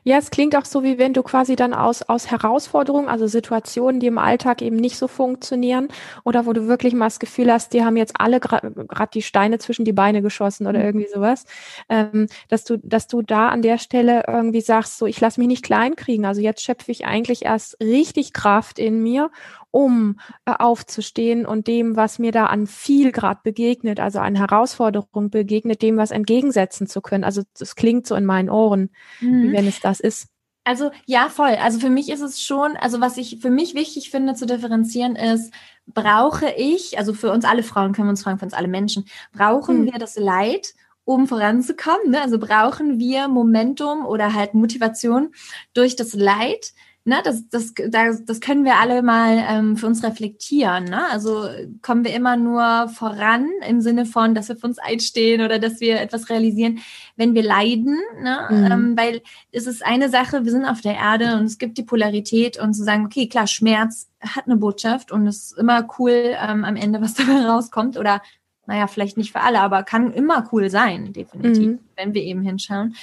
Ja. 0.04 0.18
Es 0.18 0.30
klingt 0.32 0.56
auch 0.56 0.66
so, 0.66 0.84
wie 0.84 0.98
wenn 0.98 1.14
du 1.14 1.24
quasi 1.24 1.56
dann 1.56 1.74
aus, 1.74 2.02
aus 2.04 2.30
Herausforderungen, 2.30 3.08
also 3.08 3.28
Situationen, 3.28 4.00
die 4.00 4.08
im 4.08 4.18
Alltag 4.18 4.62
eben 4.62 4.76
nicht 4.76 4.98
so 4.98 5.08
funktionieren 5.08 5.88
oder 6.24 6.46
wo 6.46 6.54
du 6.54 6.68
wirklich 6.68 6.94
mal 6.94 7.06
das 7.06 7.20
Gefühl 7.20 7.52
hast, 7.52 7.74
die 7.74 7.84
haben 7.84 7.98
jetzt 7.98 8.14
alle 8.20 8.40
gerade 8.40 9.12
die 9.14 9.22
Steine 9.22 9.60
zwischen 9.60 9.86
die 9.86 9.94
Beine 9.94 10.22
geschossen 10.22 10.68
oder 10.68 10.80
mhm. 10.80 10.86
irgendwie 10.86 11.08
sowas, 11.14 11.46
ähm, 11.90 12.28
dass 12.50 12.64
du, 12.64 12.78
dass 12.78 13.08
du 13.08 13.22
da 13.22 13.50
an 13.50 13.62
der 13.62 13.78
Stelle 13.78 14.24
irgendwie 14.28 14.62
sagst, 14.62 14.98
so, 14.98 15.06
ich 15.06 15.20
lasse 15.20 15.40
mich 15.40 15.48
nicht 15.48 15.64
klein 15.64 15.96
kriegen. 15.96 16.26
Also 16.26 16.42
jetzt 16.42 16.64
schöpfe 16.64 16.92
ich 16.92 17.06
eigentlich 17.06 17.46
erst 17.46 17.80
richtig 17.80 18.34
Kraft 18.34 18.80
in 18.80 19.02
mir 19.02 19.32
um 19.72 20.20
äh, 20.46 20.54
aufzustehen 20.58 21.46
und 21.46 21.68
dem, 21.68 21.96
was 21.96 22.20
mir 22.20 22.32
da 22.32 22.48
an 22.48 22.68
viel 22.68 23.12
gerade 23.12 23.40
begegnet, 23.44 24.00
also 24.00 24.20
an 24.20 24.36
Herausforderung 24.36 25.30
begegnet, 25.30 25.82
dem 25.82 25.98
was 25.98 26.12
entgegensetzen 26.12 26.88
zu 26.88 27.02
können. 27.02 27.24
Also 27.24 27.44
das 27.58 27.76
klingt 27.76 28.06
so 28.06 28.16
in 28.16 28.26
meinen 28.26 28.50
Ohren, 28.50 28.90
mhm. 29.22 29.44
wie 29.44 29.54
wenn 29.54 29.68
es 29.68 29.80
das 29.80 30.00
ist. 30.00 30.28
Also 30.64 30.92
ja, 31.06 31.30
voll. 31.30 31.56
Also 31.60 31.80
für 31.80 31.90
mich 31.90 32.10
ist 32.10 32.22
es 32.22 32.42
schon, 32.42 32.78
also 32.78 33.02
was 33.02 33.18
ich 33.18 33.40
für 33.42 33.50
mich 33.50 33.74
wichtig 33.74 34.12
finde 34.12 34.36
zu 34.36 34.46
differenzieren 34.46 35.16
ist, 35.16 35.52
brauche 35.88 36.52
ich, 36.52 37.00
also 37.00 37.14
für 37.14 37.32
uns 37.32 37.46
alle 37.46 37.64
Frauen 37.64 37.94
können 37.94 38.08
wir 38.08 38.12
uns 38.12 38.24
fragen, 38.24 38.38
für 38.38 38.46
uns 38.46 38.54
alle 38.54 38.68
Menschen, 38.68 39.06
brauchen 39.34 39.82
mhm. 39.82 39.86
wir 39.86 40.00
das 40.00 40.18
Leid, 40.18 40.74
um 41.04 41.28
voranzukommen? 41.28 42.12
Ne? 42.12 42.22
Also 42.22 42.38
brauchen 42.38 43.00
wir 43.00 43.28
Momentum 43.28 44.06
oder 44.06 44.34
halt 44.34 44.54
Motivation 44.54 45.32
durch 45.74 45.96
das 45.96 46.14
Leid, 46.14 46.74
ne, 47.04 47.22
das, 47.24 47.50
das, 47.50 47.74
das, 47.90 48.26
das 48.26 48.40
können 48.42 48.64
wir 48.64 48.76
alle 48.76 49.02
mal 49.02 49.44
ähm, 49.50 49.78
für 49.78 49.88
uns 49.88 50.04
reflektieren. 50.04 50.86
Ne? 50.86 51.10
Also 51.10 51.48
kommen 51.82 52.04
wir 52.04 52.14
immer 52.14 52.38
nur 52.38 52.90
voran 52.90 53.50
im 53.68 53.82
Sinne 53.82 54.06
von, 54.06 54.36
dass 54.36 54.50
wir 54.50 54.56
für 54.56 54.68
uns 54.68 54.80
einstehen 54.80 55.42
oder 55.42 55.60
dass 55.60 55.80
wir 55.80 56.00
etwas 56.00 56.30
realisieren, 56.30 56.80
wenn 57.16 57.34
wir 57.34 57.44
leiden. 57.44 57.98
Ne? 58.22 58.40
Mhm. 58.50 58.72
Ähm, 58.72 58.98
weil 58.98 59.22
es 59.52 59.68
ist 59.68 59.86
eine 59.86 60.10
Sache, 60.10 60.46
wir 60.46 60.52
sind 60.52 60.66
auf 60.66 60.82
der 60.82 60.96
Erde 60.96 61.38
und 61.38 61.46
es 61.46 61.58
gibt 61.58 61.78
die 61.78 61.84
Polarität 61.84 62.60
und 62.60 62.74
zu 62.74 62.84
sagen, 62.84 63.06
okay, 63.06 63.28
klar, 63.28 63.48
Schmerz 63.48 64.08
hat 64.20 64.46
eine 64.46 64.58
Botschaft 64.58 65.12
und 65.12 65.26
es 65.26 65.52
ist 65.52 65.58
immer 65.58 65.88
cool 65.98 66.36
ähm, 66.40 66.64
am 66.64 66.76
Ende, 66.76 67.02
was 67.02 67.14
dabei 67.16 67.46
rauskommt 67.46 67.98
oder 67.98 68.22
naja, 68.68 68.88
vielleicht 68.88 69.18
nicht 69.18 69.32
für 69.32 69.42
alle, 69.42 69.60
aber 69.60 69.84
kann 69.84 70.14
immer 70.14 70.48
cool 70.52 70.70
sein, 70.70 71.12
definitiv, 71.14 71.72
mhm. 71.72 71.80
wenn 71.96 72.14
wir 72.14 72.22
eben 72.22 72.44
hinschauen. 72.44 72.96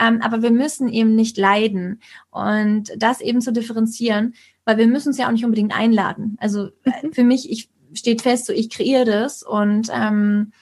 Ähm, 0.00 0.20
aber 0.22 0.42
wir 0.42 0.50
müssen 0.50 0.88
eben 0.88 1.14
nicht 1.14 1.36
leiden. 1.36 2.00
Und 2.30 2.92
das 2.96 3.20
eben 3.20 3.40
zu 3.40 3.52
differenzieren, 3.52 4.34
weil 4.64 4.78
wir 4.78 4.86
müssen 4.86 5.10
es 5.10 5.18
ja 5.18 5.26
auch 5.26 5.32
nicht 5.32 5.44
unbedingt 5.44 5.76
einladen. 5.76 6.36
Also 6.40 6.68
äh, 6.84 7.06
mhm. 7.06 7.12
für 7.12 7.24
mich, 7.24 7.50
ich 7.50 7.68
steht 7.92 8.22
fest, 8.22 8.46
so 8.46 8.52
ich 8.52 8.70
kreiere 8.70 9.04
das 9.04 9.42
und 9.42 9.88
ähm, 9.92 10.52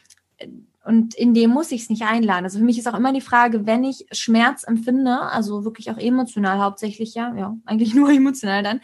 und 0.85 1.15
in 1.15 1.33
dem 1.33 1.51
muss 1.51 1.71
ich 1.71 1.83
es 1.83 1.91
nicht 1.91 2.03
einladen. 2.03 2.45
Also 2.45 2.59
für 2.59 2.65
mich 2.65 2.77
ist 2.77 2.89
auch 2.89 2.97
immer 2.97 3.13
die 3.13 3.21
Frage, 3.21 3.67
wenn 3.67 3.85
ich 3.85 4.07
Schmerz 4.11 4.65
empfinde, 4.65 5.21
also 5.21 5.65
wirklich 5.65 5.91
auch 5.91 5.99
emotional 5.99 6.59
hauptsächlich, 6.59 7.15
ja, 7.15 7.33
ja, 7.37 7.57
eigentlich 7.65 7.95
nur 7.95 8.11
emotional 8.11 8.63
dann, 8.63 8.81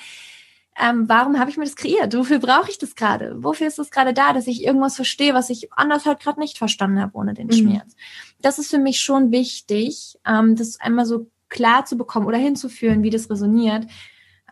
ähm, 0.80 1.08
warum 1.08 1.40
habe 1.40 1.50
ich 1.50 1.56
mir 1.56 1.64
das 1.64 1.74
kreiert? 1.74 2.16
Wofür 2.16 2.38
brauche 2.38 2.70
ich 2.70 2.78
das 2.78 2.94
gerade? 2.94 3.42
Wofür 3.42 3.66
ist 3.66 3.80
das 3.80 3.90
gerade 3.90 4.14
da, 4.14 4.32
dass 4.32 4.46
ich 4.46 4.62
irgendwas 4.62 4.94
verstehe, 4.94 5.34
was 5.34 5.50
ich 5.50 5.72
anders 5.72 6.06
halt 6.06 6.20
gerade 6.20 6.38
nicht 6.38 6.56
verstanden 6.56 7.00
habe 7.00 7.16
ohne 7.16 7.34
den 7.34 7.48
mhm. 7.48 7.52
Schmerz? 7.52 7.96
Das 8.40 8.58
ist 8.58 8.70
für 8.70 8.78
mich 8.78 9.00
schon 9.00 9.32
wichtig, 9.32 10.16
ähm, 10.26 10.54
das 10.56 10.80
einmal 10.80 11.06
so 11.06 11.30
klar 11.48 11.84
zu 11.84 11.96
bekommen 11.96 12.26
oder 12.26 12.38
hinzuführen, 12.38 13.02
wie 13.02 13.10
das 13.10 13.30
resoniert. 13.30 13.86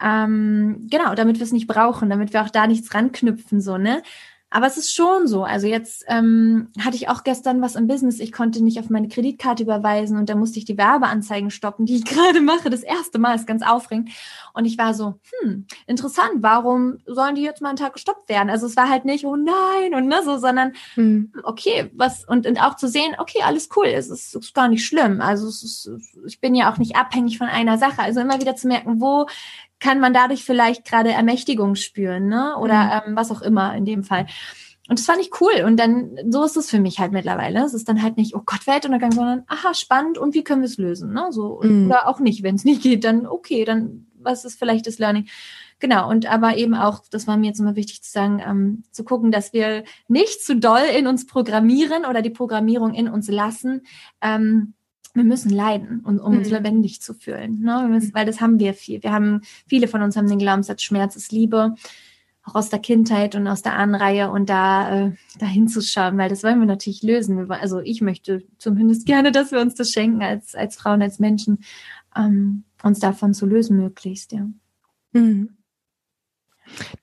Ähm, 0.01 0.87
genau, 0.91 1.15
damit 1.15 1.37
wir 1.37 1.45
es 1.45 1.53
nicht 1.53 1.67
brauchen, 1.67 2.11
damit 2.11 2.33
wir 2.33 2.43
auch 2.43 2.51
da 2.51 2.67
nichts 2.67 2.95
ranknüpfen, 2.95 3.61
so, 3.61 3.79
ne? 3.79 4.03
Aber 4.57 4.69
es 4.69 4.79
ist 4.79 4.95
schon 4.95 5.27
so. 5.27 5.45
Also 5.45 5.67
jetzt 5.67 6.07
ähm, 6.09 6.69
hatte 6.81 6.97
ich 6.97 7.11
auch 7.11 7.25
gestern 7.25 7.61
was 7.61 7.77
im 7.77 7.89
Business. 7.89 8.21
Ich 8.21 8.33
konnte 8.33 8.65
nicht 8.65 8.81
auf 8.81 8.89
meine 8.89 9.07
Kreditkarte 9.07 9.63
überweisen 9.63 10.17
und 10.17 10.31
da 10.31 10.35
musste 10.35 10.59
ich 10.59 10.65
die 10.65 10.79
Werbeanzeigen 10.79 11.51
stoppen, 11.51 11.85
die 11.85 11.97
ich 11.97 12.05
gerade 12.07 12.41
mache. 12.41 12.71
Das 12.71 12.83
erste 12.83 13.19
Mal 13.19 13.35
ist 13.35 13.47
ganz 13.47 13.63
aufregend. 13.63 14.09
Und 14.55 14.65
ich 14.65 14.79
war 14.79 14.95
so, 14.95 15.21
hm, 15.43 15.67
interessant. 15.87 16.37
Warum 16.37 16.97
sollen 17.05 17.35
die 17.35 17.43
jetzt 17.43 17.61
mal 17.61 17.69
einen 17.69 17.77
Tag 17.77 17.93
gestoppt 17.93 18.31
werden? 18.31 18.49
Also 18.49 18.65
es 18.65 18.79
war 18.79 18.89
halt 18.89 19.05
nicht, 19.05 19.27
oh 19.27 19.37
nein 19.37 19.95
und 19.95 20.07
ne 20.07 20.23
so, 20.25 20.39
sondern 20.39 20.73
hm. 20.95 21.35
okay, 21.43 21.91
was 21.93 22.25
und, 22.25 22.47
und 22.47 22.59
auch 22.59 22.77
zu 22.77 22.89
sehen, 22.89 23.15
okay, 23.19 23.43
alles 23.45 23.69
cool. 23.77 23.89
Es 23.89 24.09
ist, 24.09 24.35
ist 24.35 24.55
gar 24.55 24.69
nicht 24.69 24.87
schlimm. 24.87 25.21
Also 25.21 25.49
es 25.49 25.63
ist, 25.63 25.91
ich 26.27 26.41
bin 26.41 26.55
ja 26.55 26.73
auch 26.73 26.79
nicht 26.79 26.97
abhängig 26.97 27.37
von 27.37 27.49
einer 27.49 27.77
Sache. 27.77 28.01
Also 28.01 28.21
immer 28.21 28.41
wieder 28.41 28.57
zu 28.57 28.69
merken, 28.69 29.03
wo 29.03 29.27
kann 29.81 30.01
man 30.01 30.15
dadurch 30.15 30.45
vielleicht 30.45 30.85
gerade 30.85 31.11
Ermächtigung 31.11 31.75
spüren, 31.75 32.29
ne? 32.29 32.57
Oder 32.59 32.85
mhm. 32.85 33.11
ähm, 33.11 33.17
was 33.17 33.31
auch 33.31 33.43
immer 33.43 33.75
in 33.75 33.85
dem 33.85 34.05
Fall. 34.05 34.27
Und 34.89 34.99
das 34.99 35.07
fand 35.07 35.21
ich 35.21 35.41
cool. 35.41 35.65
Und 35.65 35.79
dann, 35.79 36.17
so 36.29 36.45
ist 36.45 36.57
es 36.57 36.71
für 36.71 36.79
mich 36.79 37.01
halt 37.01 37.13
mittlerweile. 37.13 37.65
Es 37.65 37.75
ist 37.75 37.89
dann 37.89 38.03
halt 38.03 38.17
nicht, 38.17 38.37
oh 38.37 38.43
Gott, 38.47 38.67
Weltuntergang, 38.67 39.11
sondern, 39.11 39.43
aha, 39.49 39.75
spannend 39.75 40.17
und 40.17 40.35
wie 40.35 40.45
können 40.45 40.63
wir 40.63 40.69
es 40.69 40.79
lösen, 40.79 41.13
ne? 41.13 41.27
So, 41.31 41.61
mhm. 41.63 41.87
oder 41.87 42.09
auch 42.09 42.21
nicht. 42.21 42.43
Wenn 42.43 42.55
es 42.55 42.65
nicht 42.65 42.83
geht, 42.83 43.05
dann 43.05 43.27
okay, 43.27 43.65
dann 43.65 44.07
was 44.27 44.45
ist 44.45 44.59
vielleicht 44.59 44.87
das 44.87 44.99
Learning? 44.99 45.27
Genau, 45.79 46.09
und 46.09 46.27
aber 46.27 46.57
eben 46.57 46.75
auch, 46.75 47.03
das 47.11 47.27
war 47.27 47.37
mir 47.37 47.49
jetzt 47.49 47.61
immer 47.61 47.77
wichtig 47.77 48.03
zu 48.03 48.11
sagen, 48.11 48.43
ähm, 48.45 48.85
zu 48.93 49.05
gucken, 49.05 49.31
dass 49.31 49.53
wir 49.53 49.85
nicht 50.09 50.43
zu 50.43 50.57
doll 50.57 50.83
in 50.97 51.07
uns 51.07 51.27
programmieren 51.27 52.07
oder 52.07 52.23
die 52.23 52.31
Programmierung 52.31 52.95
in 52.95 53.09
uns 53.09 53.29
lassen, 53.29 53.83
ähm, 54.23 54.75
wir 55.17 55.25
müssen 55.25 55.51
leiden, 55.51 56.01
um, 56.05 56.19
um 56.19 56.37
uns 56.37 56.49
mhm. 56.49 56.55
lebendig 56.55 57.01
zu 57.01 57.15
fühlen. 57.15 57.61
Ne? 57.61 57.89
Müssen, 57.89 58.15
weil 58.15 58.27
das 58.27 58.41
haben 58.41 58.59
wir 58.59 58.75
viel. 58.75 59.03
Wir 59.03 59.13
haben, 59.13 59.41
viele 59.67 59.89
von 59.89 60.03
uns 60.03 60.17
haben 60.17 60.29
den 60.29 60.39
Glaubenssatz, 60.39 60.83
Schmerz 60.83 61.17
ist 61.17 61.33
Liebe, 61.33 61.75
auch 62.45 62.55
aus 62.55 62.69
der 62.69 62.79
Kindheit 62.79 63.35
und 63.35 63.49
aus 63.49 63.63
der 63.63 63.75
Ahnenreihe 63.75 64.31
und 64.31 64.49
da, 64.49 65.07
äh, 65.07 65.13
da 65.39 65.47
hinzuschauen, 65.47 66.17
weil 66.19 66.29
das 66.29 66.45
wollen 66.45 66.61
wir 66.61 66.67
natürlich 66.67 67.03
lösen. 67.03 67.51
Also 67.51 67.81
ich 67.81 68.01
möchte 68.03 68.45
zumindest 68.59 69.07
gerne, 69.07 69.33
dass 69.33 69.51
wir 69.51 69.61
uns 69.61 69.75
das 69.75 69.91
schenken 69.91 70.23
als, 70.23 70.55
als 70.55 70.77
Frauen, 70.77 71.03
als 71.03 71.19
Menschen, 71.19 71.59
ähm, 72.15 72.65
uns 72.83 73.01
davon 73.01 73.35
zu 73.35 73.47
lösen 73.47 73.77
möglichst, 73.77 74.33
ja. 74.33 74.47
Mhm. 75.13 75.57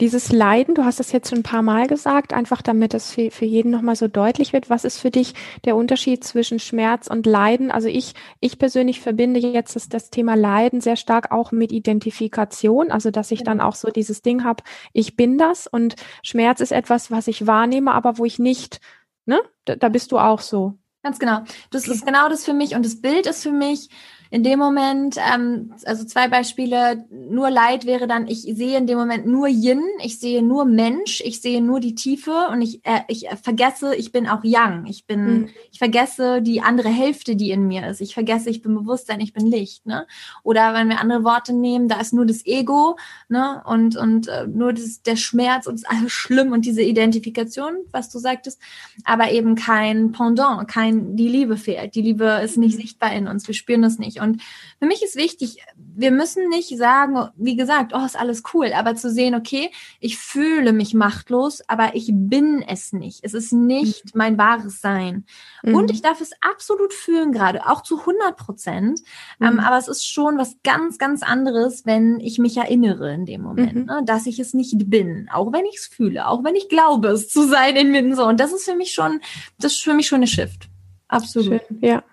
Dieses 0.01 0.31
Leiden, 0.31 0.75
du 0.75 0.85
hast 0.85 0.99
das 0.99 1.11
jetzt 1.11 1.29
schon 1.29 1.39
ein 1.39 1.43
paar 1.43 1.61
Mal 1.61 1.87
gesagt, 1.87 2.33
einfach 2.33 2.61
damit 2.61 2.93
es 2.93 3.11
für, 3.11 3.31
für 3.31 3.45
jeden 3.45 3.71
nochmal 3.71 3.95
so 3.95 4.07
deutlich 4.07 4.53
wird. 4.53 4.69
Was 4.69 4.85
ist 4.85 4.99
für 4.99 5.11
dich 5.11 5.33
der 5.65 5.75
Unterschied 5.75 6.23
zwischen 6.23 6.59
Schmerz 6.59 7.07
und 7.07 7.25
Leiden? 7.25 7.71
Also 7.71 7.87
ich, 7.87 8.13
ich 8.39 8.59
persönlich 8.59 9.01
verbinde 9.01 9.39
jetzt 9.39 9.75
das, 9.75 9.89
das 9.89 10.09
Thema 10.09 10.35
Leiden 10.35 10.81
sehr 10.81 10.95
stark 10.95 11.31
auch 11.31 11.51
mit 11.51 11.71
Identifikation. 11.71 12.91
Also 12.91 13.11
dass 13.11 13.31
ich 13.31 13.43
dann 13.43 13.61
auch 13.61 13.75
so 13.75 13.89
dieses 13.89 14.21
Ding 14.21 14.43
habe, 14.43 14.63
ich 14.93 15.15
bin 15.15 15.37
das 15.37 15.67
und 15.67 15.95
Schmerz 16.23 16.59
ist 16.59 16.71
etwas, 16.71 17.11
was 17.11 17.27
ich 17.27 17.47
wahrnehme, 17.47 17.93
aber 17.93 18.17
wo 18.17 18.25
ich 18.25 18.39
nicht, 18.39 18.79
ne? 19.25 19.41
Da, 19.65 19.75
da 19.75 19.89
bist 19.89 20.11
du 20.11 20.19
auch 20.19 20.41
so. 20.41 20.77
Ganz 21.03 21.19
genau. 21.19 21.43
Das 21.69 21.87
ist 21.87 22.05
genau 22.05 22.29
das 22.29 22.45
für 22.45 22.53
mich 22.53 22.75
und 22.75 22.85
das 22.85 23.01
Bild 23.01 23.27
ist 23.27 23.43
für 23.43 23.51
mich, 23.51 23.89
in 24.33 24.41
dem 24.41 24.57
Moment, 24.57 25.17
ähm, 25.31 25.75
also 25.85 26.05
zwei 26.05 26.27
Beispiele, 26.27 27.05
nur 27.11 27.51
Leid 27.51 27.85
wäre 27.85 28.07
dann, 28.07 28.27
ich 28.27 28.41
sehe 28.41 28.79
in 28.79 28.87
dem 28.87 28.97
Moment 28.97 29.27
nur 29.27 29.47
Yin, 29.47 29.83
ich 30.03 30.19
sehe 30.19 30.41
nur 30.41 30.65
Mensch, 30.65 31.21
ich 31.23 31.39
sehe 31.39 31.61
nur 31.61 31.79
die 31.79 31.93
Tiefe 31.93 32.47
und 32.51 32.63
ich, 32.63 32.83
äh, 32.83 33.01
ich 33.09 33.27
vergesse, 33.43 33.93
ich 33.93 34.11
bin 34.11 34.27
auch 34.27 34.43
Yang. 34.43 34.87
Ich 34.87 35.05
bin, 35.05 35.25
mhm. 35.25 35.49
ich 35.71 35.77
vergesse 35.77 36.41
die 36.41 36.61
andere 36.61 36.89
Hälfte, 36.89 37.35
die 37.35 37.51
in 37.51 37.67
mir 37.67 37.85
ist. 37.87 38.01
Ich 38.01 38.15
vergesse, 38.15 38.49
ich 38.49 38.63
bin 38.63 38.73
Bewusstsein, 38.73 39.21
ich 39.21 39.33
bin 39.33 39.45
Licht. 39.45 39.85
Ne? 39.85 40.07
Oder 40.41 40.73
wenn 40.73 40.89
wir 40.89 40.99
andere 40.99 41.23
Worte 41.23 41.53
nehmen, 41.53 41.87
da 41.87 42.01
ist 42.01 42.11
nur 42.11 42.25
das 42.25 42.43
Ego 42.43 42.97
ne? 43.29 43.61
und, 43.67 43.95
und 43.97 44.29
äh, 44.29 44.47
nur 44.47 44.73
das, 44.73 45.03
der 45.03 45.15
Schmerz 45.15 45.67
und 45.67 45.87
alles 45.87 46.11
schlimm 46.11 46.53
und 46.53 46.65
diese 46.65 46.81
Identifikation, 46.81 47.75
was 47.91 48.09
du 48.09 48.17
sagtest, 48.17 48.59
aber 49.03 49.29
eben 49.29 49.53
kein 49.53 50.11
Pendant, 50.11 50.67
kein, 50.67 51.15
die 51.15 51.27
Liebe 51.27 51.55
fehlt. 51.55 51.93
Die 51.93 52.01
Liebe 52.01 52.41
ist 52.43 52.57
nicht 52.57 52.77
mhm. 52.77 52.81
sichtbar 52.81 53.13
in 53.13 53.27
uns, 53.27 53.47
wir 53.47 53.53
spüren 53.53 53.83
es 53.83 53.99
nicht. 53.99 54.22
Und 54.23 54.41
für 54.79 54.85
mich 54.85 55.03
ist 55.03 55.15
wichtig, 55.15 55.57
wir 55.75 56.11
müssen 56.11 56.49
nicht 56.49 56.75
sagen, 56.77 57.29
wie 57.35 57.55
gesagt, 57.55 57.93
oh, 57.93 58.03
ist 58.03 58.19
alles 58.19 58.43
cool, 58.53 58.71
aber 58.73 58.95
zu 58.95 59.11
sehen, 59.11 59.35
okay, 59.35 59.71
ich 59.99 60.17
fühle 60.17 60.73
mich 60.73 60.93
machtlos, 60.93 61.61
aber 61.67 61.95
ich 61.95 62.09
bin 62.13 62.63
es 62.67 62.93
nicht. 62.93 63.19
Es 63.23 63.33
ist 63.33 63.53
nicht 63.53 64.05
mhm. 64.05 64.11
mein 64.15 64.37
wahres 64.37 64.81
Sein. 64.81 65.25
Mhm. 65.61 65.75
Und 65.75 65.91
ich 65.91 66.01
darf 66.01 66.21
es 66.21 66.31
absolut 66.41 66.93
fühlen 66.93 67.31
gerade, 67.31 67.67
auch 67.67 67.83
zu 67.83 67.99
100 67.99 68.35
Prozent. 68.37 68.99
Ähm, 69.39 69.53
mhm. 69.53 69.59
Ähm, 69.59 69.65
aber 69.65 69.77
es 69.77 69.87
ist 69.87 70.05
schon 70.05 70.37
was 70.37 70.55
ganz, 70.63 70.97
ganz 70.97 71.23
anderes, 71.23 71.85
wenn 71.85 72.19
ich 72.19 72.39
mich 72.39 72.57
erinnere 72.57 73.13
in 73.13 73.25
dem 73.25 73.41
Moment, 73.41 73.75
mhm. 73.75 73.85
ne, 73.85 74.01
dass 74.05 74.25
ich 74.25 74.39
es 74.39 74.53
nicht 74.53 74.89
bin, 74.89 75.29
auch 75.31 75.51
wenn 75.53 75.65
ich 75.65 75.77
es 75.77 75.87
fühle, 75.87 76.27
auch 76.27 76.43
wenn 76.43 76.55
ich 76.55 76.69
glaube, 76.69 77.09
es 77.09 77.29
zu 77.29 77.47
sein 77.47 77.75
in 77.75 77.91
mir. 77.91 78.15
So. 78.15 78.25
Und 78.25 78.39
das 78.39 78.53
ist 78.53 78.65
für 78.65 78.75
mich 78.75 78.93
schon, 78.93 79.21
das 79.59 79.73
ist 79.73 79.83
für 79.83 79.93
mich 79.93 80.07
schon 80.07 80.17
eine 80.17 80.27
Shift. 80.27 80.69
Absolut. 81.07 81.61
Schön, 81.67 81.79
ja. 81.81 82.03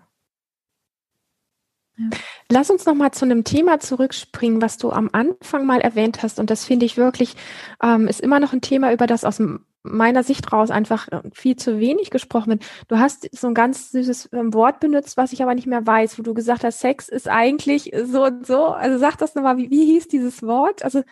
Lass 2.48 2.70
uns 2.70 2.86
noch 2.86 2.94
mal 2.94 3.12
zu 3.12 3.24
einem 3.24 3.44
Thema 3.44 3.80
zurückspringen, 3.80 4.62
was 4.62 4.76
du 4.76 4.90
am 4.90 5.10
Anfang 5.12 5.66
mal 5.66 5.80
erwähnt 5.80 6.22
hast. 6.22 6.38
Und 6.38 6.50
das 6.50 6.64
finde 6.64 6.86
ich 6.86 6.96
wirklich, 6.96 7.36
ähm, 7.82 8.08
ist 8.08 8.20
immer 8.20 8.40
noch 8.40 8.52
ein 8.52 8.60
Thema, 8.60 8.92
über 8.92 9.06
das 9.06 9.24
aus 9.24 9.40
meiner 9.82 10.22
Sicht 10.22 10.52
raus 10.52 10.70
einfach 10.70 11.08
äh, 11.08 11.22
viel 11.32 11.56
zu 11.56 11.78
wenig 11.78 12.10
gesprochen 12.10 12.50
wird. 12.50 12.64
Du 12.88 12.98
hast 12.98 13.28
so 13.32 13.46
ein 13.46 13.54
ganz 13.54 13.90
süßes 13.92 14.30
ähm, 14.32 14.52
Wort 14.52 14.80
benutzt, 14.80 15.16
was 15.16 15.32
ich 15.32 15.42
aber 15.42 15.54
nicht 15.54 15.66
mehr 15.66 15.86
weiß, 15.86 16.18
wo 16.18 16.22
du 16.22 16.34
gesagt 16.34 16.64
hast, 16.64 16.80
Sex 16.80 17.08
ist 17.08 17.28
eigentlich 17.28 17.92
so 18.04 18.24
und 18.24 18.46
so. 18.46 18.66
Also 18.66 18.98
sag 18.98 19.16
das 19.16 19.34
nochmal, 19.34 19.56
wie, 19.56 19.70
wie 19.70 19.86
hieß 19.86 20.08
dieses 20.08 20.42
Wort? 20.42 20.84
Also 20.84 21.02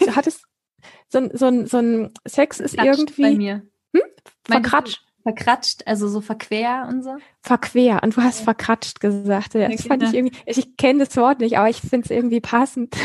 du 0.00 0.16
hattest 0.16 0.44
so, 1.08 1.28
so, 1.32 1.66
so 1.66 1.78
ein 1.78 2.12
Sex 2.26 2.58
ist 2.58 2.74
Verkratscht 2.74 2.98
irgendwie. 2.98 3.22
Bei 3.22 3.34
mir. 3.34 3.62
Hm? 3.94 4.02
Verkratscht. 4.44 5.06
Verkratscht, 5.22 5.86
also 5.86 6.08
so 6.08 6.20
verquer 6.20 6.86
und 6.88 7.02
so? 7.02 7.16
Verquer. 7.40 8.00
Und 8.02 8.16
du 8.16 8.22
hast 8.22 8.40
verkratscht 8.40 9.00
gesagt. 9.00 9.54
Das 9.54 9.72
okay, 9.72 9.88
fand 9.88 10.02
ich 10.02 10.14
irgendwie, 10.14 10.36
ich 10.46 10.76
kenne 10.76 11.04
das 11.04 11.16
Wort 11.16 11.40
nicht, 11.40 11.58
aber 11.58 11.68
ich 11.68 11.80
finde 11.80 12.04
es 12.04 12.10
irgendwie 12.10 12.40
passend. 12.40 12.96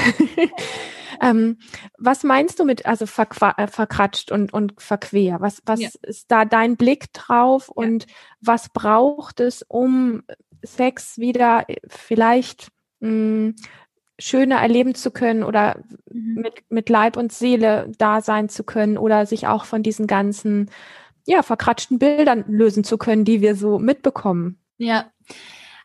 ähm, 1.22 1.58
was 1.98 2.24
meinst 2.24 2.60
du 2.60 2.66
mit, 2.66 2.86
also 2.86 3.06
äh, 3.06 3.68
verkratscht 3.68 4.32
und, 4.32 4.52
und 4.52 4.74
verquer? 4.82 5.38
Was, 5.40 5.62
was 5.66 5.80
ja. 5.80 5.90
ist 6.02 6.32
da 6.32 6.46
dein 6.46 6.76
Blick 6.76 7.14
drauf 7.14 7.68
ja. 7.68 7.84
und 7.84 8.08
was 8.42 8.70
braucht 8.70 9.40
es, 9.40 9.64
um 9.68 10.24
Sex 10.64 11.18
wieder 11.20 11.66
vielleicht 11.88 12.70
mh, 13.00 13.10
hm, 13.10 13.56
schöner 14.20 14.58
erleben 14.58 14.96
zu 14.96 15.12
können 15.12 15.44
oder 15.44 15.78
mhm. 16.12 16.42
mit, 16.42 16.64
mit 16.70 16.90
Leib 16.90 17.18
und 17.18 17.32
Seele 17.32 17.92
da 17.98 18.22
sein 18.22 18.50
zu 18.50 18.64
können 18.64 18.98
oder 18.98 19.26
sich 19.26 19.48
auch 19.48 19.66
von 19.66 19.84
diesen 19.84 20.08
ganzen 20.08 20.72
ja, 21.28 21.44
verkratschten 21.44 22.00
Bildern 22.00 22.46
lösen 22.48 22.84
zu 22.84 22.98
können, 22.98 23.26
die 23.26 23.42
wir 23.42 23.56
so 23.56 23.80
mitbekommen. 23.80 24.60
Ja. 24.78 25.12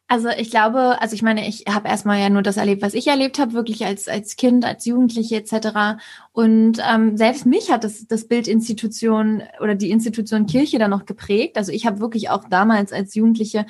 Also 0.07 0.29
ich 0.29 0.51
glaube, 0.51 1.01
also 1.01 1.15
ich 1.15 1.23
meine, 1.23 1.49
ich 1.49 1.65
habe 1.69 1.89
erstmal 1.89 2.21
ja 2.21 2.29
nur 2.29 2.43
das 2.43 2.59
erlebt, 2.59 2.83
was 2.83 2.95
ich 2.95 3.09
erlebt 3.09 3.39
habe, 3.39 3.55
wirklich 3.55 3.85
als 3.85 4.09
als 4.09 4.37
Kind, 4.37 4.65
als 4.65 4.85
Jugendliche 4.85 5.37
etc. 5.37 6.01
Und 6.33 6.79
ähm, 6.87 7.17
selbst 7.17 7.47
mich 7.47 7.71
hat 7.73 7.83
das 7.83 8.07
das 8.07 8.29
Bild 8.29 8.47
Institution 8.47 9.43
oder 9.61 9.75
die 9.75 9.91
Institution 9.91 10.47
Kirche 10.47 10.79
dann 10.79 10.91
noch 10.91 11.07
geprägt. 11.07 11.57
Also 11.57 11.73
ich 11.73 11.87
habe 11.87 12.01
wirklich 12.01 12.31
auch 12.31 12.47
damals 12.49 12.93
als 12.93 13.15
Jugendliche 13.15 13.67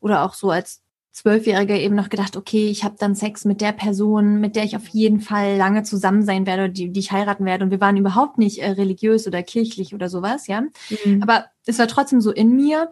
oder 0.00 0.22
auch 0.24 0.34
so 0.34 0.50
als 0.50 0.82
Zwölfjährige 1.16 1.78
eben 1.80 1.94
noch 1.94 2.10
gedacht, 2.10 2.36
okay, 2.36 2.68
ich 2.68 2.84
habe 2.84 2.96
dann 2.98 3.14
Sex 3.14 3.46
mit 3.46 3.62
der 3.62 3.72
Person, 3.72 4.38
mit 4.38 4.54
der 4.54 4.64
ich 4.64 4.76
auf 4.76 4.86
jeden 4.88 5.20
Fall 5.20 5.56
lange 5.56 5.82
zusammen 5.82 6.22
sein 6.22 6.44
werde, 6.44 6.68
die, 6.68 6.92
die 6.92 7.00
ich 7.00 7.10
heiraten 7.10 7.46
werde. 7.46 7.64
Und 7.64 7.70
wir 7.70 7.80
waren 7.80 7.96
überhaupt 7.96 8.36
nicht 8.36 8.58
äh, 8.58 8.72
religiös 8.72 9.26
oder 9.26 9.42
kirchlich 9.42 9.94
oder 9.94 10.10
sowas, 10.10 10.46
ja. 10.46 10.60
Mhm. 11.06 11.22
Aber 11.22 11.46
es 11.64 11.78
war 11.78 11.88
trotzdem 11.88 12.20
so 12.20 12.32
in 12.32 12.54
mir. 12.54 12.90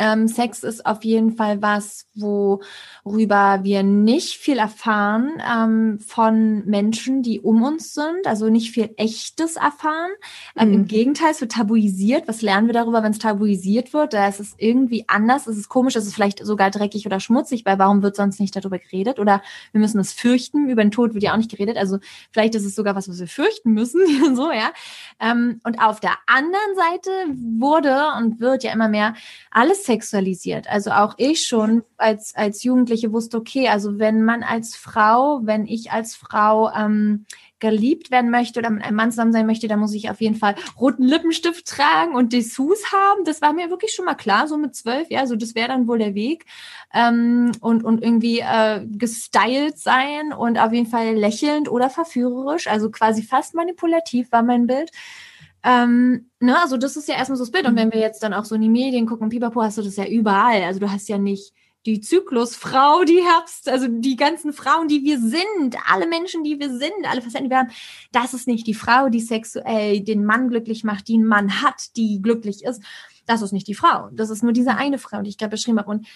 Ähm, 0.00 0.26
Sex 0.26 0.64
ist 0.64 0.84
auf 0.86 1.04
jeden 1.04 1.36
Fall 1.36 1.62
was, 1.62 2.08
worüber 2.16 3.60
wir 3.62 3.84
nicht 3.84 4.38
viel 4.38 4.58
erfahren 4.58 5.40
ähm, 5.48 6.00
von 6.00 6.66
Menschen, 6.66 7.22
die 7.22 7.38
um 7.38 7.62
uns 7.62 7.94
sind, 7.94 8.26
also 8.26 8.48
nicht 8.48 8.72
viel 8.72 8.90
Echtes 8.96 9.54
erfahren. 9.54 10.10
Ähm, 10.56 10.68
mhm. 10.68 10.74
Im 10.74 10.86
Gegenteil, 10.86 11.30
es 11.30 11.40
wird 11.40 11.52
tabuisiert. 11.52 12.26
Was 12.26 12.42
lernen 12.42 12.66
wir 12.66 12.74
darüber, 12.74 13.04
wenn 13.04 13.12
es 13.12 13.20
tabuisiert 13.20 13.92
wird? 13.92 14.14
Da 14.14 14.26
ist 14.26 14.40
es 14.40 14.54
irgendwie 14.58 15.04
anders, 15.06 15.46
es 15.46 15.56
ist 15.56 15.68
komisch, 15.68 15.94
es 15.94 16.06
ist 16.06 16.14
vielleicht 16.14 16.44
sogar 16.44 16.72
dreckig 16.72 17.06
oder 17.06 17.20
schmutzig, 17.20 17.64
weil 17.64 17.78
warum 17.78 18.02
wird 18.02 18.16
sonst 18.16 18.40
nicht 18.40 18.56
darüber 18.56 18.80
geredet? 18.80 19.20
Oder 19.20 19.42
wir 19.70 19.80
müssen 19.80 20.00
es 20.00 20.12
fürchten, 20.12 20.68
über 20.68 20.82
den 20.82 20.90
Tod 20.90 21.14
wird 21.14 21.22
ja 21.22 21.34
auch 21.34 21.38
nicht 21.38 21.52
geredet. 21.52 21.76
Also 21.76 21.98
vielleicht 22.32 22.56
ist 22.56 22.64
es 22.64 22.74
sogar 22.74 22.96
was, 22.96 23.08
was 23.08 23.20
wir 23.20 23.28
fürchten 23.28 23.70
müssen, 23.70 24.00
so, 24.34 24.50
ja. 24.50 24.72
Ähm, 25.20 25.60
und 25.62 25.80
auf 25.80 26.00
der 26.00 26.16
anderen 26.26 26.74
Seite 26.74 27.10
wurde 27.60 28.06
und 28.18 28.40
wird 28.40 28.64
ja 28.64 28.72
immer 28.72 28.88
mehr 28.88 29.14
alles 29.52 29.83
sexualisiert. 29.84 30.68
Also 30.68 30.90
auch 30.90 31.14
ich 31.18 31.46
schon 31.46 31.82
als, 31.96 32.34
als 32.34 32.62
Jugendliche 32.64 33.12
wusste, 33.12 33.36
okay, 33.36 33.68
also 33.68 33.98
wenn 33.98 34.22
man 34.22 34.42
als 34.42 34.76
Frau, 34.76 35.40
wenn 35.44 35.66
ich 35.66 35.92
als 35.92 36.14
Frau 36.14 36.70
ähm, 36.70 37.26
geliebt 37.60 38.10
werden 38.10 38.30
möchte 38.30 38.58
oder 38.58 38.68
mit 38.68 38.84
einem 38.84 38.96
Mann 38.96 39.10
zusammen 39.10 39.32
sein 39.32 39.46
möchte, 39.46 39.68
dann 39.68 39.80
muss 39.80 39.94
ich 39.94 40.10
auf 40.10 40.20
jeden 40.20 40.34
Fall 40.34 40.54
roten 40.78 41.04
Lippenstift 41.04 41.66
tragen 41.66 42.14
und 42.14 42.32
Dessous 42.32 42.92
haben. 42.92 43.24
Das 43.24 43.40
war 43.40 43.52
mir 43.52 43.70
wirklich 43.70 43.92
schon 43.92 44.04
mal 44.04 44.14
klar, 44.14 44.48
so 44.48 44.58
mit 44.58 44.74
zwölf, 44.74 45.10
ja, 45.10 45.26
so 45.26 45.34
das 45.34 45.54
wäre 45.54 45.68
dann 45.68 45.88
wohl 45.88 45.98
der 45.98 46.14
Weg. 46.14 46.44
Ähm, 46.92 47.52
und, 47.60 47.82
und 47.82 48.02
irgendwie 48.02 48.40
äh, 48.40 48.84
gestylt 48.86 49.78
sein 49.78 50.32
und 50.32 50.58
auf 50.58 50.72
jeden 50.72 50.88
Fall 50.88 51.14
lächelnd 51.14 51.70
oder 51.70 51.88
verführerisch, 51.88 52.66
also 52.66 52.90
quasi 52.90 53.22
fast 53.22 53.54
manipulativ 53.54 54.30
war 54.30 54.42
mein 54.42 54.66
Bild. 54.66 54.90
Ähm, 55.64 56.30
ne, 56.40 56.60
also 56.60 56.76
das 56.76 56.96
ist 56.96 57.08
ja 57.08 57.16
erstmal 57.16 57.38
so 57.38 57.44
das 57.44 57.50
Bild. 57.50 57.66
Und 57.66 57.76
wenn 57.76 57.92
wir 57.92 58.00
jetzt 58.00 58.22
dann 58.22 58.34
auch 58.34 58.44
so 58.44 58.54
in 58.54 58.60
die 58.60 58.68
Medien 58.68 59.06
gucken, 59.06 59.30
Pipapo, 59.30 59.62
hast 59.62 59.78
du 59.78 59.82
das 59.82 59.96
ja 59.96 60.06
überall. 60.06 60.62
Also 60.62 60.78
du 60.78 60.90
hast 60.90 61.08
ja 61.08 61.18
nicht 61.18 61.54
die 61.86 62.00
Zyklusfrau, 62.00 63.04
die 63.04 63.22
Herbst, 63.22 63.68
also 63.68 63.86
die 63.88 64.16
ganzen 64.16 64.52
Frauen, 64.52 64.88
die 64.88 65.02
wir 65.04 65.18
sind, 65.18 65.76
alle 65.90 66.06
Menschen, 66.06 66.42
die 66.42 66.58
wir 66.58 66.70
sind, 66.70 66.92
alle 67.10 67.20
Facetten, 67.20 67.44
die 67.44 67.50
wir 67.50 67.58
haben, 67.58 67.72
das 68.12 68.32
ist 68.32 68.46
nicht 68.46 68.66
die 68.66 68.74
Frau, 68.74 69.08
die 69.10 69.20
sexuell 69.20 70.00
den 70.00 70.24
Mann 70.24 70.48
glücklich 70.48 70.84
macht, 70.84 71.08
die 71.08 71.14
einen 71.14 71.26
Mann 71.26 71.62
hat, 71.62 71.96
die 71.96 72.22
glücklich 72.22 72.64
ist. 72.64 72.82
Das 73.26 73.42
ist 73.42 73.52
nicht 73.52 73.68
die 73.68 73.74
Frau. 73.74 74.08
Das 74.12 74.30
ist 74.30 74.42
nur 74.42 74.52
diese 74.52 74.76
eine 74.76 74.98
Frau, 74.98 75.22
die 75.22 75.30
ich 75.30 75.38
gerade 75.38 75.50
beschrieben 75.50 75.78
habe. 75.78 75.90
Und 75.90 76.06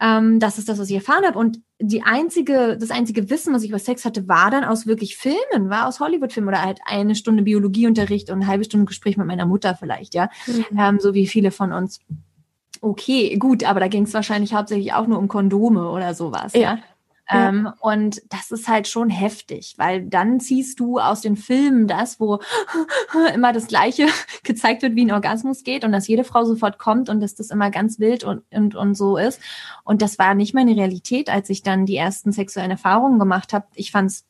ähm, 0.00 0.40
das 0.40 0.58
ist 0.58 0.68
das, 0.68 0.78
was 0.78 0.88
ich 0.88 0.96
erfahren 0.96 1.24
habe. 1.24 1.38
Und 1.38 1.60
die 1.80 2.02
einzige, 2.02 2.76
das 2.78 2.90
einzige 2.90 3.30
Wissen, 3.30 3.54
was 3.54 3.62
ich 3.62 3.70
über 3.70 3.78
Sex 3.78 4.04
hatte, 4.04 4.28
war 4.28 4.50
dann 4.50 4.64
aus 4.64 4.86
wirklich 4.86 5.16
Filmen, 5.16 5.70
war 5.70 5.86
aus 5.86 6.00
Hollywood-Filmen 6.00 6.48
oder 6.48 6.62
halt 6.62 6.80
eine 6.84 7.14
Stunde 7.14 7.42
Biologieunterricht 7.42 8.30
und 8.30 8.36
eine 8.36 8.46
halbe 8.46 8.64
Stunde 8.64 8.86
Gespräch 8.86 9.16
mit 9.16 9.26
meiner 9.26 9.46
Mutter 9.46 9.74
vielleicht, 9.74 10.14
ja. 10.14 10.28
Mhm. 10.46 10.78
Ähm, 10.78 11.00
so 11.00 11.14
wie 11.14 11.26
viele 11.26 11.50
von 11.50 11.72
uns. 11.72 12.00
Okay, 12.80 13.36
gut, 13.36 13.62
aber 13.62 13.78
da 13.78 13.86
ging 13.86 14.04
es 14.04 14.14
wahrscheinlich 14.14 14.54
hauptsächlich 14.54 14.92
auch 14.92 15.06
nur 15.06 15.18
um 15.18 15.28
Kondome 15.28 15.88
oder 15.88 16.14
sowas, 16.14 16.52
ja. 16.54 16.60
ja? 16.60 16.78
Ja. 17.32 17.48
Ähm, 17.48 17.72
und 17.80 18.22
das 18.28 18.50
ist 18.50 18.68
halt 18.68 18.88
schon 18.88 19.10
heftig, 19.10 19.74
weil 19.78 20.02
dann 20.02 20.40
ziehst 20.40 20.80
du 20.80 20.98
aus 20.98 21.20
den 21.20 21.36
Filmen 21.36 21.86
das, 21.86 22.20
wo 22.20 22.40
immer 23.34 23.52
das 23.52 23.66
Gleiche 23.68 24.06
gezeigt 24.42 24.82
wird, 24.82 24.96
wie 24.96 25.04
ein 25.04 25.12
Orgasmus 25.12 25.64
geht 25.64 25.84
und 25.84 25.92
dass 25.92 26.08
jede 26.08 26.24
Frau 26.24 26.44
sofort 26.44 26.78
kommt 26.78 27.08
und 27.08 27.20
dass 27.20 27.34
das 27.34 27.50
immer 27.50 27.70
ganz 27.70 27.98
wild 27.98 28.24
und, 28.24 28.42
und, 28.50 28.74
und 28.74 28.94
so 28.94 29.16
ist. 29.16 29.40
Und 29.84 30.02
das 30.02 30.18
war 30.18 30.34
nicht 30.34 30.54
meine 30.54 30.76
Realität, 30.76 31.30
als 31.30 31.48
ich 31.50 31.62
dann 31.62 31.86
die 31.86 31.96
ersten 31.96 32.32
sexuellen 32.32 32.70
Erfahrungen 32.70 33.18
gemacht 33.18 33.52
habe. 33.52 33.66
Ich 33.74 33.90
fand 33.90 34.10
es 34.10 34.24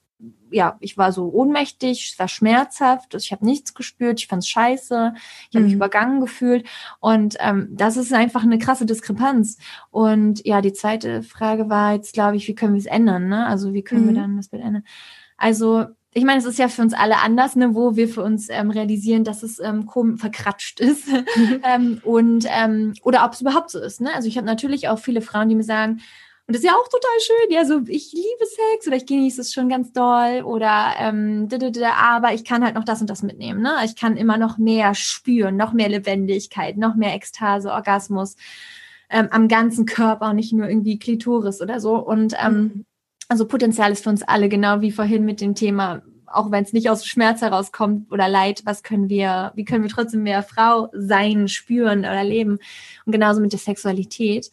ja, 0.50 0.76
ich 0.80 0.98
war 0.98 1.12
so 1.12 1.30
ohnmächtig, 1.32 2.10
es 2.12 2.18
war 2.18 2.28
schmerzhaft, 2.28 3.14
ich 3.14 3.32
habe 3.32 3.44
nichts 3.44 3.74
gespürt, 3.74 4.20
ich 4.20 4.26
fand's 4.26 4.48
scheiße, 4.48 5.14
ich 5.16 5.56
habe 5.56 5.60
mhm. 5.60 5.64
mich 5.64 5.74
übergangen 5.74 6.20
gefühlt 6.20 6.66
und 7.00 7.36
ähm, 7.40 7.68
das 7.72 7.96
ist 7.96 8.12
einfach 8.12 8.42
eine 8.42 8.58
krasse 8.58 8.86
Diskrepanz. 8.86 9.58
Und 9.90 10.44
ja, 10.46 10.60
die 10.60 10.72
zweite 10.72 11.22
Frage 11.22 11.68
war 11.68 11.94
jetzt, 11.94 12.12
glaube 12.12 12.36
ich, 12.36 12.46
wie 12.48 12.54
können 12.54 12.74
wir 12.74 12.80
es 12.80 12.86
ändern? 12.86 13.28
Ne? 13.28 13.46
Also 13.46 13.72
wie 13.72 13.82
können 13.82 14.04
mhm. 14.04 14.08
wir 14.08 14.14
dann 14.14 14.36
das 14.36 14.48
Bild 14.48 14.62
ändern? 14.62 14.84
Also 15.36 15.86
ich 16.14 16.24
meine, 16.24 16.38
es 16.38 16.44
ist 16.44 16.58
ja 16.58 16.68
für 16.68 16.82
uns 16.82 16.92
alle 16.92 17.18
anders, 17.18 17.56
ne, 17.56 17.74
wo 17.74 17.96
wir 17.96 18.06
für 18.06 18.22
uns 18.22 18.48
ähm, 18.50 18.70
realisieren, 18.70 19.24
dass 19.24 19.42
es 19.42 19.58
ähm, 19.58 19.88
verkratscht 20.18 20.78
ist 20.78 21.08
mhm. 21.08 21.60
ähm, 21.64 22.00
und 22.04 22.46
ähm, 22.48 22.92
oder 23.02 23.24
ob 23.24 23.32
es 23.32 23.40
überhaupt 23.40 23.70
so 23.70 23.80
ist. 23.80 24.00
Ne? 24.00 24.14
Also 24.14 24.28
ich 24.28 24.36
habe 24.36 24.46
natürlich 24.46 24.88
auch 24.88 24.98
viele 24.98 25.22
Frauen, 25.22 25.48
die 25.48 25.54
mir 25.54 25.64
sagen, 25.64 26.00
und 26.46 26.56
das 26.56 26.64
ist 26.64 26.68
ja 26.68 26.74
auch 26.74 26.88
total 26.88 27.20
schön. 27.20 27.50
Ja, 27.50 27.64
so 27.64 27.82
ich 27.86 28.12
liebe 28.12 28.44
Sex 28.44 28.86
oder 28.86 28.96
ich 28.96 29.06
genieße 29.06 29.40
es 29.40 29.52
schon 29.52 29.68
ganz 29.68 29.92
doll 29.92 30.42
oder 30.44 30.94
ähm, 30.98 31.48
aber 31.96 32.34
ich 32.34 32.44
kann 32.44 32.64
halt 32.64 32.74
noch 32.74 32.84
das 32.84 33.00
und 33.00 33.08
das 33.08 33.22
mitnehmen. 33.22 33.62
Ne? 33.62 33.76
Ich 33.84 33.94
kann 33.94 34.16
immer 34.16 34.38
noch 34.38 34.58
mehr 34.58 34.94
spüren, 34.94 35.56
noch 35.56 35.72
mehr 35.72 35.88
Lebendigkeit, 35.88 36.76
noch 36.76 36.96
mehr 36.96 37.14
Ekstase, 37.14 37.70
Orgasmus 37.70 38.36
ähm, 39.08 39.28
am 39.30 39.46
ganzen 39.46 39.86
Körper, 39.86 40.32
nicht 40.32 40.52
nur 40.52 40.68
irgendwie 40.68 40.98
Klitoris 40.98 41.60
oder 41.60 41.78
so. 41.78 41.96
Und 41.96 42.34
ähm, 42.44 42.54
mhm. 42.54 42.84
also 43.28 43.46
Potenzial 43.46 43.92
ist 43.92 44.02
für 44.02 44.10
uns 44.10 44.22
alle, 44.22 44.48
genau 44.48 44.80
wie 44.80 44.90
vorhin 44.90 45.24
mit 45.24 45.40
dem 45.40 45.54
Thema, 45.54 46.02
auch 46.26 46.50
wenn 46.50 46.64
es 46.64 46.72
nicht 46.72 46.90
aus 46.90 47.06
Schmerz 47.06 47.42
herauskommt 47.42 48.10
oder 48.10 48.26
Leid, 48.28 48.62
was 48.64 48.82
können 48.82 49.08
wir, 49.08 49.52
wie 49.54 49.64
können 49.64 49.84
wir 49.84 49.90
trotzdem 49.90 50.22
mehr 50.22 50.42
Frau 50.42 50.88
sein, 50.92 51.46
spüren 51.46 52.00
oder 52.00 52.24
leben? 52.24 52.58
Und 53.04 53.12
genauso 53.12 53.40
mit 53.40 53.52
der 53.52 53.60
Sexualität. 53.60 54.50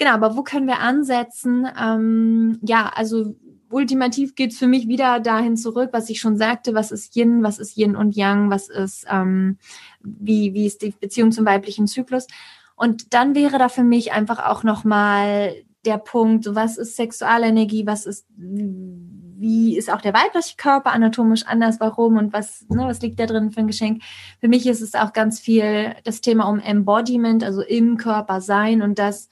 Genau, 0.00 0.12
aber 0.12 0.34
wo 0.34 0.42
können 0.42 0.66
wir 0.66 0.78
ansetzen? 0.78 1.68
Ähm, 1.78 2.58
ja, 2.62 2.90
also 2.94 3.36
ultimativ 3.68 4.34
geht's 4.34 4.56
für 4.56 4.66
mich 4.66 4.88
wieder 4.88 5.20
dahin 5.20 5.58
zurück, 5.58 5.90
was 5.92 6.08
ich 6.08 6.20
schon 6.20 6.38
sagte, 6.38 6.72
was 6.72 6.90
ist 6.90 7.14
Yin, 7.16 7.42
was 7.42 7.58
ist 7.58 7.76
Yin 7.76 7.94
und 7.94 8.16
Yang, 8.16 8.48
was 8.48 8.70
ist, 8.70 9.04
ähm, 9.10 9.58
wie, 10.02 10.54
wie 10.54 10.64
ist 10.64 10.80
die 10.80 10.94
Beziehung 10.98 11.32
zum 11.32 11.44
weiblichen 11.44 11.86
Zyklus. 11.86 12.28
Und 12.76 13.12
dann 13.12 13.34
wäre 13.34 13.58
da 13.58 13.68
für 13.68 13.82
mich 13.82 14.12
einfach 14.12 14.38
auch 14.46 14.62
nochmal 14.62 15.52
der 15.84 15.98
Punkt, 15.98 16.46
was 16.54 16.78
ist 16.78 16.96
Sexualenergie, 16.96 17.86
was 17.86 18.06
ist, 18.06 18.26
wie 18.38 19.76
ist 19.76 19.92
auch 19.92 20.00
der 20.00 20.14
weibliche 20.14 20.56
Körper 20.56 20.92
anatomisch 20.92 21.44
anders, 21.44 21.78
warum 21.78 22.16
und 22.16 22.32
was, 22.32 22.64
ne, 22.70 22.86
was 22.86 23.02
liegt 23.02 23.20
da 23.20 23.26
drin 23.26 23.50
für 23.50 23.60
ein 23.60 23.66
Geschenk. 23.66 24.02
Für 24.40 24.48
mich 24.48 24.66
ist 24.66 24.80
es 24.80 24.94
auch 24.94 25.12
ganz 25.12 25.40
viel 25.40 25.94
das 26.04 26.22
Thema 26.22 26.48
um 26.48 26.58
Embodiment, 26.58 27.44
also 27.44 27.60
im 27.60 27.98
Körper 27.98 28.40
sein 28.40 28.80
und 28.80 28.98
das 28.98 29.28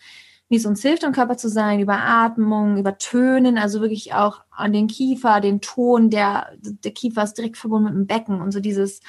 wie 0.49 0.57
es 0.57 0.67
uns 0.67 0.83
hilft, 0.83 1.03
im 1.03 1.13
Körper 1.13 1.37
zu 1.37 1.49
sein, 1.49 1.81
über 1.81 1.99
Atmung, 1.99 2.79
über 2.79 2.99
Tönen, 2.99 3.59
also 3.59 3.81
wirklich 3.81 4.15
auch 4.15 4.43
an 4.51 4.73
den 4.73 4.87
Kiefer, 4.87 5.41
den 5.41 5.61
Ton, 5.61 6.11
der, 6.11 6.53
der 6.61 6.93
Kiefer 6.93 7.23
ist 7.23 7.35
direkt 7.35 7.57
verbunden 7.57 7.85
mit 7.87 7.95
dem 7.95 8.07
Becken 8.07 8.41
und 8.41 8.53
so 8.53 8.61
dieses 8.61 9.01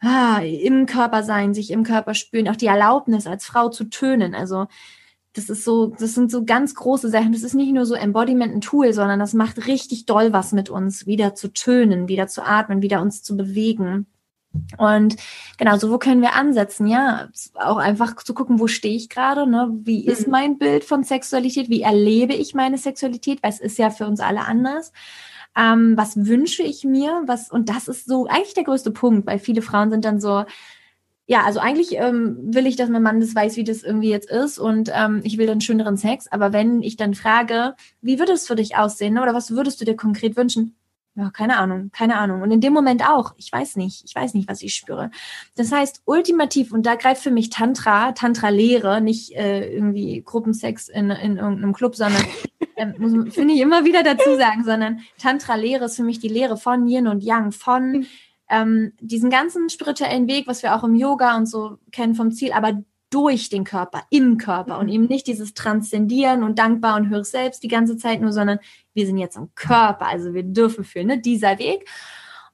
ah, 0.00 0.40
im 0.42 0.86
Körper 0.86 1.22
sein, 1.22 1.54
sich 1.54 1.70
im 1.70 1.84
Körper 1.84 2.14
spüren, 2.14 2.48
auch 2.48 2.56
die 2.56 2.66
Erlaubnis 2.66 3.26
als 3.26 3.46
Frau 3.46 3.68
zu 3.68 3.84
tönen, 3.84 4.34
also 4.34 4.66
das 5.34 5.48
ist 5.48 5.64
so, 5.64 5.86
das 5.86 6.14
sind 6.14 6.30
so 6.30 6.44
ganz 6.44 6.74
große 6.74 7.08
Sachen. 7.08 7.32
Das 7.32 7.42
ist 7.42 7.54
nicht 7.54 7.72
nur 7.72 7.86
so 7.86 7.94
Embodiment 7.94 8.54
ein 8.54 8.60
Tool, 8.60 8.92
sondern 8.92 9.18
das 9.18 9.32
macht 9.32 9.66
richtig 9.66 10.04
doll 10.04 10.32
was 10.32 10.52
mit 10.52 10.68
uns, 10.68 11.06
wieder 11.06 11.34
zu 11.34 11.52
tönen, 11.52 12.08
wieder 12.08 12.28
zu 12.28 12.44
atmen, 12.44 12.82
wieder 12.82 13.00
uns 13.00 13.22
zu 13.22 13.36
bewegen. 13.36 14.06
Und 14.78 15.16
genau, 15.58 15.76
so 15.76 15.90
wo 15.90 15.98
können 15.98 16.22
wir 16.22 16.34
ansetzen? 16.34 16.86
Ja, 16.86 17.28
auch 17.54 17.78
einfach 17.78 18.16
zu 18.16 18.34
gucken, 18.34 18.60
wo 18.60 18.66
stehe 18.66 18.96
ich 18.96 19.08
gerade, 19.08 19.46
ne? 19.46 19.70
Wie 19.82 20.06
ist 20.06 20.26
mhm. 20.26 20.30
mein 20.30 20.58
Bild 20.58 20.84
von 20.84 21.04
Sexualität? 21.04 21.68
Wie 21.70 21.82
erlebe 21.82 22.34
ich 22.34 22.54
meine 22.54 22.78
Sexualität? 22.78 23.42
Weil 23.42 23.50
es 23.50 23.60
ist 23.60 23.78
ja 23.78 23.90
für 23.90 24.06
uns 24.06 24.20
alle 24.20 24.44
anders. 24.44 24.92
Ähm, 25.56 25.96
was 25.96 26.16
wünsche 26.26 26.62
ich 26.62 26.84
mir? 26.84 27.22
Was, 27.26 27.50
und 27.50 27.68
das 27.68 27.88
ist 27.88 28.06
so 28.06 28.26
eigentlich 28.26 28.54
der 28.54 28.64
größte 28.64 28.90
Punkt, 28.90 29.26
weil 29.26 29.38
viele 29.38 29.62
Frauen 29.62 29.90
sind 29.90 30.04
dann 30.04 30.20
so, 30.20 30.44
ja, 31.26 31.44
also 31.44 31.60
eigentlich 31.60 31.92
ähm, 31.92 32.36
will 32.54 32.66
ich, 32.66 32.76
dass 32.76 32.88
mein 32.88 33.02
Mann 33.02 33.20
das 33.20 33.34
weiß, 33.34 33.56
wie 33.56 33.64
das 33.64 33.82
irgendwie 33.82 34.10
jetzt 34.10 34.30
ist 34.30 34.58
und 34.58 34.90
ähm, 34.94 35.20
ich 35.24 35.38
will 35.38 35.46
dann 35.46 35.60
schöneren 35.60 35.96
Sex. 35.96 36.26
Aber 36.30 36.52
wenn 36.52 36.82
ich 36.82 36.96
dann 36.96 37.14
frage, 37.14 37.74
wie 38.00 38.18
würde 38.18 38.32
es 38.32 38.46
für 38.46 38.56
dich 38.56 38.76
aussehen 38.76 39.14
ne? 39.14 39.22
oder 39.22 39.34
was 39.34 39.50
würdest 39.52 39.80
du 39.80 39.84
dir 39.84 39.96
konkret 39.96 40.36
wünschen? 40.36 40.74
Ja, 41.14 41.30
keine 41.30 41.58
Ahnung, 41.58 41.90
keine 41.92 42.16
Ahnung. 42.16 42.40
Und 42.40 42.50
in 42.52 42.62
dem 42.62 42.72
Moment 42.72 43.06
auch, 43.06 43.34
ich 43.36 43.52
weiß 43.52 43.76
nicht, 43.76 44.02
ich 44.06 44.14
weiß 44.14 44.32
nicht, 44.32 44.48
was 44.48 44.62
ich 44.62 44.74
spüre. 44.74 45.10
Das 45.56 45.70
heißt, 45.70 46.02
ultimativ, 46.06 46.72
und 46.72 46.86
da 46.86 46.94
greift 46.94 47.22
für 47.22 47.30
mich 47.30 47.50
Tantra, 47.50 48.12
Tantra-Lehre, 48.12 49.02
nicht 49.02 49.32
äh, 49.32 49.74
irgendwie 49.74 50.22
Gruppensex 50.24 50.88
in, 50.88 51.10
in 51.10 51.36
irgendeinem 51.36 51.74
Club, 51.74 51.96
sondern, 51.96 52.22
ähm, 52.76 52.94
muss, 52.96 53.34
finde 53.34 53.52
ich 53.52 53.60
immer 53.60 53.84
wieder 53.84 54.02
dazu 54.02 54.36
sagen, 54.36 54.64
sondern 54.64 55.00
Tantra-Lehre 55.18 55.84
ist 55.84 55.96
für 55.96 56.02
mich 56.02 56.18
die 56.18 56.28
Lehre 56.28 56.56
von 56.56 56.88
Yin 56.88 57.06
und 57.06 57.22
Yang, 57.22 57.52
von 57.52 58.06
ähm, 58.48 58.92
diesen 58.98 59.28
ganzen 59.28 59.68
spirituellen 59.68 60.28
Weg, 60.28 60.46
was 60.46 60.62
wir 60.62 60.74
auch 60.74 60.84
im 60.84 60.94
Yoga 60.94 61.36
und 61.36 61.44
so 61.44 61.76
kennen 61.90 62.14
vom 62.14 62.32
Ziel, 62.32 62.52
aber 62.52 62.82
durch 63.12 63.48
den 63.48 63.64
Körper, 63.64 64.02
im 64.10 64.38
Körper 64.38 64.78
und 64.78 64.86
mhm. 64.86 64.92
eben 64.92 65.04
nicht 65.06 65.26
dieses 65.26 65.54
Transzendieren 65.54 66.42
und 66.42 66.58
dankbar 66.58 66.96
und 66.96 67.08
höre 67.08 67.24
selbst 67.24 67.62
die 67.62 67.68
ganze 67.68 67.96
Zeit 67.96 68.20
nur, 68.20 68.32
sondern 68.32 68.58
wir 68.94 69.06
sind 69.06 69.18
jetzt 69.18 69.36
im 69.36 69.54
Körper, 69.54 70.06
also 70.06 70.34
wir 70.34 70.42
dürfen 70.42 70.84
fühlen, 70.84 71.06
ne? 71.06 71.18
dieser 71.18 71.58
Weg. 71.58 71.88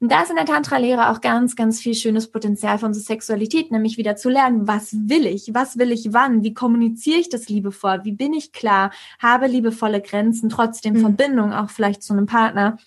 Und 0.01 0.13
da 0.13 0.23
ist 0.23 0.31
in 0.31 0.37
der 0.37 0.45
Tantra-Lehre 0.45 1.11
auch 1.11 1.21
ganz, 1.21 1.57
ganz 1.57 1.81
viel 1.81 1.95
schönes 1.95 2.31
Potenzial 2.31 2.79
für 2.79 2.87
unsere 2.87 3.05
Sexualität, 3.05 3.73
nämlich 3.73 3.99
wieder 3.99 4.15
zu 4.15 4.29
lernen, 4.29 4.69
was 4.69 4.93
will 4.93 5.27
ich, 5.27 5.51
was 5.55 5.77
will 5.77 5.91
ich 5.91 6.13
wann, 6.13 6.45
wie 6.45 6.55
kommuniziere 6.55 7.19
ich 7.19 7.29
das 7.29 7.49
liebevoll, 7.49 8.01
wie 8.05 8.13
bin 8.13 8.33
ich 8.33 8.53
klar, 8.53 8.93
habe 9.19 9.49
liebevolle 9.49 10.01
Grenzen, 10.01 10.51
trotzdem 10.51 10.95
mhm. 10.95 11.01
Verbindung 11.01 11.53
auch 11.53 11.71
vielleicht 11.71 12.03
zu 12.03 12.13
einem 12.13 12.27
Partner 12.27 12.79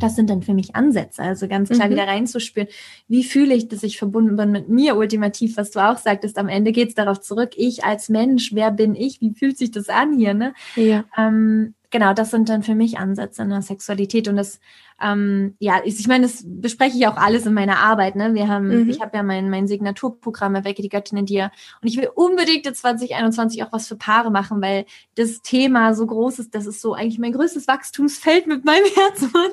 das 0.00 0.16
sind 0.16 0.28
dann 0.28 0.42
für 0.42 0.54
mich 0.54 0.76
Ansätze, 0.76 1.22
also 1.22 1.48
ganz 1.48 1.70
klar 1.70 1.86
mhm. 1.86 1.92
wieder 1.92 2.06
reinzuspüren, 2.06 2.68
wie 3.08 3.24
fühle 3.24 3.54
ich, 3.54 3.68
dass 3.68 3.82
ich 3.82 3.98
verbunden 3.98 4.36
bin 4.36 4.50
mit 4.50 4.68
mir 4.68 4.96
ultimativ, 4.96 5.56
was 5.56 5.70
du 5.70 5.80
auch 5.80 5.96
sagtest, 5.96 6.36
am 6.38 6.48
Ende 6.48 6.72
geht 6.72 6.88
es 6.88 6.94
darauf 6.94 7.20
zurück, 7.20 7.52
ich 7.56 7.84
als 7.84 8.08
Mensch, 8.08 8.54
wer 8.54 8.70
bin 8.70 8.94
ich, 8.94 9.20
wie 9.20 9.32
fühlt 9.32 9.56
sich 9.56 9.70
das 9.70 9.88
an 9.88 10.12
hier, 10.12 10.34
ne? 10.34 10.52
Ja. 10.76 11.04
Ähm, 11.16 11.74
genau, 11.90 12.12
das 12.12 12.30
sind 12.30 12.50
dann 12.50 12.62
für 12.62 12.74
mich 12.74 12.98
Ansätze 12.98 13.42
in 13.42 13.48
der 13.48 13.62
Sexualität 13.62 14.28
und 14.28 14.36
das, 14.36 14.60
ähm, 15.00 15.54
ja, 15.60 15.80
ich, 15.84 16.00
ich 16.00 16.08
meine, 16.08 16.26
das 16.26 16.44
bespreche 16.44 16.96
ich 16.96 17.06
auch 17.06 17.16
alles 17.16 17.46
in 17.46 17.54
meiner 17.54 17.78
Arbeit. 17.78 18.16
Ne? 18.16 18.34
Wir 18.34 18.48
haben, 18.48 18.84
mhm. 18.84 18.90
ich 18.90 19.00
habe 19.00 19.16
ja 19.16 19.22
mein, 19.22 19.48
mein 19.48 19.68
Signaturprogramm 19.68 20.54
Erwecke 20.54 20.82
die 20.82 20.88
Göttin 20.88 21.18
in 21.18 21.26
dir 21.26 21.52
und 21.80 21.88
ich 21.88 21.96
will 21.96 22.10
unbedingt 22.14 22.66
in 22.66 22.74
2021 22.74 23.62
auch 23.62 23.72
was 23.72 23.86
für 23.86 23.96
Paare 23.96 24.30
machen, 24.30 24.60
weil 24.60 24.86
das 25.14 25.40
Thema 25.42 25.94
so 25.94 26.06
groß 26.06 26.40
ist. 26.40 26.54
Das 26.54 26.66
ist 26.66 26.80
so 26.80 26.94
eigentlich 26.94 27.18
mein 27.18 27.32
größtes 27.32 27.68
Wachstumsfeld 27.68 28.46
mit 28.46 28.64
meinem 28.64 28.84
Herzmann. 28.94 29.50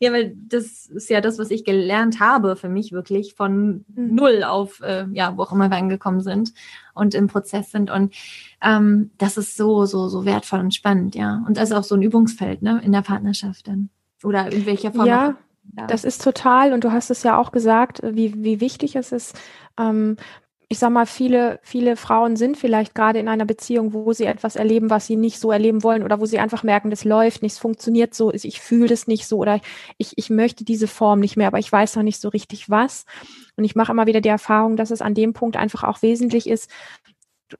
Ja, 0.00 0.12
weil 0.12 0.34
das 0.36 0.86
ist 0.86 1.08
ja 1.08 1.20
das, 1.20 1.38
was 1.38 1.50
ich 1.50 1.64
gelernt 1.64 2.20
habe 2.20 2.56
für 2.56 2.68
mich 2.68 2.92
wirklich 2.92 3.34
von 3.34 3.84
mhm. 3.94 4.14
null 4.14 4.44
auf, 4.44 4.80
äh, 4.80 5.06
ja, 5.12 5.36
wo 5.36 5.42
auch 5.42 5.52
immer 5.52 5.70
wir 5.70 5.78
angekommen 5.78 6.20
sind 6.20 6.52
und 6.94 7.14
im 7.14 7.26
Prozess 7.26 7.70
sind 7.70 7.90
und 7.90 8.14
ähm, 8.62 9.10
das 9.18 9.36
ist 9.36 9.56
so, 9.56 9.84
so, 9.86 10.08
so 10.08 10.24
wertvoll 10.24 10.60
und 10.60 10.74
spannend, 10.74 11.14
ja. 11.14 11.42
Und 11.46 11.56
das 11.56 11.70
ist 11.70 11.76
auch 11.76 11.84
so 11.84 11.94
ein 11.94 12.02
Übungsfeld, 12.02 12.62
ne, 12.62 12.80
in 12.84 12.92
der 12.92 13.02
Partnerschaft 13.02 13.66
dann. 13.66 13.90
Oder 14.24 14.50
in 14.52 14.66
welcher 14.66 14.92
Form? 14.92 15.06
Ja, 15.06 15.36
das 15.88 16.04
ist 16.04 16.22
total, 16.22 16.72
und 16.72 16.84
du 16.84 16.92
hast 16.92 17.10
es 17.10 17.22
ja 17.22 17.38
auch 17.38 17.52
gesagt, 17.52 18.00
wie, 18.04 18.44
wie 18.44 18.60
wichtig 18.60 18.96
es 18.96 19.12
ist. 19.12 19.36
Ähm, 19.78 20.16
ich 20.68 20.78
sag 20.78 20.90
mal, 20.90 21.06
viele, 21.06 21.60
viele 21.62 21.96
Frauen 21.96 22.36
sind 22.36 22.56
vielleicht 22.56 22.94
gerade 22.94 23.18
in 23.18 23.28
einer 23.28 23.44
Beziehung, 23.44 23.92
wo 23.92 24.12
sie 24.12 24.24
etwas 24.24 24.56
erleben, 24.56 24.90
was 24.90 25.06
sie 25.06 25.16
nicht 25.16 25.38
so 25.38 25.52
erleben 25.52 25.82
wollen 25.82 26.02
oder 26.02 26.20
wo 26.20 26.26
sie 26.26 26.38
einfach 26.38 26.62
merken, 26.62 26.90
das 26.90 27.04
läuft 27.04 27.42
nicht, 27.42 27.52
es 27.52 27.58
funktioniert 27.58 28.14
so, 28.14 28.32
ich 28.32 28.60
fühle 28.60 28.88
das 28.88 29.06
nicht 29.06 29.26
so 29.26 29.38
oder 29.38 29.60
ich, 29.98 30.16
ich 30.16 30.30
möchte 30.30 30.64
diese 30.64 30.88
Form 30.88 31.20
nicht 31.20 31.36
mehr, 31.36 31.48
aber 31.48 31.58
ich 31.58 31.70
weiß 31.70 31.96
noch 31.96 32.02
nicht 32.02 32.20
so 32.20 32.28
richtig 32.28 32.70
was. 32.70 33.04
Und 33.56 33.64
ich 33.64 33.76
mache 33.76 33.92
immer 33.92 34.06
wieder 34.06 34.20
die 34.20 34.30
Erfahrung, 34.30 34.76
dass 34.76 34.90
es 34.90 35.02
an 35.02 35.14
dem 35.14 35.32
Punkt 35.32 35.56
einfach 35.56 35.84
auch 35.84 36.02
wesentlich 36.02 36.48
ist, 36.48 36.70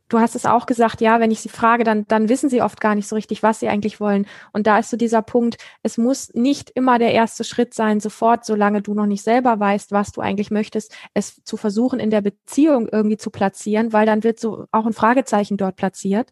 du 0.09 0.18
hast 0.18 0.35
es 0.35 0.47
auch 0.47 0.66
gesagt, 0.66 1.01
ja, 1.01 1.20
wenn 1.20 1.30
ich 1.30 1.41
sie 1.41 1.49
frage, 1.49 1.85
dann, 1.85 2.07
dann 2.09 2.28
wissen 2.28 2.49
sie 2.49 2.62
oft 2.62 2.80
gar 2.80 2.95
nicht 2.95 3.09
so 3.09 3.16
richtig, 3.16 3.43
was 3.43 3.61
sie 3.61 3.68
eigentlich 3.68 4.01
wollen. 4.01 4.26
Und 4.53 4.66
da 4.66 4.78
ist 4.78 4.91
so 4.91 4.97
dieser 4.97 5.22
Punkt, 5.22 5.59
es 5.82 5.99
muss 5.99 6.32
nicht 6.35 6.70
immer 6.70 6.99
der 6.99 7.12
erste 7.12 7.45
Schritt 7.45 7.74
sein, 7.74 8.01
sofort, 8.01 8.45
solange 8.45 8.82
du 8.82 8.95
noch 8.95 9.07
nicht 9.07 9.22
selber 9.22 9.59
weißt, 9.61 9.93
was 9.93 10.12
du 10.12 10.20
eigentlich 10.20 10.51
möchtest, 10.51 10.95
es 11.12 11.43
zu 11.45 11.57
versuchen, 11.57 12.01
in 12.01 12.11
der 12.11 12.22
Beziehung 12.22 12.89
irgendwie 12.91 13.16
zu 13.16 13.30
platzieren, 13.30 13.93
weil 13.93 14.07
dann 14.07 14.24
wird 14.24 14.41
so 14.41 14.66
auch 14.72 14.87
ein 14.87 14.93
Fragezeichen 14.93 15.57
dort 15.57 15.76
platziert, 15.76 16.30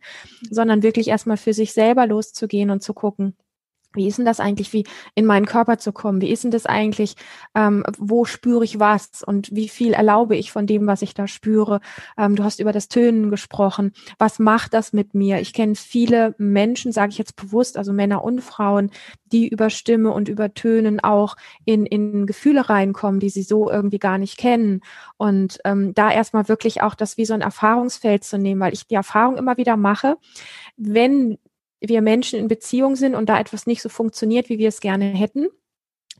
sondern 0.50 0.82
wirklich 0.82 1.08
erstmal 1.08 1.36
für 1.36 1.54
sich 1.54 1.72
selber 1.72 2.06
loszugehen 2.06 2.70
und 2.70 2.82
zu 2.82 2.94
gucken, 2.94 3.36
wie 3.94 4.08
ist 4.08 4.18
denn 4.18 4.24
das 4.24 4.40
eigentlich, 4.40 4.72
wie 4.72 4.84
in 5.14 5.26
meinen 5.26 5.46
Körper 5.46 5.78
zu 5.78 5.92
kommen? 5.92 6.20
Wie 6.20 6.30
ist 6.30 6.44
denn 6.44 6.50
das 6.50 6.66
eigentlich, 6.66 7.16
ähm, 7.54 7.84
wo 7.98 8.24
spüre 8.24 8.64
ich 8.64 8.78
was 8.78 9.22
und 9.22 9.54
wie 9.54 9.68
viel 9.68 9.92
erlaube 9.92 10.36
ich 10.36 10.52
von 10.52 10.66
dem, 10.66 10.86
was 10.86 11.02
ich 11.02 11.14
da 11.14 11.26
spüre? 11.26 11.80
Ähm, 12.16 12.36
du 12.36 12.44
hast 12.44 12.60
über 12.60 12.72
das 12.72 12.88
Tönen 12.88 13.30
gesprochen. 13.30 13.92
Was 14.18 14.38
macht 14.38 14.74
das 14.74 14.92
mit 14.92 15.14
mir? 15.14 15.40
Ich 15.40 15.52
kenne 15.52 15.74
viele 15.74 16.34
Menschen, 16.38 16.92
sage 16.92 17.10
ich 17.10 17.18
jetzt 17.18 17.36
bewusst, 17.36 17.76
also 17.76 17.92
Männer 17.92 18.24
und 18.24 18.40
Frauen, 18.40 18.90
die 19.32 19.48
über 19.48 19.70
Stimme 19.70 20.12
und 20.12 20.28
über 20.28 20.54
Tönen 20.54 21.00
auch 21.00 21.36
in, 21.64 21.86
in 21.86 22.26
Gefühle 22.26 22.68
reinkommen, 22.68 23.20
die 23.20 23.30
sie 23.30 23.42
so 23.42 23.70
irgendwie 23.70 23.98
gar 23.98 24.18
nicht 24.18 24.36
kennen. 24.36 24.80
Und 25.16 25.58
ähm, 25.64 25.94
da 25.94 26.10
erstmal 26.10 26.48
wirklich 26.48 26.82
auch 26.82 26.94
das 26.94 27.16
wie 27.16 27.24
so 27.24 27.34
ein 27.34 27.40
Erfahrungsfeld 27.40 28.24
zu 28.24 28.38
nehmen, 28.38 28.60
weil 28.60 28.74
ich 28.74 28.86
die 28.86 28.94
Erfahrung 28.94 29.36
immer 29.36 29.56
wieder 29.56 29.76
mache, 29.76 30.16
wenn 30.76 31.38
wir 31.82 32.02
Menschen 32.02 32.38
in 32.38 32.48
Beziehung 32.48 32.96
sind 32.96 33.14
und 33.14 33.28
da 33.28 33.38
etwas 33.38 33.66
nicht 33.66 33.82
so 33.82 33.88
funktioniert, 33.88 34.48
wie 34.48 34.58
wir 34.58 34.68
es 34.68 34.80
gerne 34.80 35.06
hätten, 35.06 35.48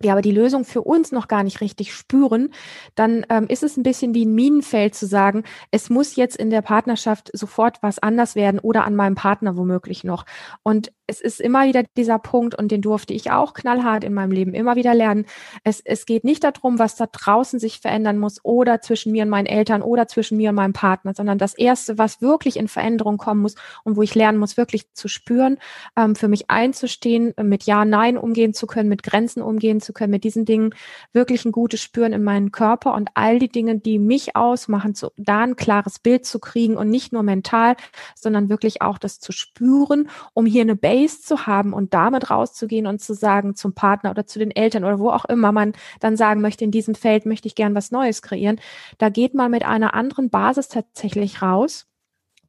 wir 0.01 0.13
aber 0.13 0.23
die 0.23 0.33
Lösung 0.33 0.65
für 0.65 0.83
uns 0.83 1.13
noch 1.13 1.29
gar 1.29 1.43
nicht 1.43 1.61
richtig 1.61 1.95
spüren, 1.95 2.53
dann 2.95 3.25
ähm, 3.29 3.47
ist 3.49 3.63
es 3.63 3.77
ein 3.77 3.83
bisschen 3.83 4.15
wie 4.15 4.25
ein 4.25 4.35
Minenfeld 4.35 4.95
zu 4.95 5.07
sagen, 5.07 5.45
es 5.71 5.91
muss 5.91 6.17
jetzt 6.17 6.37
in 6.37 6.51
der 6.51 6.63
Partnerschaft 6.63 7.31
sofort 7.33 7.83
was 7.83 7.99
anders 7.99 8.35
werden 8.35 8.59
oder 8.61 8.85
an 8.85 8.97
meinem 8.97 9.15
Partner 9.15 9.57
womöglich 9.57 10.05
noch. 10.05 10.25
Und 10.63 10.93
es 11.13 11.21
ist 11.21 11.41
immer 11.41 11.67
wieder 11.67 11.85
dieser 11.97 12.19
Punkt 12.19 12.55
und 12.55 12.73
den 12.73 12.81
durfte 12.81 13.13
ich 13.13 13.31
auch 13.31 13.53
knallhart 13.53 14.03
in 14.03 14.15
meinem 14.15 14.33
Leben 14.33 14.55
immer 14.55 14.77
wieder 14.77 14.95
lernen. 14.95 15.27
Es, 15.63 15.81
es 15.85 16.07
geht 16.07 16.25
nicht 16.25 16.43
darum, 16.43 16.79
was 16.79 16.97
da 16.97 17.07
draußen 17.07 17.59
sich 17.59 17.81
verändern 17.81 18.19
muss 18.19 18.41
oder 18.43 18.81
zwischen 18.81 19.13
mir 19.13 19.25
und 19.25 19.29
meinen 19.29 19.47
Eltern 19.47 19.83
oder 19.83 20.09
zwischen 20.09 20.39
mir 20.39 20.51
und 20.51 20.57
meinem 20.57 20.73
Partner, 20.73 21.13
sondern 21.15 21.37
das 21.37 21.53
Erste, 21.55 21.99
was 21.99 22.23
wirklich 22.23 22.57
in 22.57 22.67
Veränderung 22.67 23.19
kommen 23.19 23.43
muss 23.43 23.57
und 23.85 23.97
wo 23.97 24.03
ich 24.03 24.15
lernen 24.15 24.39
muss, 24.39 24.57
wirklich 24.57 24.91
zu 24.95 25.09
spüren, 25.09 25.59
ähm, 25.97 26.17
für 26.17 26.29
mich 26.29 26.49
einzustehen, 26.49 27.35
mit 27.43 27.65
Ja, 27.65 27.85
Nein 27.85 28.17
umgehen 28.17 28.55
zu 28.55 28.67
können, 28.67 28.89
mit 28.89 29.03
Grenzen 29.03 29.43
umgehen 29.43 29.83
zu 29.83 29.93
können, 29.93 30.13
mit 30.13 30.25
diesen 30.25 30.47
Dingen 30.47 30.75
wirklich 31.13 31.45
ein 31.45 31.53
gutes 31.53 31.83
Spüren 31.83 32.15
in 32.15 32.23
meinen 32.23 32.53
Körper 32.53 32.95
und 32.95 33.11
all 33.15 33.39
die 33.39 33.51
Dinge, 33.51 33.79
die 33.79 33.99
mich 33.99 34.35
ausmachen, 34.35 34.95
zu, 34.95 35.11
da 35.19 35.41
ein 35.41 35.57
klares 35.57 35.99
Bild 35.99 36.25
zu 36.25 36.39
kriegen 36.39 36.79
und 36.79 36.89
nicht 36.89 37.13
nur 37.13 37.23
mental, 37.23 37.77
sondern 38.15 38.49
wirklich 38.49 38.81
auch 38.81 38.97
das 38.97 39.21
zu 39.21 39.33
spüren, 39.33 40.09
um 40.33 40.47
hier 40.47 40.63
eine 40.63 40.77
Base 40.77 41.02
Space 41.03 41.23
zu 41.23 41.47
haben 41.47 41.73
und 41.73 41.95
damit 41.95 42.31
rauszugehen 42.31 42.87
und 42.87 43.01
zu 43.01 43.15
sagen 43.15 43.55
zum 43.55 43.75
Partner 43.75 44.11
oder 44.11 44.27
zu 44.27 44.39
den 44.39 44.51
Eltern 44.51 44.85
oder 44.85 44.99
wo 44.99 45.11
auch 45.11 45.25
immer 45.25 45.53
man 45.53 45.73
dann 46.01 46.17
sagen 46.17 46.41
möchte, 46.41 46.65
in 46.65 46.71
diesem 46.71 46.95
Feld 46.95 47.27
möchte 47.27 47.49
ich 47.49 47.55
gern 47.55 47.75
was 47.75 47.91
Neues 47.91 48.23
kreieren, 48.23 48.61
da 48.99 49.09
geht 49.09 49.35
man 49.35 49.51
mit 49.51 49.65
einer 49.65 49.95
anderen 49.95 50.31
Basis 50.31 50.69
tatsächlich 50.69 51.43
raus 51.43 51.87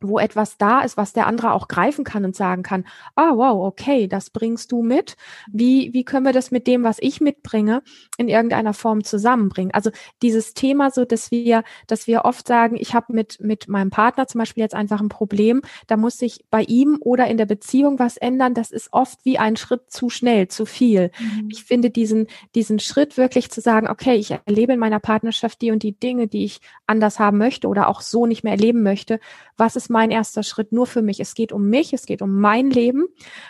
wo 0.04 0.20
etwas 0.20 0.58
da 0.58 0.82
ist, 0.82 0.98
was 0.98 1.14
der 1.14 1.28
andere 1.28 1.54
auch 1.54 1.68
greifen 1.68 2.04
kann 2.04 2.26
und 2.26 2.36
sagen 2.36 2.64
kann, 2.64 2.86
ah, 3.16 3.32
oh, 3.34 3.38
wow, 3.38 3.68
okay, 3.68 4.08
das 4.08 4.30
bringst 4.30 4.72
du 4.72 4.84
mit. 4.84 5.16
Wie, 5.52 5.94
wie 5.94 6.04
können 6.04 6.26
wir 6.26 6.34
das 6.34 6.52
mit 6.52 6.68
dem, 6.68 6.84
was 6.84 6.98
ich 7.00 7.22
mitbringe, 7.22 7.82
in 8.18 8.28
irgendeiner 8.28 8.74
Form 8.74 9.04
zusammenbringen? 9.04 9.74
Also 9.74 9.92
dieses 10.22 10.54
Thema 10.54 10.92
so, 10.92 11.06
dass 11.06 11.32
wir, 11.32 11.64
dass 11.88 12.08
wir 12.08 12.26
oft 12.26 12.48
sagen, 12.48 12.76
ich 12.78 12.94
habe 12.94 13.14
mit, 13.14 13.40
mit 13.40 13.68
meinem 13.68 13.90
Partner 13.90 14.28
zum 14.28 14.40
Beispiel 14.40 14.62
jetzt 14.62 14.76
einfach 14.76 15.02
ein 15.02 15.10
Problem, 15.10 15.62
da 15.88 15.98
muss 15.98 16.18
sich 16.18 16.46
bei 16.50 16.64
ihm 16.64 16.98
oder 17.00 17.28
in 17.28 17.38
der 17.38 17.46
Beziehung 17.46 18.00
was 18.00 18.18
ändern. 18.18 18.54
Das 18.54 18.72
ist 18.72 18.90
oft 18.92 19.20
wie 19.24 19.38
ein 19.38 19.56
Schritt 19.56 19.92
zu 19.92 20.10
schnell, 20.10 20.48
zu 20.48 20.66
viel. 20.66 21.12
Mhm. 21.20 21.50
Ich 21.50 21.64
finde 21.64 21.90
diesen, 21.90 22.28
diesen 22.56 22.80
Schritt 22.80 23.18
wirklich 23.18 23.50
zu 23.52 23.62
sagen, 23.62 23.88
okay, 23.88 24.16
ich 24.16 24.32
erlebe 24.32 24.74
in 24.74 24.80
meiner 24.80 25.00
Partnerschaft 25.00 25.62
die 25.62 25.72
und 25.72 25.84
die 25.84 25.98
Dinge, 25.98 26.28
die 26.28 26.46
ich 26.46 26.60
anders 26.88 27.20
haben 27.20 27.38
möchte 27.38 27.68
oder 27.68 27.88
auch 27.88 28.02
so 28.02 28.26
nicht 28.26 28.44
mehr 28.44 28.54
erleben 28.54 28.84
möchte. 28.84 29.20
Was 29.58 29.76
ist 29.76 29.90
mein 29.94 30.12
erster 30.12 30.44
Schritt 30.44 30.74
nur 30.74 30.86
für 30.86 31.02
mich. 31.02 31.22
Es 31.22 31.36
geht 31.36 31.54
um 31.54 31.70
mich, 31.70 31.94
es 31.94 32.06
geht 32.06 32.22
um 32.22 32.42
mein 32.42 32.70
Leben. 32.70 33.06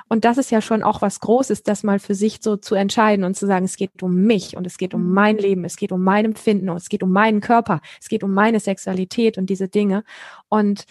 Und 0.08 0.26
das 0.26 0.38
ist 0.38 0.52
ja 0.52 0.62
schon 0.62 0.84
auch 0.84 1.02
was 1.02 1.20
Großes, 1.20 1.64
das 1.64 1.82
mal 1.82 1.98
für 1.98 2.14
sich 2.14 2.39
so 2.41 2.58
zu 2.58 2.76
entscheiden 2.76 3.26
und 3.26 3.36
zu 3.36 3.48
sagen, 3.48 3.66
es 3.66 3.78
geht 3.78 4.04
um 4.04 4.14
mich 4.24 4.56
und 4.56 4.68
es 4.68 4.78
geht 4.78 4.94
um 4.94 5.12
mein 5.12 5.39
Leben, 5.39 5.66
es 5.66 5.76
geht 5.76 5.91
um 5.91 6.04
mein 6.04 6.26
Empfinden 6.26 6.70
und 6.70 6.78
es 6.78 6.89
geht 6.89 7.02
um 7.02 7.12
meinen 7.12 7.41
Körper, 7.41 7.82
es 8.00 8.10
geht 8.10 8.24
um 8.24 8.34
meine 8.34 8.60
Sexualität 8.60 9.39
und 9.39 9.50
diese 9.50 9.68
Dinge. 9.68 10.04
Und 10.50 10.86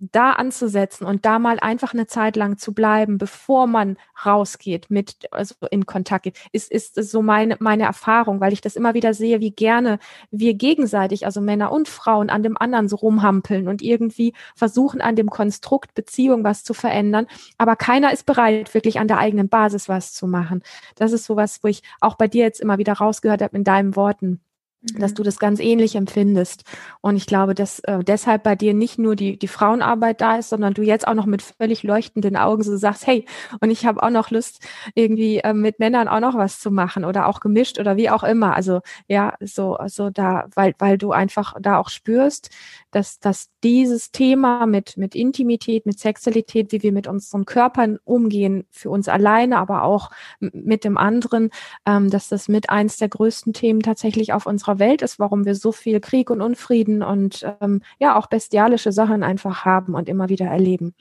da 0.00 0.32
anzusetzen 0.32 1.06
und 1.06 1.24
da 1.24 1.38
mal 1.38 1.58
einfach 1.60 1.92
eine 1.92 2.06
Zeit 2.06 2.36
lang 2.36 2.58
zu 2.58 2.72
bleiben, 2.72 3.18
bevor 3.18 3.66
man 3.66 3.96
rausgeht, 4.24 4.90
mit 4.90 5.28
also 5.30 5.54
in 5.70 5.86
Kontakt 5.86 6.24
geht, 6.24 6.38
ist 6.52 6.70
ist 6.70 6.94
so 6.94 7.22
meine 7.22 7.56
meine 7.60 7.84
Erfahrung, 7.84 8.40
weil 8.40 8.52
ich 8.52 8.60
das 8.60 8.76
immer 8.76 8.94
wieder 8.94 9.14
sehe, 9.14 9.40
wie 9.40 9.50
gerne 9.50 9.98
wir 10.30 10.54
gegenseitig, 10.54 11.26
also 11.26 11.40
Männer 11.40 11.72
und 11.72 11.88
Frauen, 11.88 12.30
an 12.30 12.42
dem 12.42 12.56
anderen 12.56 12.88
so 12.88 12.96
rumhampeln 12.96 13.68
und 13.68 13.82
irgendwie 13.82 14.34
versuchen 14.54 15.00
an 15.00 15.16
dem 15.16 15.30
Konstrukt 15.30 15.94
Beziehung 15.94 16.44
was 16.44 16.64
zu 16.64 16.74
verändern, 16.74 17.26
aber 17.58 17.76
keiner 17.76 18.12
ist 18.12 18.26
bereit, 18.26 18.74
wirklich 18.74 19.00
an 19.00 19.08
der 19.08 19.18
eigenen 19.18 19.48
Basis 19.48 19.88
was 19.88 20.12
zu 20.12 20.26
machen. 20.26 20.62
Das 20.96 21.12
ist 21.12 21.24
sowas, 21.24 21.60
wo 21.62 21.68
ich 21.68 21.82
auch 22.00 22.16
bei 22.16 22.28
dir 22.28 22.44
jetzt 22.44 22.60
immer 22.60 22.78
wieder 22.78 22.94
rausgehört 22.94 23.42
habe 23.42 23.56
in 23.56 23.64
deinen 23.64 23.96
Worten 23.96 24.40
dass 24.80 25.12
du 25.14 25.22
das 25.22 25.38
ganz 25.38 25.58
ähnlich 25.58 25.96
empfindest. 25.96 26.62
Und 27.00 27.16
ich 27.16 27.26
glaube, 27.26 27.54
dass 27.54 27.80
äh, 27.80 28.04
deshalb 28.04 28.44
bei 28.44 28.54
dir 28.54 28.74
nicht 28.74 28.98
nur 28.98 29.16
die, 29.16 29.36
die 29.36 29.48
Frauenarbeit 29.48 30.20
da 30.20 30.36
ist, 30.36 30.50
sondern 30.50 30.74
du 30.74 30.82
jetzt 30.82 31.06
auch 31.08 31.14
noch 31.14 31.26
mit 31.26 31.42
völlig 31.42 31.82
leuchtenden 31.82 32.36
Augen 32.36 32.62
so 32.62 32.76
sagst, 32.76 33.06
hey, 33.06 33.24
und 33.60 33.70
ich 33.70 33.86
habe 33.86 34.02
auch 34.02 34.10
noch 34.10 34.30
Lust, 34.30 34.64
irgendwie 34.94 35.38
äh, 35.38 35.52
mit 35.52 35.80
Männern 35.80 36.06
auch 36.06 36.20
noch 36.20 36.36
was 36.36 36.60
zu 36.60 36.70
machen 36.70 37.04
oder 37.04 37.26
auch 37.26 37.40
gemischt 37.40 37.80
oder 37.80 37.96
wie 37.96 38.08
auch 38.08 38.22
immer. 38.22 38.54
Also 38.54 38.80
ja, 39.08 39.34
so, 39.40 39.76
so 39.86 40.10
da, 40.10 40.46
weil, 40.54 40.74
weil 40.78 40.96
du 40.96 41.10
einfach 41.10 41.56
da 41.60 41.78
auch 41.78 41.88
spürst, 41.88 42.50
dass, 42.92 43.18
dass 43.18 43.50
dieses 43.64 44.12
Thema 44.12 44.66
mit, 44.66 44.96
mit 44.96 45.14
Intimität, 45.14 45.86
mit 45.86 45.98
Sexualität, 45.98 46.70
wie 46.70 46.82
wir 46.82 46.92
mit 46.92 47.08
unseren 47.08 47.44
Körpern 47.44 47.98
umgehen, 48.04 48.64
für 48.70 48.90
uns 48.90 49.08
alleine, 49.08 49.58
aber 49.58 49.82
auch 49.82 50.10
mit 50.40 50.84
dem 50.84 50.96
anderen, 50.96 51.50
ähm, 51.84 52.10
dass 52.10 52.28
das 52.28 52.48
mit 52.48 52.70
eins 52.70 52.96
der 52.96 53.08
größten 53.08 53.52
Themen 53.52 53.80
tatsächlich 53.80 54.32
auf 54.32 54.46
unserer 54.46 54.67
Welt 54.78 55.02
ist, 55.02 55.18
warum 55.18 55.44
wir 55.44 55.54
so 55.54 55.72
viel 55.72 56.00
Krieg 56.00 56.30
und 56.30 56.42
Unfrieden 56.42 57.02
und 57.02 57.46
ähm, 57.60 57.82
ja 57.98 58.16
auch 58.16 58.26
bestialische 58.26 58.92
Sachen 58.92 59.22
einfach 59.22 59.64
haben 59.64 59.94
und 59.94 60.08
immer 60.08 60.28
wieder 60.28 60.46
erleben. 60.46 60.94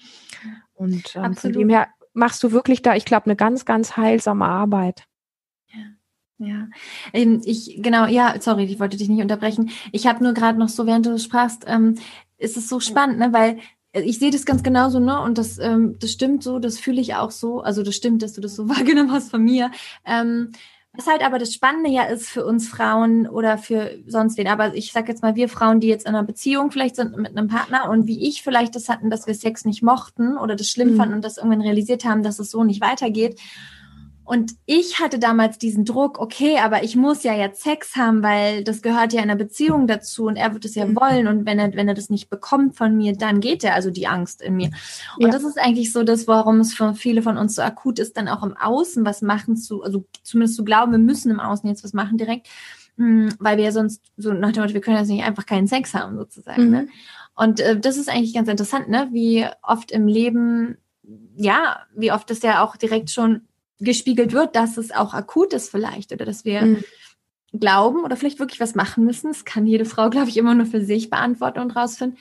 Und 0.74 1.16
ähm, 1.16 1.36
von 1.36 1.54
dem 1.54 1.70
her 1.70 1.88
machst 2.14 2.44
du 2.44 2.52
wirklich 2.52 2.82
da, 2.82 2.96
ich 2.96 3.06
glaube, 3.06 3.26
eine 3.26 3.36
ganz, 3.36 3.66
ganz 3.66 3.98
heilsame 3.98 4.46
Arbeit. 4.46 5.06
Ja, 6.40 6.68
ähm, 7.14 7.42
ich 7.46 7.80
genau, 7.82 8.06
ja, 8.06 8.36
sorry, 8.40 8.66
ich 8.66 8.80
wollte 8.80 8.98
dich 8.98 9.10
nicht 9.10 9.22
unterbrechen. 9.22 9.72
Ich 9.92 10.06
habe 10.06 10.24
nur 10.24 10.34
gerade 10.34 10.60
noch 10.60 10.70
so, 10.70 10.86
während 10.86 11.06
du 11.08 11.18
sprachst, 11.18 11.64
ähm, 11.66 11.96
ist 12.38 12.58
es 12.58 12.70
so 12.70 12.80
spannend, 12.80 13.18
ne, 13.18 13.34
weil 13.34 13.58
äh, 13.92 14.02
ich 14.02 14.20
sehe 14.20 14.30
das 14.30 14.46
ganz 14.46 14.62
genauso, 14.62 15.00
ne? 15.00 15.20
Und 15.22 15.40
das, 15.40 15.58
ähm, 15.58 15.98
das 16.00 16.12
stimmt 16.12 16.44
so, 16.44 16.60
das 16.60 16.80
fühle 16.80 17.02
ich 17.02 17.16
auch 17.16 17.32
so. 17.32 17.62
Also 17.62 17.82
das 17.82 17.96
stimmt, 17.96 18.22
dass 18.22 18.34
du 18.34 18.42
das 18.42 18.56
so 18.56 18.70
wahrgenommen 18.70 19.12
hast 19.12 19.32
von 19.32 19.44
mir. 19.44 19.72
Ähm, 20.06 20.52
Was 20.98 21.06
halt 21.06 21.24
aber 21.24 21.38
das 21.38 21.54
Spannende 21.54 21.92
ja 21.92 22.06
ist 22.06 22.28
für 22.28 22.44
uns 22.44 22.68
Frauen 22.68 23.28
oder 23.28 23.60
für 23.60 24.00
sonst 24.08 24.36
wen, 24.40 24.48
aber 24.48 24.74
ich 24.74 24.92
sag 24.92 25.08
jetzt 25.08 25.22
mal, 25.22 25.36
wir 25.36 25.48
Frauen, 25.48 25.80
die 25.80 25.88
jetzt 25.88 26.08
in 26.08 26.16
einer 26.16 26.24
Beziehung 26.24 26.72
vielleicht 26.72 26.96
sind 26.96 27.16
mit 27.16 27.38
einem 27.38 27.48
Partner 27.48 27.88
und 27.92 28.08
wie 28.08 28.28
ich 28.28 28.42
vielleicht 28.42 28.76
das 28.76 28.90
hatten, 28.90 29.12
dass 29.12 29.28
wir 29.28 29.36
Sex 29.36 29.64
nicht 29.64 29.84
mochten 29.84 30.40
oder 30.40 30.56
das 30.56 30.68
schlimm 30.68 30.94
mhm. 30.94 30.98
fanden 30.98 31.14
und 31.14 31.24
das 31.24 31.38
irgendwann 31.38 31.62
realisiert 31.62 32.04
haben, 32.04 32.24
dass 32.24 32.40
es 32.40 32.50
so 32.50 32.64
nicht 32.64 32.82
weitergeht 32.82 33.40
und 34.28 34.56
ich 34.66 35.00
hatte 35.00 35.20
damals 35.20 35.58
diesen 35.58 35.86
Druck, 35.86 36.20
okay, 36.20 36.58
aber 36.60 36.84
ich 36.84 36.98
muss 36.98 37.24
ja 37.24 37.34
jetzt 37.34 37.64
Sex 37.64 37.96
haben, 37.96 38.22
weil 38.24 38.62
das 38.62 38.82
gehört 38.82 39.14
ja 39.14 39.20
in 39.20 39.30
einer 39.30 39.38
Beziehung 39.38 39.88
dazu 39.88 40.26
und 40.26 40.36
er 40.36 40.54
wird 40.54 40.66
es 40.66 40.76
ja 40.76 40.86
mhm. 40.86 40.98
wollen 40.98 41.28
und 41.28 41.46
wenn 41.46 41.58
er, 41.60 41.74
wenn 41.76 41.88
er 41.88 41.94
das 41.94 42.10
nicht 42.10 42.30
bekommt 42.30 42.76
von 42.76 42.98
mir, 42.98 43.14
dann 43.16 43.40
geht 43.40 43.64
er, 43.64 43.74
also 43.74 43.90
die 43.90 44.06
Angst 44.06 44.42
in 44.42 44.58
mir. 44.58 44.72
Und 45.18 45.28
ja. 45.28 45.30
das 45.30 45.46
ist 45.46 45.58
eigentlich 45.58 45.94
so 45.94 46.04
das, 46.04 46.28
warum 46.28 46.60
es 46.60 46.74
für 46.74 46.94
viele 46.94 47.22
von 47.22 47.38
uns 47.38 47.56
so 47.56 47.62
akut 47.62 48.00
ist, 48.00 48.18
dann 48.18 48.28
auch 48.28 48.44
im 48.44 48.58
Außen 48.58 49.06
was 49.06 49.22
machen 49.22 49.56
zu, 49.56 49.82
also 49.82 50.04
zumindest 50.24 50.58
zu 50.58 50.66
glauben, 50.66 50.92
wir 50.92 51.00
müssen 51.00 51.32
im 51.32 51.40
Außen 51.40 51.70
jetzt 51.70 51.86
was 51.86 51.94
machen 51.94 52.18
direkt, 52.18 52.50
hm, 52.98 53.30
weil 53.40 53.56
wir 53.56 53.64
ja 53.64 53.72
sonst 53.72 54.02
so 54.18 54.34
nach 54.34 54.52
dem 54.52 54.62
Motto, 54.62 54.74
wir 54.74 54.82
können 54.82 54.98
jetzt 54.98 55.08
nicht 55.08 55.24
einfach 55.24 55.46
keinen 55.46 55.68
Sex 55.68 55.94
haben 55.94 56.18
sozusagen. 56.18 56.66
Mhm. 56.66 56.72
Ne? 56.72 56.88
Und 57.34 57.62
äh, 57.62 57.80
das 57.80 57.96
ist 57.96 58.10
eigentlich 58.10 58.34
ganz 58.34 58.50
interessant, 58.50 58.90
ne? 58.90 59.08
wie 59.14 59.46
oft 59.62 59.90
im 59.92 60.06
Leben 60.06 60.76
ja, 61.38 61.84
wie 61.96 62.12
oft 62.12 62.30
das 62.30 62.42
ja 62.42 62.64
auch 62.64 62.76
direkt 62.76 63.10
schon 63.10 63.47
gespiegelt 63.80 64.34
wird, 64.34 64.56
dass 64.56 64.78
es 64.78 64.92
auch 64.92 65.14
akut 65.14 65.54
ist 65.54 65.70
vielleicht 65.70 66.12
oder 66.12 66.26
dass 66.26 66.46
wir 66.46 66.62
mhm. 66.62 66.84
glauben 67.54 68.04
oder 68.04 68.16
vielleicht 68.16 68.40
wirklich 68.40 68.60
was 68.60 68.76
machen 68.76 69.04
müssen. 69.04 69.28
Das 69.32 69.46
kann 69.46 69.68
jede 69.68 69.86
Frau, 69.86 70.10
glaube 70.10 70.30
ich, 70.30 70.38
immer 70.38 70.56
nur 70.56 70.66
für 70.66 70.84
sich 70.84 71.10
beantworten 71.10 71.60
und 71.60 71.72
rausfinden. 71.72 72.18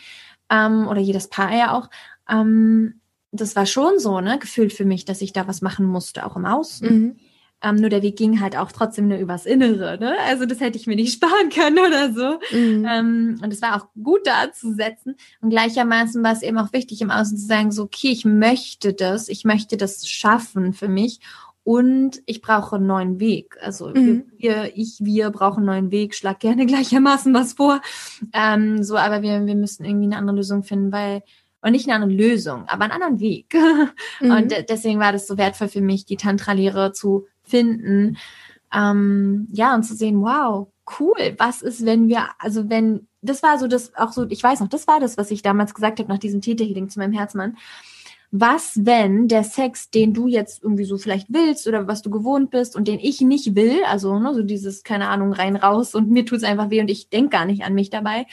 Ähm, 0.50 0.86
oder 0.86 1.00
jedes 1.00 1.28
Paar 1.28 1.52
ja 1.52 1.76
auch. 1.76 1.90
Ähm, 2.28 3.00
das 3.32 3.57
war 3.57 3.66
schon 3.66 3.98
so, 3.98 4.20
ne, 4.20 4.38
gefühlt 4.38 4.72
für 4.72 4.84
mich, 4.84 5.04
dass 5.04 5.20
ich 5.20 5.32
da 5.32 5.48
was 5.48 5.61
machen 5.61 5.86
musste, 5.86 6.24
auch 6.24 6.36
im 6.36 6.46
Außen. 6.46 6.88
Mhm. 6.88 7.16
Ähm, 7.62 7.76
nur 7.76 7.88
der 7.88 8.02
Weg 8.02 8.16
ging 8.16 8.40
halt 8.40 8.57
auch 8.57 8.70
trotzdem 8.70 9.09
nur 9.09 9.18
übers 9.18 9.46
Innere. 9.46 9.98
Ne? 9.98 10.14
Also 10.26 10.44
das 10.44 10.61
hätte 10.61 10.76
ich 10.76 10.86
mir 10.86 10.96
nicht 10.96 11.12
sparen 11.24 11.48
können 11.48 11.78
oder 11.78 12.12
so. 12.12 12.57
Mhm. 12.57 12.86
Ähm, 12.88 13.40
und 13.42 13.52
es 13.52 13.62
war 13.62 13.76
auch 13.76 13.88
gut 14.02 14.26
da 14.26 14.52
zu 14.52 14.74
setzen. 14.74 15.16
Und 15.40 15.50
gleichermaßen 15.50 16.22
war 16.22 16.32
es 16.32 16.42
eben 16.42 16.59
auch 16.59 16.72
wichtig, 16.72 17.00
im 17.00 17.11
Außen 17.11 17.36
zu 17.36 17.46
sagen, 17.46 17.72
so, 17.72 17.84
okay, 17.84 18.09
ich 18.09 18.24
möchte 18.24 18.92
das, 18.92 19.28
ich 19.28 19.44
möchte 19.44 19.76
das 19.76 20.07
schaffen 20.09 20.72
für 20.74 20.88
mich 20.88 21.20
und 21.66 22.22
ich 22.26 22.42
brauche 22.42 22.76
einen 22.76 22.86
neuen 22.86 23.18
Weg. 23.18 23.57
Also 23.61 23.88
mhm. 23.88 24.30
wir, 24.36 24.76
ich, 24.76 24.98
wir 25.00 25.30
brauchen 25.30 25.68
einen 25.68 25.82
neuen 25.84 25.90
Weg. 25.90 26.14
Schlag 26.14 26.38
gerne 26.38 26.64
gleichermaßen 26.66 27.34
was 27.34 27.54
vor. 27.54 27.80
Ähm, 28.32 28.84
so, 28.84 28.96
aber 28.96 29.22
wir, 29.22 29.46
wir 29.46 29.57
müssen 29.57 29.84
irgendwie 29.84 30.07
eine 30.07 30.16
andere 30.16 30.36
Lösung 30.36 30.62
finden, 30.62 30.92
weil 30.92 31.22
und 31.62 31.72
nicht 31.72 31.88
eine 31.88 31.96
andere 31.96 32.12
Lösung, 32.12 32.68
aber 32.68 32.84
einen 32.84 32.92
anderen 32.92 33.18
Weg. 33.20 33.57
Mhm. 34.20 34.30
Und 34.30 34.54
deswegen 34.70 34.98
war 34.98 35.12
das 35.12 35.26
so 35.26 35.36
wertvoll 35.36 35.68
für 35.68 35.82
mich, 35.82 36.07
die 36.07 36.16
Tantra-Lehre 36.16 36.92
zu 36.92 37.26
finden. 37.47 38.18
Ähm, 38.72 39.49
ja, 39.53 39.74
und 39.74 39.84
zu 39.84 39.94
sehen, 39.94 40.20
wow, 40.22 40.68
cool, 40.99 41.34
was 41.38 41.62
ist, 41.62 41.84
wenn 41.86 42.09
wir, 42.09 42.26
also 42.38 42.68
wenn, 42.68 43.09
das 43.22 43.42
war 43.42 43.59
so 43.59 43.66
das, 43.66 43.94
auch 43.97 44.12
so, 44.12 44.26
ich 44.28 44.42
weiß 44.42 44.61
noch, 44.61 44.68
das 44.68 44.86
war 44.86 45.01
das, 45.01 45.16
was 45.16 45.30
ich 45.30 45.42
damals 45.42 45.74
gesagt 45.74 45.99
habe 45.99 46.09
nach 46.09 46.18
diesem 46.18 46.40
Täterhealing 46.40 46.88
zu 46.88 46.99
meinem 46.99 47.12
Herzmann 47.12 47.57
was, 48.30 48.84
wenn 48.84 49.28
der 49.28 49.44
Sex, 49.44 49.90
den 49.90 50.12
du 50.12 50.26
jetzt 50.26 50.62
irgendwie 50.62 50.84
so 50.84 50.99
vielleicht 50.99 51.32
willst 51.32 51.66
oder 51.66 51.86
was 51.86 52.03
du 52.03 52.11
gewohnt 52.11 52.51
bist 52.51 52.76
und 52.76 52.88
den 52.88 52.99
ich 52.99 53.20
nicht 53.20 53.55
will, 53.55 53.82
also 53.86 54.18
ne, 54.18 54.34
so 54.34 54.42
dieses, 54.42 54.82
keine 54.82 55.09
Ahnung, 55.09 55.32
rein 55.32 55.57
raus 55.57 55.94
und 55.94 56.11
mir 56.11 56.26
tut 56.26 56.38
es 56.38 56.44
einfach 56.44 56.70
weh 56.70 56.80
und 56.80 56.90
ich 56.90 57.09
denke 57.09 57.30
gar 57.30 57.44
nicht 57.44 57.64
an 57.64 57.74
mich 57.74 57.90
dabei, 57.90 58.26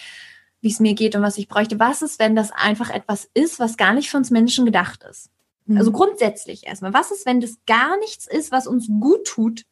wie 0.62 0.70
es 0.70 0.80
mir 0.80 0.94
geht 0.94 1.16
und 1.16 1.22
was 1.22 1.38
ich 1.38 1.48
bräuchte. 1.48 1.80
Was 1.80 2.02
ist, 2.02 2.20
wenn 2.20 2.36
das 2.36 2.52
einfach 2.52 2.90
etwas 2.90 3.30
ist, 3.34 3.60
was 3.60 3.78
gar 3.78 3.94
nicht 3.94 4.10
für 4.10 4.18
uns 4.18 4.32
Menschen 4.32 4.66
gedacht 4.66 5.04
ist? 5.10 5.30
Mhm. 5.66 5.78
Also 5.78 5.92
grundsätzlich 5.92 6.66
erstmal, 6.66 6.94
was 6.94 7.12
ist, 7.12 7.26
wenn 7.26 7.42
das 7.42 7.58
gar 7.66 7.98
nichts 8.00 8.28
ist, 8.28 8.52
was 8.52 8.68
uns 8.68 8.88
gut 9.00 9.26
tut 9.26 9.64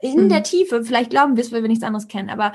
in 0.00 0.24
mhm. 0.24 0.28
der 0.28 0.42
Tiefe? 0.42 0.84
Vielleicht 0.84 1.10
glauben 1.10 1.36
wir 1.36 1.44
es, 1.44 1.52
weil 1.52 1.62
wir 1.62 1.68
nichts 1.68 1.84
anderes 1.84 2.08
kennen, 2.08 2.30
aber 2.30 2.52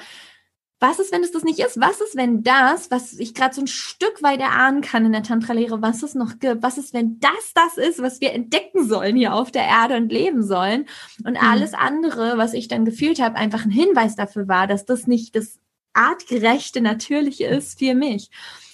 was 0.79 0.99
ist, 0.99 1.11
wenn 1.11 1.23
es 1.23 1.31
das 1.31 1.43
nicht 1.43 1.59
ist? 1.59 1.79
Was 1.79 2.01
ist, 2.01 2.15
wenn 2.15 2.43
das, 2.43 2.91
was 2.91 3.13
ich 3.13 3.33
gerade 3.33 3.55
so 3.55 3.61
ein 3.61 3.67
Stück 3.67 4.21
weit 4.21 4.39
erahnen 4.39 4.81
kann 4.81 5.05
in 5.05 5.11
der 5.11 5.23
Tantra-Lehre, 5.23 5.81
was 5.81 6.03
es 6.03 6.13
noch 6.13 6.37
gibt? 6.37 6.61
Was 6.61 6.77
ist, 6.77 6.93
wenn 6.93 7.19
das 7.19 7.53
das 7.55 7.77
ist, 7.77 7.99
was 7.99 8.21
wir 8.21 8.31
entdecken 8.33 8.87
sollen 8.87 9.15
hier 9.15 9.33
auf 9.33 9.49
der 9.49 9.63
Erde 9.63 9.97
und 9.97 10.11
leben 10.11 10.43
sollen? 10.43 10.85
Und 11.25 11.33
mhm. 11.33 11.49
alles 11.49 11.73
andere, 11.73 12.37
was 12.37 12.53
ich 12.53 12.67
dann 12.67 12.85
gefühlt 12.85 13.19
habe, 13.19 13.35
einfach 13.35 13.65
ein 13.65 13.71
Hinweis 13.71 14.15
dafür 14.15 14.47
war, 14.47 14.67
dass 14.67 14.85
das 14.85 15.07
nicht 15.07 15.35
das 15.35 15.59
artgerechte, 15.97 16.81
natürliche 16.81 17.45
ist 17.45 17.79
für 17.79 17.95
mich. 17.95 18.29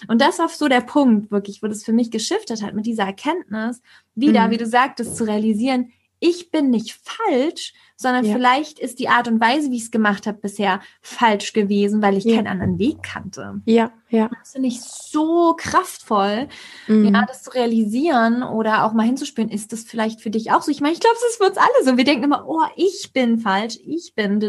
Und 0.08 0.22
das 0.22 0.40
war 0.40 0.50
so 0.50 0.68
der 0.68 0.82
Punkt, 0.82 1.32
wirklich, 1.32 1.64
wo 1.64 1.68
das 1.68 1.84
für 1.84 1.94
mich 1.94 2.12
geschiftet 2.12 2.62
hat, 2.62 2.74
mit 2.74 2.86
dieser 2.86 3.04
Erkenntnis, 3.04 3.82
wieder, 4.16 4.48
mhm. 4.48 4.52
wie 4.52 4.58
du 4.58 4.66
sagtest, 4.66 5.16
zu 5.16 5.24
realisieren, 5.24 5.92
ich 6.24 6.52
bin 6.52 6.70
nicht 6.70 6.98
falsch, 7.04 7.74
sondern 7.98 8.24
ja. 8.24 8.34
vielleicht 8.34 8.80
ist 8.80 9.00
die 9.00 9.10
Art 9.10 9.28
und 9.28 9.42
Weise, 9.42 9.72
wie 9.72 9.76
ich 9.76 9.84
es 9.84 9.92
gemacht 9.92 10.26
habe, 10.26 10.38
bisher 10.38 10.80
falsch 11.02 11.52
gewesen, 11.52 12.02
weil 12.02 12.16
ich 12.16 12.24
ja. 12.24 12.38
keinen 12.38 12.48
anderen 12.48 12.80
Weg 12.80 13.04
kannte. 13.04 13.62
Ja, 13.66 13.92
ja. 14.08 14.30
Das 14.40 14.54
finde 14.54 14.70
ich 14.70 14.80
so 14.82 15.54
kraftvoll, 15.58 16.48
mhm. 16.88 17.14
ja, 17.14 17.26
das 17.26 17.44
zu 17.44 17.50
realisieren 17.50 18.42
oder 18.42 18.86
auch 18.86 18.94
mal 18.94 19.06
hinzuspüren, 19.06 19.50
ist 19.50 19.74
das 19.74 19.84
vielleicht 19.84 20.22
für 20.22 20.30
dich 20.30 20.52
auch 20.52 20.62
so? 20.62 20.72
Ich 20.72 20.80
meine, 20.80 20.94
ich 20.94 21.02
glaube, 21.02 21.18
es 21.18 21.32
ist 21.32 21.44
für 21.44 21.50
uns 21.50 21.58
alle 21.58 21.84
so. 21.84 21.98
Wir 21.98 22.06
denken 22.06 22.24
immer, 22.24 22.46
oh, 22.48 22.64
ich 22.78 23.12
bin 23.12 23.40
falsch, 23.40 23.78
ich 23.86 24.14
bin, 24.16 24.40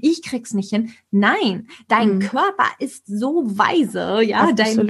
ich 0.00 0.22
krieg's 0.22 0.54
nicht 0.54 0.70
hin. 0.70 0.94
Nein, 1.10 1.68
dein 1.88 2.14
mhm. 2.14 2.20
Körper 2.20 2.68
ist 2.78 3.06
so 3.06 3.44
weise, 3.46 4.22
ja, 4.22 4.48
Absolut. 4.48 4.58
dein 4.58 4.88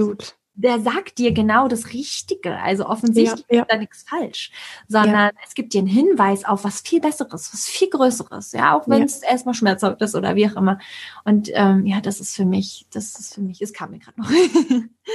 der 0.59 0.81
sagt 0.81 1.19
dir 1.19 1.33
genau 1.33 1.69
das 1.69 1.93
Richtige. 1.93 2.59
Also 2.59 2.87
offensichtlich 2.87 3.47
ja, 3.49 3.57
ja. 3.57 3.63
ist 3.63 3.73
da 3.73 3.77
nichts 3.77 4.03
falsch, 4.03 4.51
sondern 4.89 5.31
ja. 5.35 5.43
es 5.47 5.55
gibt 5.55 5.73
dir 5.73 5.79
einen 5.79 5.87
Hinweis 5.87 6.45
auf 6.45 6.65
was 6.65 6.81
viel 6.81 7.01
Besseres, 7.01 7.53
was 7.53 7.67
viel 7.67 7.89
Größeres, 7.89 8.53
ja, 8.53 8.77
auch 8.77 8.89
wenn 8.89 9.05
es 9.05 9.23
erstmal 9.23 9.55
schmerzhaft 9.55 10.03
ist 10.03 10.17
oder 10.17 10.35
wie 10.35 10.49
auch 10.49 10.57
immer. 10.57 10.79
Und 11.25 11.49
ähm, 11.55 11.87
ja, 11.87 12.01
das 12.01 12.21
ist 12.21 12.35
für 12.35 12.45
mich, 12.45 12.87
das 12.93 13.19
ist 13.19 13.35
für 13.35 13.41
mich, 13.41 13.63
es 13.63 13.73
kam 13.73 13.93
mir 13.93 14.01
gerade 14.01 14.21
noch. 14.21 14.31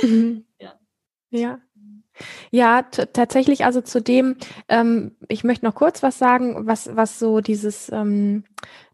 mhm. 0.01 0.45
Ja. 0.59 0.73
Ja, 1.31 1.59
ja, 2.51 2.83
tatsächlich, 2.83 3.65
also 3.65 3.81
zu 3.81 4.01
dem, 4.01 4.35
ähm, 4.69 5.15
ich 5.27 5.43
möchte 5.43 5.65
noch 5.65 5.73
kurz 5.73 6.03
was 6.03 6.19
sagen, 6.19 6.67
was, 6.67 6.95
was 6.95 7.17
so 7.17 7.41
dieses, 7.41 7.91
ähm, 7.91 8.43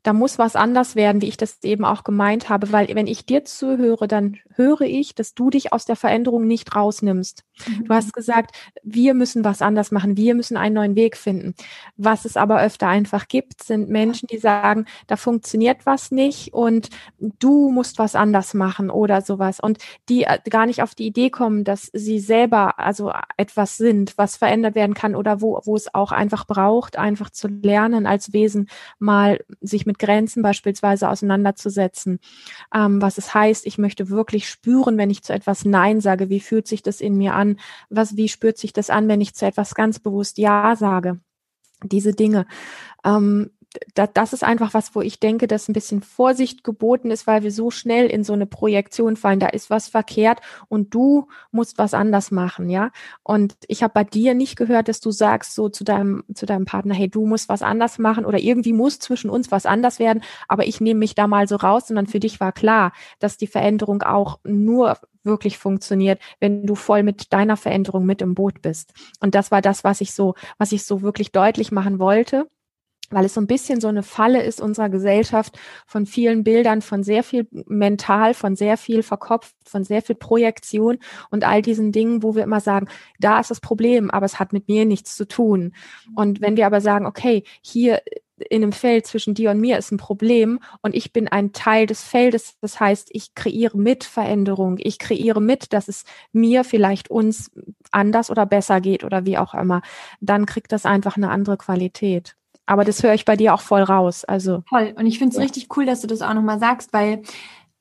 da 0.03 0.13
muss 0.13 0.39
was 0.39 0.55
anders 0.55 0.95
werden, 0.95 1.21
wie 1.21 1.27
ich 1.27 1.37
das 1.37 1.61
eben 1.63 1.85
auch 1.85 2.03
gemeint 2.03 2.49
habe, 2.49 2.71
weil 2.71 2.87
wenn 2.95 3.07
ich 3.07 3.25
dir 3.25 3.43
zuhöre, 3.45 4.07
dann 4.07 4.37
höre 4.55 4.81
ich, 4.81 5.15
dass 5.15 5.33
du 5.33 5.49
dich 5.49 5.73
aus 5.73 5.85
der 5.85 5.95
Veränderung 5.95 6.47
nicht 6.47 6.75
rausnimmst. 6.75 7.43
Mhm. 7.67 7.85
Du 7.85 7.93
hast 7.93 8.13
gesagt, 8.13 8.55
wir 8.83 9.13
müssen 9.13 9.43
was 9.43 9.61
anders 9.61 9.91
machen, 9.91 10.17
wir 10.17 10.35
müssen 10.35 10.57
einen 10.57 10.75
neuen 10.75 10.95
Weg 10.95 11.17
finden. 11.17 11.53
Was 11.97 12.25
es 12.25 12.37
aber 12.37 12.61
öfter 12.61 12.87
einfach 12.87 13.27
gibt, 13.27 13.63
sind 13.63 13.89
Menschen, 13.89 14.27
die 14.27 14.37
sagen, 14.37 14.85
da 15.07 15.17
funktioniert 15.17 15.85
was 15.85 16.11
nicht 16.11 16.53
und 16.53 16.89
du 17.19 17.69
musst 17.69 17.99
was 17.99 18.15
anders 18.15 18.53
machen 18.53 18.89
oder 18.89 19.21
sowas 19.21 19.59
und 19.59 19.79
die 20.07 20.23
äh, 20.23 20.39
gar 20.49 20.65
nicht 20.65 20.81
auf 20.81 20.95
die 20.95 21.07
Idee 21.07 21.29
kommen, 21.29 21.63
dass 21.63 21.89
sie 21.93 22.19
selber 22.19 22.79
also 22.79 23.11
etwas 23.37 23.77
sind, 23.77 24.17
was 24.17 24.37
verändert 24.37 24.75
werden 24.75 24.93
kann 24.93 25.15
oder 25.15 25.41
wo, 25.41 25.59
wo 25.65 25.75
es 25.75 25.93
auch 25.93 26.11
einfach 26.11 26.45
braucht, 26.47 26.97
einfach 26.97 27.29
zu 27.29 27.47
lernen 27.47 28.05
als 28.05 28.33
Wesen 28.33 28.69
mal 28.97 29.39
sich 29.61 29.85
mit 29.85 29.99
Grenzen 29.99 30.41
beispielsweise 30.41 31.09
auseinanderzusetzen, 31.09 32.19
ähm, 32.73 33.01
was 33.01 33.17
es 33.17 33.33
heißt, 33.33 33.65
ich 33.65 33.77
möchte 33.77 34.09
wirklich 34.09 34.49
spüren, 34.49 34.97
wenn 34.97 35.09
ich 35.09 35.23
zu 35.23 35.33
etwas 35.33 35.65
Nein 35.65 36.01
sage, 36.01 36.29
wie 36.29 36.39
fühlt 36.39 36.67
sich 36.67 36.81
das 36.81 37.01
in 37.01 37.17
mir 37.17 37.33
an, 37.33 37.59
was, 37.89 38.15
wie 38.15 38.29
spürt 38.29 38.57
sich 38.57 38.73
das 38.73 38.89
an, 38.89 39.07
wenn 39.07 39.21
ich 39.21 39.35
zu 39.35 39.45
etwas 39.45 39.75
ganz 39.75 39.99
bewusst 39.99 40.37
Ja 40.37 40.75
sage. 40.75 41.19
Diese 41.83 42.13
Dinge. 42.13 42.45
Ähm, 43.05 43.51
das 43.93 44.33
ist 44.33 44.43
einfach 44.43 44.73
was, 44.73 44.95
wo 44.95 45.01
ich 45.01 45.19
denke, 45.19 45.45
dass 45.47 45.67
ein 45.67 45.73
bisschen 45.73 46.01
Vorsicht 46.01 46.63
geboten 46.63 47.11
ist, 47.11 47.27
weil 47.27 47.43
wir 47.43 47.51
so 47.51 47.69
schnell 47.69 48.07
in 48.07 48.23
so 48.23 48.33
eine 48.33 48.47
Projektion 48.47 49.15
fallen. 49.15 49.39
Da 49.39 49.47
ist 49.47 49.69
was 49.69 49.87
verkehrt 49.87 50.39
und 50.69 50.93
du 50.95 51.27
musst 51.51 51.77
was 51.77 51.93
anders 51.93 52.31
machen, 52.31 52.69
ja. 52.69 52.91
Und 53.23 53.55
ich 53.67 53.83
habe 53.83 53.93
bei 53.93 54.03
dir 54.03 54.33
nicht 54.33 54.55
gehört, 54.55 54.87
dass 54.87 55.01
du 55.01 55.11
sagst 55.11 55.53
so 55.53 55.69
zu 55.69 55.83
deinem 55.83 56.23
zu 56.33 56.45
deinem 56.45 56.65
Partner, 56.65 56.95
hey, 56.95 57.09
du 57.09 57.25
musst 57.25 57.47
was 57.47 57.61
anders 57.61 57.99
machen 57.99 58.25
oder 58.25 58.39
irgendwie 58.39 58.73
muss 58.73 58.99
zwischen 58.99 59.29
uns 59.29 59.51
was 59.51 59.65
anders 59.65 59.99
werden. 59.99 60.23
Aber 60.47 60.65
ich 60.65 60.81
nehme 60.81 60.99
mich 60.99 61.13
da 61.13 61.27
mal 61.27 61.47
so 61.47 61.55
raus, 61.55 61.87
sondern 61.87 62.07
für 62.07 62.19
dich 62.19 62.39
war 62.39 62.51
klar, 62.51 62.91
dass 63.19 63.37
die 63.37 63.47
Veränderung 63.47 64.01
auch 64.01 64.39
nur 64.43 64.97
wirklich 65.23 65.57
funktioniert, 65.57 66.19
wenn 66.39 66.65
du 66.65 66.75
voll 66.75 67.03
mit 67.03 67.33
deiner 67.33 67.57
Veränderung 67.57 68.05
mit 68.05 68.21
im 68.21 68.35
Boot 68.35 68.61
bist. 68.61 68.93
Und 69.19 69.35
das 69.35 69.51
war 69.51 69.61
das, 69.61 69.83
was 69.83 70.01
ich 70.01 70.13
so, 70.13 70.33
was 70.57 70.71
ich 70.71 70.85
so 70.85 71.01
wirklich 71.01 71.31
deutlich 71.31 71.71
machen 71.71 71.99
wollte 71.99 72.47
weil 73.09 73.25
es 73.25 73.33
so 73.33 73.41
ein 73.41 73.47
bisschen 73.47 73.81
so 73.81 73.87
eine 73.87 74.03
Falle 74.03 74.43
ist 74.43 74.61
unserer 74.61 74.89
Gesellschaft 74.89 75.57
von 75.85 76.05
vielen 76.05 76.43
Bildern, 76.43 76.81
von 76.81 77.03
sehr 77.03 77.23
viel 77.23 77.47
mental, 77.51 78.33
von 78.33 78.55
sehr 78.55 78.77
viel 78.77 79.03
verkopft, 79.03 79.55
von 79.65 79.83
sehr 79.83 80.01
viel 80.01 80.15
Projektion 80.15 80.99
und 81.29 81.43
all 81.43 81.61
diesen 81.61 81.91
Dingen, 81.91 82.23
wo 82.23 82.35
wir 82.35 82.43
immer 82.43 82.59
sagen, 82.59 82.87
da 83.19 83.39
ist 83.39 83.51
das 83.51 83.61
Problem, 83.61 84.09
aber 84.11 84.25
es 84.25 84.39
hat 84.39 84.53
mit 84.53 84.67
mir 84.67 84.85
nichts 84.85 85.15
zu 85.15 85.27
tun. 85.27 85.73
Und 86.15 86.41
wenn 86.41 86.57
wir 86.57 86.65
aber 86.65 86.81
sagen, 86.81 87.05
okay, 87.05 87.43
hier 87.61 88.01
in 88.49 88.63
einem 88.63 88.71
Feld 88.71 89.05
zwischen 89.05 89.33
dir 89.33 89.51
und 89.51 89.59
mir 89.59 89.77
ist 89.77 89.91
ein 89.91 89.97
Problem 89.97 90.59
und 90.81 90.95
ich 90.95 91.11
bin 91.11 91.27
ein 91.27 91.51
Teil 91.51 91.85
des 91.85 92.03
Feldes. 92.03 92.57
Das 92.61 92.79
heißt, 92.79 93.09
ich 93.11 93.35
kreiere 93.35 93.77
mit 93.77 94.03
Veränderung. 94.03 94.77
Ich 94.79 94.99
kreiere 94.99 95.41
mit, 95.41 95.73
dass 95.73 95.87
es 95.87 96.05
mir 96.31 96.63
vielleicht 96.63 97.09
uns 97.09 97.51
anders 97.91 98.29
oder 98.29 98.45
besser 98.45 98.81
geht 98.81 99.03
oder 99.03 99.25
wie 99.25 99.37
auch 99.37 99.53
immer. 99.53 99.81
Dann 100.21 100.45
kriegt 100.45 100.71
das 100.71 100.85
einfach 100.85 101.17
eine 101.17 101.29
andere 101.29 101.57
Qualität. 101.57 102.35
Aber 102.69 102.85
das 102.85 103.01
höre 103.01 103.15
ich 103.15 103.25
bei 103.25 103.35
dir 103.35 103.55
auch 103.55 103.61
voll 103.61 103.81
raus. 103.81 104.25
Also 104.25 104.61
voll. 104.69 104.93
Und 104.95 105.07
ich 105.07 105.17
finde 105.17 105.31
es 105.33 105.37
ja. 105.37 105.41
richtig 105.41 105.75
cool, 105.75 105.87
dass 105.87 106.01
du 106.01 106.07
das 106.07 106.21
auch 106.21 106.35
nochmal 106.35 106.59
sagst, 106.59 106.93
weil 106.93 107.23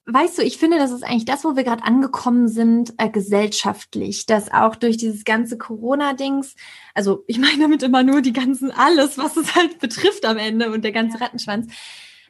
weißt 0.07 0.39
du, 0.39 0.43
ich 0.43 0.57
finde, 0.57 0.78
das 0.78 0.91
ist 0.91 1.05
eigentlich 1.05 1.26
das, 1.26 1.45
wo 1.45 1.57
wir 1.57 1.64
gerade 1.64 1.84
angekommen 1.84 2.49
sind, 2.49 2.95
äh, 2.97 3.11
gesellschaftlich, 3.11 4.24
dass 4.24 4.51
auch 4.51 4.76
durch 4.76 4.97
dieses 4.97 5.24
ganze 5.24 5.59
Corona-Dings, 5.59 6.57
also 6.95 7.22
ich 7.26 7.39
meine 7.39 7.59
damit 7.59 7.82
immer 7.82 8.03
nur 8.03 8.22
die 8.22 8.32
ganzen, 8.32 8.70
alles, 8.70 9.18
was 9.18 9.36
es 9.36 9.55
halt 9.55 9.78
betrifft 9.78 10.24
am 10.24 10.39
Ende 10.39 10.72
und 10.72 10.82
der 10.82 10.93
ganze 10.93 11.20
Rattenschwanz, 11.20 11.70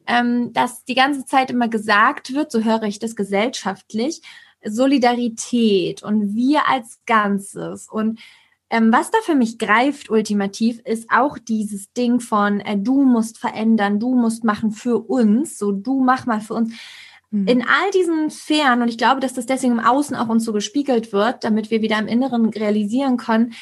ähm, 0.09 0.53
dass 0.53 0.85
die 0.85 0.97
ganze 0.97 1.27
Zeit 1.27 1.53
immer 1.53 1.69
gesagt 1.69 2.35
wird, 2.35 2.51
so 2.51 2.65
höre 2.65 2.83
ich 2.83 2.99
das 2.99 3.15
gesellschaftlich, 3.15 4.21
Solidarität 4.65 6.03
und 6.03 6.35
wir 6.35 6.69
als 6.69 6.99
Ganzes 7.07 7.89
und 7.89 8.19
ähm, 8.71 8.93
was 8.93 9.11
da 9.11 9.19
für 9.23 9.35
mich 9.35 9.59
greift 9.59 10.11
ultimativ, 10.11 10.81
ist 10.85 11.09
auch 11.11 11.39
dieses 11.39 11.93
Ding 11.93 12.21
von, 12.21 12.61
äh, 12.61 12.77
du 12.77 13.03
musst 13.03 13.39
verändern, 13.39 13.99
du 13.99 14.15
musst 14.15 14.45
machen 14.45 14.73
für 14.73 14.99
uns, 14.99 15.59
so 15.59 15.73
du 15.73 16.01
mach 16.03 16.27
mal 16.27 16.41
für 16.41 16.55
uns 16.55 16.75
Mhm. 17.31 17.47
In 17.47 17.63
all 17.63 17.91
diesen 17.93 18.31
Sphären, 18.31 18.83
und 18.83 18.89
ich 18.89 18.99
glaube, 18.99 19.21
dass 19.21 19.35
das 19.35 19.47
deswegen 19.47 19.75
im 19.75 19.85
Außen 19.85 20.17
auch 20.17 20.29
uns 20.29 20.45
so 20.45 20.53
gespiegelt 20.53 21.13
wird, 21.13 21.45
damit 21.45 21.71
wir 21.71 21.83
wieder 21.83 21.99
im 21.99 22.07
Inneren 22.07 22.49
realisieren 22.49 23.17
können, 23.17 23.53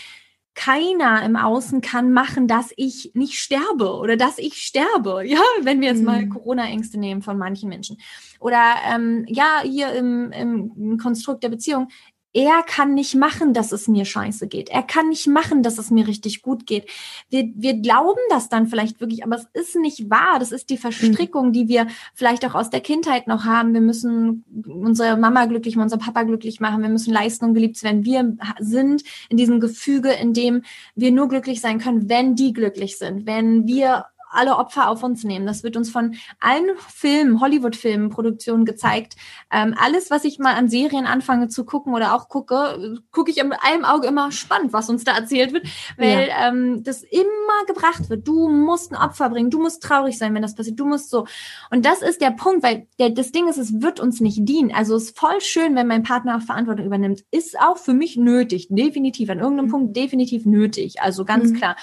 keiner 0.55 1.23
im 1.23 1.37
Außen 1.37 1.83
kann 1.83 2.13
machen, 2.13 2.49
dass 2.49 2.73
ich 2.77 3.11
nicht 3.13 3.39
sterbe 3.39 3.97
oder 3.97 4.17
dass 4.17 4.39
ich 4.39 4.55
sterbe. 4.55 5.23
Ja, 5.27 5.41
wenn 5.63 5.81
wir 5.81 5.89
jetzt 5.89 6.03
mal 6.03 6.25
mhm. 6.25 6.31
Corona-Ängste 6.31 6.99
nehmen 6.99 7.23
von 7.23 7.37
manchen 7.37 7.69
Menschen. 7.69 7.99
Oder 8.41 8.77
ähm, 8.91 9.27
ja, 9.29 9.61
hier 9.63 9.93
im, 9.93 10.33
im 10.33 10.99
Konstrukt 10.99 11.43
der 11.43 11.51
Beziehung 11.51 11.89
er 12.37 12.63
kann 12.63 12.93
nicht 12.93 13.15
machen, 13.15 13.55
dass 13.55 13.73
es 13.73 13.89
mir 13.89 14.05
scheiße 14.05 14.47
geht. 14.47 14.69
Er 14.69 14.83
kann 14.83 15.09
nicht 15.09 15.27
machen, 15.27 15.63
dass 15.63 15.79
es 15.79 15.91
mir 15.91 16.07
richtig 16.07 16.43
gut 16.43 16.67
geht. 16.67 16.87
Wir, 17.31 17.51
wir 17.57 17.81
glauben 17.81 18.21
das 18.29 18.51
dann 18.51 18.67
vielleicht 18.67 19.01
wirklich, 19.01 19.25
aber 19.25 19.37
es 19.37 19.47
ist 19.55 19.77
nicht 19.77 20.11
wahr. 20.11 20.39
Das 20.39 20.53
ist 20.53 20.69
die 20.69 20.77
Verstrickung, 20.77 21.55
die 21.55 21.67
wir 21.69 21.87
vielleicht 22.13 22.45
auch 22.45 22.55
aus 22.55 22.69
der 22.69 22.83
Kindheit 22.83 23.27
noch 23.27 23.45
haben. 23.47 23.73
Wir 23.73 23.81
müssen 23.81 24.45
unsere 24.67 25.17
Mama 25.17 25.47
glücklich 25.47 25.77
machen, 25.77 25.85
unser 25.85 25.97
Papa 25.97 26.25
glücklich 26.25 26.61
machen. 26.61 26.83
Wir 26.83 26.91
müssen 26.91 27.11
leisten 27.11 27.47
und 27.47 27.55
geliebt 27.55 27.83
werden. 27.83 28.05
Wir 28.05 28.37
sind 28.59 29.03
in 29.31 29.39
diesem 29.39 29.59
Gefüge, 29.59 30.13
in 30.13 30.35
dem 30.35 30.61
wir 30.95 31.13
nur 31.13 31.29
glücklich 31.29 31.63
sein 31.63 31.79
können, 31.79 32.11
wenn 32.11 32.35
die 32.35 32.53
glücklich 32.53 32.99
sind. 32.99 33.25
Wenn 33.25 33.67
wir 33.67 34.05
alle 34.31 34.57
Opfer 34.57 34.89
auf 34.89 35.03
uns 35.03 35.25
nehmen. 35.25 35.47
Das 35.47 35.63
wird 35.63 35.77
uns 35.77 35.91
von 35.91 36.17
allen 36.41 36.77
Filmen, 36.77 37.41
Hollywood-Filmen, 37.41 38.11
Produktionen 38.11 38.65
gezeigt. 38.65 39.15
Ähm, 39.51 39.75
alles, 39.79 40.11
was 40.11 40.25
ich 40.25 40.39
mal 40.39 40.55
an 40.55 40.69
Serien 40.69 41.07
anfange 41.07 41.49
zu 41.49 41.65
gucken 41.65 41.95
oder 41.95 42.15
auch 42.15 42.29
gucke, 42.29 43.01
gucke 43.11 43.31
ich 43.31 43.39
in 43.39 43.53
einem 43.53 43.85
Auge 43.85 44.07
immer 44.07 44.33
spannend, 44.33 44.73
was 44.73 44.89
uns 44.89 45.05
da 45.05 45.17
erzählt 45.17 45.53
wird, 45.53 45.67
weil 45.97 46.29
ja. 46.29 46.49
ähm, 46.49 46.83
das 46.83 47.03
immer 47.03 47.65
gebracht 47.67 48.11
wird. 48.11 48.27
Du 48.27 48.49
musst 48.49 48.93
ein 48.93 48.97
Opfer 48.97 49.31
bringen, 49.31 49.51
du 49.51 49.61
musst 49.61 49.83
traurig 49.83 50.19
sein, 50.19 50.35
wenn 50.35 50.43
das 50.43 50.55
passiert, 50.55 50.79
du 50.79 50.87
musst 50.87 51.11
so. 51.11 51.27
Und 51.71 51.85
das 51.85 52.03
ist 52.03 52.21
der 52.21 52.31
Punkt, 52.31 52.63
weil 52.63 52.87
der, 52.99 53.11
das 53.11 53.33
Ding 53.33 53.49
ist, 53.49 53.59
es 53.59 53.81
wird 53.81 54.01
uns 54.01 54.21
nicht 54.21 54.41
dienen. 54.49 54.73
Also 54.73 54.97
es 54.97 55.05
ist 55.05 55.19
voll 55.19 55.41
schön, 55.41 55.75
wenn 55.75 55.87
mein 55.87 56.03
Partner 56.03 56.37
auch 56.37 56.43
Verantwortung 56.43 56.87
übernimmt. 56.87 57.25
Ist 57.31 57.59
auch 57.59 57.79
für 57.79 57.95
mich 57.95 58.17
nötig, 58.17 58.69
definitiv, 58.71 59.31
an 59.31 59.39
irgendeinem 59.39 59.67
mhm. 59.67 59.71
Punkt 59.71 59.97
definitiv 59.97 60.47
nötig. 60.47 61.01
Also 61.01 61.25
ganz 61.25 61.51
mhm. 61.51 61.57
klar 61.57 61.77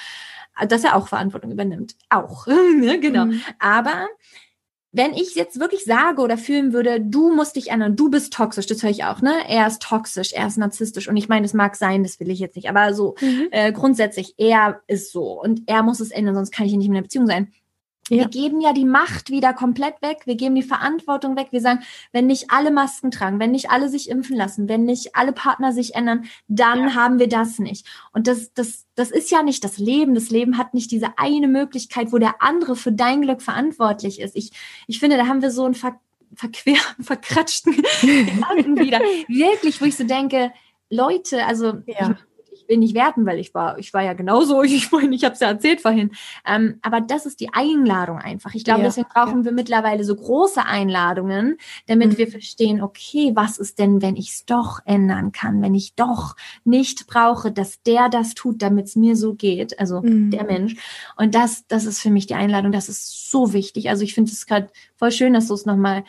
dass 0.68 0.84
er 0.84 0.95
auch 0.95 1.08
Verantwortung 1.08 1.51
übernimmt. 1.51 1.95
Auch, 2.10 2.47
ne, 2.80 2.99
genau. 2.99 3.26
Mhm. 3.26 3.41
Aber 3.60 4.08
wenn 4.93 5.14
ich 5.14 5.34
jetzt 5.34 5.60
wirklich 5.60 5.86
sage 5.86 6.22
oder 6.22 6.38
fühlen 6.38 6.72
würde, 6.72 7.01
du 7.01 7.34
musst 7.34 7.56
dich 7.56 7.72
ändern, 7.72 7.95
du 7.95 8.12
bist 8.12 8.32
toxisch, 8.32 8.68
das 8.68 8.84
höre 8.84 8.91
ich 8.91 9.04
auch, 9.04 9.22
ne? 9.22 9.34
Er 9.49 9.66
ist 9.66 9.82
toxisch, 9.82 10.34
er 10.34 10.45
ist 10.45 10.58
narzisstisch 10.58 11.10
und 11.10 11.18
ich 11.18 11.28
meine, 11.28 11.45
es 11.45 11.56
mag 11.56 11.76
sein, 11.76 12.04
das 12.04 12.20
will 12.20 12.30
ich 12.30 12.39
jetzt 12.39 12.56
nicht, 12.56 12.70
aber 12.70 12.93
so 12.93 13.16
mhm. 13.20 13.47
äh, 13.49 13.72
grundsätzlich, 13.72 14.36
er 14.38 14.82
ist 14.86 15.12
so 15.12 15.41
und 15.41 15.64
er 15.66 15.82
muss 15.82 15.99
es 15.99 16.12
ändern, 16.12 16.36
sonst 16.36 16.51
kann 16.51 16.68
ich 16.68 16.74
nicht 16.74 16.86
in 16.86 16.93
einer 16.93 17.01
Beziehung 17.01 17.26
sein. 17.26 17.51
Ja. 18.10 18.18
Wir 18.18 18.28
geben 18.28 18.60
ja 18.60 18.74
die 18.74 18.86
Macht 18.86 19.30
wieder 19.30 19.54
komplett 19.54 20.01
weg. 20.01 20.24
Wir 20.26 20.36
geben 20.36 20.56
die 20.56 20.64
Verantwortung 20.64 21.38
weg. 21.38 21.47
Wir 21.51 21.62
sagen, 21.62 21.80
wenn 22.12 22.28
nicht 22.28 22.51
alle 22.51 22.70
Masken 22.70 23.12
tragen, 23.12 23.39
wenn 23.39 23.51
nicht 23.51 23.72
alle 23.72 23.88
sich 23.88 24.10
impfen 24.10 24.36
lassen, 24.36 24.68
wenn 24.68 24.84
nicht 24.84 25.16
alle 25.16 25.32
Partner 25.32 25.72
sich 25.72 25.95
ändern, 25.95 26.26
dann 26.49 26.89
ja. 26.89 26.95
haben 26.95 27.18
wir 27.18 27.30
das 27.30 27.60
nicht. 27.60 27.88
Und 28.12 28.28
das, 28.28 28.54
das, 28.54 28.86
das 28.95 29.10
ist 29.10 29.32
ja 29.32 29.41
nicht 29.41 29.64
das 29.64 29.78
Leben. 29.78 30.16
Das 30.16 30.30
Leben 30.32 30.58
hat 30.58 30.74
nicht 30.74 30.91
diese 30.91 31.18
eine 31.18 31.47
Möglichkeit, 31.47 32.12
wo 32.12 32.18
der 32.18 32.41
andere 32.41 32.76
für 32.76 32.91
dein 32.91 33.22
Glück 33.22 33.41
verantwortlich 33.41 34.20
ist. 34.20 34.36
Ich, 34.36 34.51
ich 34.88 34.99
finde, 34.99 35.16
da 35.16 35.28
haben 35.28 35.41
wir 35.41 35.51
so 35.51 35.64
einen 35.64 35.74
ver, 35.74 35.97
verquer, 36.36 36.76
verkratschten 36.99 37.74
Gedanken 38.01 38.80
wieder. 38.80 38.99
Wirklich, 39.28 39.80
wo 39.80 39.86
ich 39.86 39.95
so 39.95 40.04
denke, 40.04 40.51
Leute, 40.89 41.45
also 41.45 41.82
ja. 41.86 42.18
Will 42.74 42.80
nicht 42.80 42.95
werten, 42.95 43.26
weil 43.26 43.39
ich 43.39 43.53
war, 43.53 43.78
ich 43.78 43.93
war 43.93 44.01
ja 44.01 44.13
genauso, 44.13 44.63
ich, 44.63 44.74
ich, 44.74 44.91
ich 44.91 45.24
habe 45.24 45.34
es 45.34 45.39
ja 45.39 45.47
erzählt 45.47 45.82
vorhin. 45.82 46.11
Ähm, 46.45 46.80
aber 46.82 47.01
das 47.01 47.26
ist 47.26 47.39
die 47.39 47.53
Einladung 47.53 48.17
einfach. 48.17 48.53
Ich 48.55 48.63
glaube, 48.63 48.82
ja, 48.82 48.86
deswegen 48.88 49.07
brauchen 49.13 49.39
ja. 49.39 49.45
wir 49.45 49.51
mittlerweile 49.51 50.03
so 50.03 50.15
große 50.15 50.65
Einladungen, 50.65 51.57
damit 51.88 52.13
mhm. 52.13 52.17
wir 52.17 52.28
verstehen, 52.28 52.82
okay, 52.82 53.32
was 53.36 53.57
ist 53.57 53.80
denn, 53.80 54.01
wenn 54.01 54.15
ich 54.15 54.32
es 54.32 54.45
doch 54.45 54.80
ändern 54.86 55.32
kann, 55.32 55.61
wenn 55.61 55.76
ich 55.76 55.95
doch 55.95 56.36
nicht 56.63 57.07
brauche, 57.07 57.51
dass 57.51 57.82
der 57.84 58.09
das 58.09 58.34
tut, 58.34 58.61
damit 58.61 58.88
es 58.88 58.95
mir 58.95 59.15
so 59.15 59.34
geht, 59.34 59.80
also 59.80 60.01
mhm. 60.01 60.32
der 60.32 60.43
Mensch. 60.43 60.76
Und 61.15 61.36
das, 61.36 61.67
das 61.67 61.86
ist 61.86 61.99
für 61.99 62.09
mich 62.09 62.28
die 62.28 62.36
Einladung, 62.36 62.71
das 62.71 62.89
ist 62.89 63.30
so 63.30 63.53
wichtig. 63.53 63.89
Also 63.89 64.03
ich 64.03 64.13
finde 64.13 64.32
es 64.32 64.45
gerade 64.45 64.69
voll 64.95 65.11
schön, 65.11 65.34
dass 65.34 65.47
du 65.47 65.53
es 65.53 65.65
nochmal 65.65 66.03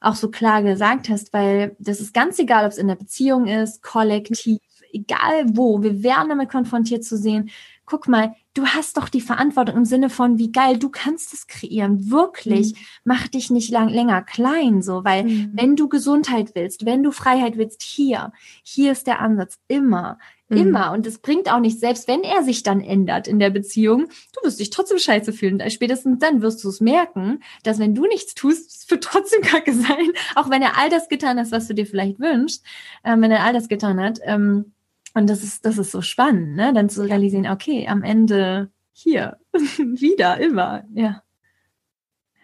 auch 0.00 0.14
so 0.14 0.30
klar 0.30 0.62
gesagt 0.62 1.08
hast, 1.08 1.32
weil 1.32 1.76
das 1.78 2.00
ist 2.00 2.14
ganz 2.14 2.38
egal, 2.38 2.64
ob 2.64 2.72
es 2.72 2.78
in 2.78 2.88
der 2.88 2.94
Beziehung 2.94 3.46
ist, 3.46 3.82
kollektiv, 3.82 4.58
egal 4.92 5.44
wo, 5.56 5.82
wir 5.82 6.02
werden 6.02 6.28
damit 6.28 6.50
konfrontiert 6.50 7.04
zu 7.04 7.16
sehen, 7.16 7.50
guck 7.90 8.06
mal, 8.06 8.36
du 8.54 8.66
hast 8.66 8.96
doch 8.96 9.08
die 9.08 9.20
Verantwortung 9.20 9.76
im 9.78 9.84
Sinne 9.84 10.10
von, 10.10 10.38
wie 10.38 10.52
geil, 10.52 10.78
du 10.78 10.90
kannst 10.90 11.34
es 11.34 11.48
kreieren, 11.48 12.10
wirklich, 12.10 12.72
mhm. 12.72 12.78
mach 13.04 13.26
dich 13.26 13.50
nicht 13.50 13.70
lang, 13.70 13.88
länger 13.88 14.22
klein, 14.22 14.80
so, 14.80 15.04
weil 15.04 15.24
mhm. 15.24 15.50
wenn 15.54 15.76
du 15.76 15.88
Gesundheit 15.88 16.52
willst, 16.54 16.86
wenn 16.86 17.02
du 17.02 17.10
Freiheit 17.10 17.56
willst, 17.56 17.82
hier, 17.82 18.32
hier 18.62 18.92
ist 18.92 19.08
der 19.08 19.20
Ansatz, 19.20 19.58
immer, 19.66 20.18
mhm. 20.48 20.56
immer. 20.56 20.92
Und 20.92 21.04
es 21.04 21.18
bringt 21.18 21.52
auch 21.52 21.58
nicht, 21.58 21.80
selbst 21.80 22.06
wenn 22.06 22.22
er 22.22 22.44
sich 22.44 22.62
dann 22.62 22.80
ändert 22.80 23.26
in 23.26 23.40
der 23.40 23.50
Beziehung, 23.50 24.06
du 24.34 24.46
wirst 24.46 24.60
dich 24.60 24.70
trotzdem 24.70 24.98
scheiße 24.98 25.32
fühlen. 25.32 25.60
Spätestens 25.68 26.20
dann 26.20 26.42
wirst 26.42 26.62
du 26.62 26.68
es 26.68 26.80
merken, 26.80 27.40
dass 27.64 27.80
wenn 27.80 27.96
du 27.96 28.06
nichts 28.06 28.34
tust, 28.34 28.70
es 28.70 28.90
wird 28.90 29.02
trotzdem 29.02 29.40
kacke 29.42 29.74
sein, 29.74 30.10
auch 30.36 30.48
wenn 30.48 30.62
er 30.62 30.78
all 30.78 30.90
das 30.90 31.08
getan 31.08 31.40
hat, 31.40 31.50
was 31.50 31.66
du 31.66 31.74
dir 31.74 31.86
vielleicht 31.86 32.20
wünschst, 32.20 32.64
ähm, 33.02 33.20
wenn 33.20 33.32
er 33.32 33.42
all 33.42 33.52
das 33.52 33.68
getan 33.68 34.00
hat, 34.00 34.20
ähm, 34.22 34.72
und 35.14 35.28
das 35.28 35.42
ist, 35.42 35.64
das 35.64 35.78
ist 35.78 35.90
so 35.90 36.02
spannend, 36.02 36.56
ne? 36.56 36.72
Dann 36.72 36.88
zu 36.88 37.02
realisieren, 37.02 37.46
okay, 37.46 37.86
am 37.88 38.02
Ende 38.02 38.70
hier, 38.92 39.38
wieder, 39.52 40.38
immer, 40.38 40.84
ja. 40.94 41.22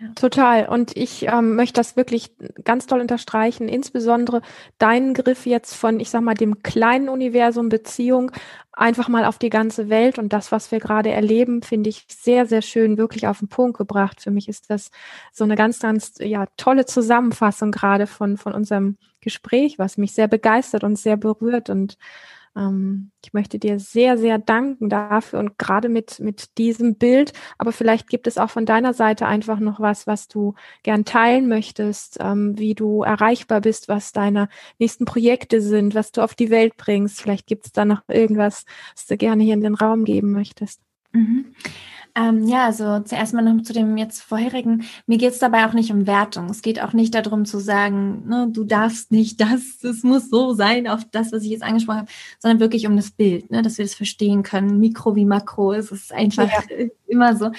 ja. 0.00 0.12
Total. 0.14 0.68
Und 0.68 0.96
ich 0.96 1.26
ähm, 1.28 1.54
möchte 1.54 1.78
das 1.78 1.96
wirklich 1.96 2.32
ganz 2.64 2.86
toll 2.86 3.00
unterstreichen, 3.00 3.68
insbesondere 3.68 4.42
deinen 4.78 5.14
Griff 5.14 5.46
jetzt 5.46 5.74
von, 5.74 6.00
ich 6.00 6.10
sag 6.10 6.22
mal, 6.22 6.34
dem 6.34 6.62
kleinen 6.62 7.08
Universum 7.08 7.68
Beziehung 7.68 8.32
einfach 8.72 9.08
mal 9.08 9.24
auf 9.24 9.38
die 9.38 9.48
ganze 9.48 9.88
Welt 9.88 10.18
und 10.18 10.32
das, 10.32 10.50
was 10.50 10.70
wir 10.70 10.80
gerade 10.80 11.10
erleben, 11.10 11.62
finde 11.62 11.88
ich 11.88 12.04
sehr, 12.08 12.46
sehr 12.46 12.62
schön, 12.62 12.98
wirklich 12.98 13.26
auf 13.26 13.38
den 13.38 13.48
Punkt 13.48 13.78
gebracht. 13.78 14.20
Für 14.20 14.30
mich 14.30 14.48
ist 14.48 14.70
das 14.70 14.90
so 15.32 15.44
eine 15.44 15.56
ganz, 15.56 15.78
ganz, 15.78 16.14
ja, 16.20 16.46
tolle 16.56 16.84
Zusammenfassung 16.84 17.70
gerade 17.70 18.06
von, 18.06 18.36
von 18.36 18.52
unserem 18.52 18.98
Gespräch, 19.20 19.78
was 19.78 19.96
mich 19.96 20.12
sehr 20.12 20.28
begeistert 20.28 20.84
und 20.84 20.96
sehr 20.96 21.16
berührt 21.16 21.70
und 21.70 21.96
ich 23.22 23.34
möchte 23.34 23.58
dir 23.58 23.78
sehr, 23.78 24.16
sehr 24.16 24.38
danken 24.38 24.88
dafür 24.88 25.40
und 25.40 25.58
gerade 25.58 25.88
mit, 25.90 26.20
mit 26.20 26.56
diesem 26.56 26.96
Bild. 26.96 27.32
Aber 27.58 27.72
vielleicht 27.72 28.08
gibt 28.08 28.26
es 28.26 28.38
auch 28.38 28.48
von 28.48 28.64
deiner 28.64 28.94
Seite 28.94 29.26
einfach 29.26 29.60
noch 29.60 29.78
was, 29.78 30.06
was 30.06 30.28
du 30.28 30.54
gern 30.82 31.04
teilen 31.04 31.48
möchtest, 31.48 32.16
ähm, 32.20 32.58
wie 32.58 32.74
du 32.74 33.02
erreichbar 33.02 33.60
bist, 33.60 33.88
was 33.88 34.12
deine 34.12 34.48
nächsten 34.78 35.04
Projekte 35.04 35.60
sind, 35.60 35.94
was 35.94 36.12
du 36.12 36.22
auf 36.22 36.34
die 36.34 36.50
Welt 36.50 36.76
bringst. 36.78 37.20
Vielleicht 37.20 37.46
gibt 37.46 37.66
es 37.66 37.72
da 37.72 37.84
noch 37.84 38.02
irgendwas, 38.08 38.64
was 38.94 39.06
du 39.06 39.16
gerne 39.18 39.42
hier 39.42 39.54
in 39.54 39.60
den 39.60 39.74
Raum 39.74 40.04
geben 40.04 40.32
möchtest. 40.32 40.85
Mhm. 41.16 41.46
Ähm, 42.16 42.48
ja, 42.48 42.64
also 42.64 43.00
zuerst 43.00 43.34
mal 43.34 43.42
noch 43.42 43.62
zu 43.62 43.74
dem 43.74 43.98
jetzt 43.98 44.22
vorherigen. 44.22 44.84
Mir 45.06 45.18
geht 45.18 45.32
es 45.32 45.38
dabei 45.38 45.66
auch 45.66 45.74
nicht 45.74 45.92
um 45.92 46.06
Wertung. 46.06 46.48
Es 46.48 46.62
geht 46.62 46.82
auch 46.82 46.94
nicht 46.94 47.14
darum 47.14 47.44
zu 47.44 47.58
sagen, 47.58 48.26
ne, 48.26 48.48
du 48.50 48.64
darfst 48.64 49.12
nicht 49.12 49.38
das, 49.38 49.84
es 49.84 50.02
muss 50.02 50.30
so 50.30 50.54
sein, 50.54 50.88
auf 50.88 51.02
das, 51.10 51.30
was 51.30 51.42
ich 51.42 51.50
jetzt 51.50 51.62
angesprochen 51.62 51.98
habe, 51.98 52.10
sondern 52.38 52.60
wirklich 52.60 52.86
um 52.86 52.96
das 52.96 53.10
Bild, 53.10 53.50
ne, 53.50 53.60
dass 53.60 53.76
wir 53.76 53.84
das 53.84 53.94
verstehen 53.94 54.42
können. 54.42 54.80
Mikro 54.80 55.14
wie 55.14 55.26
Makro, 55.26 55.74
es 55.74 55.92
ist 55.92 56.10
einfach 56.10 56.48
ja. 56.48 56.86
immer 57.06 57.36
so. 57.36 57.50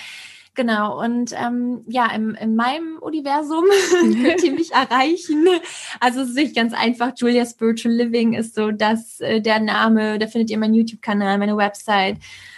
Genau, 0.56 1.00
und 1.04 1.34
ähm, 1.38 1.84
ja, 1.88 2.12
im, 2.16 2.34
in 2.34 2.56
meinem 2.56 2.98
Universum 3.00 3.64
könnt 4.24 4.44
ihr 4.44 4.54
mich 4.54 4.72
erreichen. 4.72 5.48
Also 6.00 6.22
es 6.22 6.30
ist 6.30 6.36
nicht 6.36 6.56
ganz 6.56 6.74
einfach. 6.74 7.12
Julia 7.16 7.46
Spiritual 7.46 7.94
Living 7.94 8.34
ist 8.34 8.56
so 8.56 8.72
das, 8.72 9.20
äh, 9.20 9.40
der 9.40 9.60
Name. 9.60 10.18
Da 10.18 10.26
findet 10.26 10.50
ihr 10.50 10.58
meinen 10.58 10.74
YouTube-Kanal, 10.74 11.38
meine 11.38 11.56
Website 11.56 12.18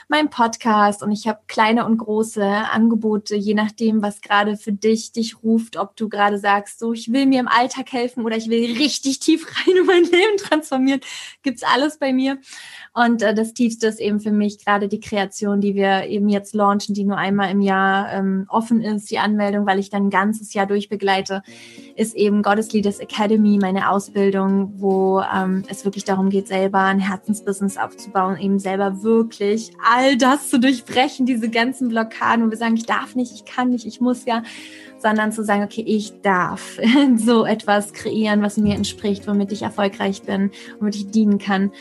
mein 0.09 0.31
Podcast 0.31 1.03
und 1.03 1.11
ich 1.11 1.27
habe 1.27 1.39
kleine 1.47 1.85
und 1.85 1.97
große 1.97 2.43
Angebote, 2.43 3.35
je 3.35 3.53
nachdem, 3.53 4.01
was 4.01 4.21
gerade 4.21 4.57
für 4.57 4.71
dich 4.71 5.11
dich 5.11 5.43
ruft, 5.43 5.77
ob 5.77 5.95
du 5.95 6.09
gerade 6.09 6.39
sagst, 6.39 6.79
so 6.79 6.93
ich 6.93 7.13
will 7.13 7.27
mir 7.27 7.39
im 7.39 7.47
Alltag 7.47 7.93
helfen 7.93 8.25
oder 8.25 8.35
ich 8.35 8.49
will 8.49 8.75
richtig 8.75 9.19
tief 9.19 9.45
rein 9.67 9.79
und 9.79 9.85
mein 9.85 10.03
Leben 10.03 10.37
transformieren, 10.37 11.01
gibt's 11.43 11.61
alles 11.63 11.99
bei 11.99 12.11
mir. 12.11 12.39
Und 12.93 13.21
äh, 13.21 13.35
das 13.35 13.53
Tiefste 13.53 13.85
ist 13.85 13.99
eben 13.99 14.19
für 14.19 14.31
mich 14.31 14.65
gerade 14.65 14.87
die 14.87 14.99
Kreation, 14.99 15.61
die 15.61 15.75
wir 15.75 16.07
eben 16.07 16.27
jetzt 16.27 16.55
launchen, 16.55 16.95
die 16.95 17.05
nur 17.05 17.17
einmal 17.17 17.51
im 17.51 17.61
Jahr 17.61 18.11
ähm, 18.11 18.45
offen 18.49 18.81
ist, 18.81 19.11
die 19.11 19.19
Anmeldung, 19.19 19.67
weil 19.67 19.77
ich 19.77 19.91
dann 19.91 20.07
ein 20.07 20.09
ganzes 20.09 20.55
Jahr 20.55 20.65
durchbegleite, 20.65 21.43
ist 21.95 22.15
eben 22.15 22.41
Goddess 22.41 22.73
Leaders 22.73 22.99
Academy, 22.99 23.59
meine 23.61 23.91
Ausbildung, 23.91 24.73
wo 24.77 25.21
ähm, 25.21 25.63
es 25.67 25.85
wirklich 25.85 26.03
darum 26.03 26.31
geht, 26.31 26.47
selber 26.47 26.79
ein 26.79 26.99
Herzensbusiness 26.99 27.77
aufzubauen, 27.77 28.37
eben 28.37 28.57
selber 28.57 29.03
wirklich 29.03 29.71
all 29.99 30.17
das 30.17 30.49
zu 30.49 30.59
durchbrechen, 30.59 31.25
diese 31.25 31.49
ganzen 31.49 31.89
Blockaden, 31.89 32.45
wo 32.45 32.49
wir 32.49 32.57
sagen, 32.57 32.77
ich 32.77 32.85
darf 32.85 33.15
nicht, 33.15 33.33
ich 33.33 33.45
kann 33.45 33.69
nicht, 33.69 33.85
ich 33.85 33.99
muss 33.99 34.25
ja 34.25 34.43
sondern 35.01 35.31
zu 35.31 35.43
sagen, 35.43 35.63
okay, 35.63 35.83
ich 35.85 36.21
darf 36.21 36.77
so 37.17 37.45
etwas 37.45 37.93
kreieren, 37.93 38.41
was 38.41 38.57
mir 38.57 38.75
entspricht, 38.75 39.27
womit 39.27 39.51
ich 39.51 39.61
erfolgreich 39.61 40.23
bin, 40.23 40.51
womit 40.79 40.95
ich 40.95 41.09
dienen 41.09 41.39
kann. 41.39 41.71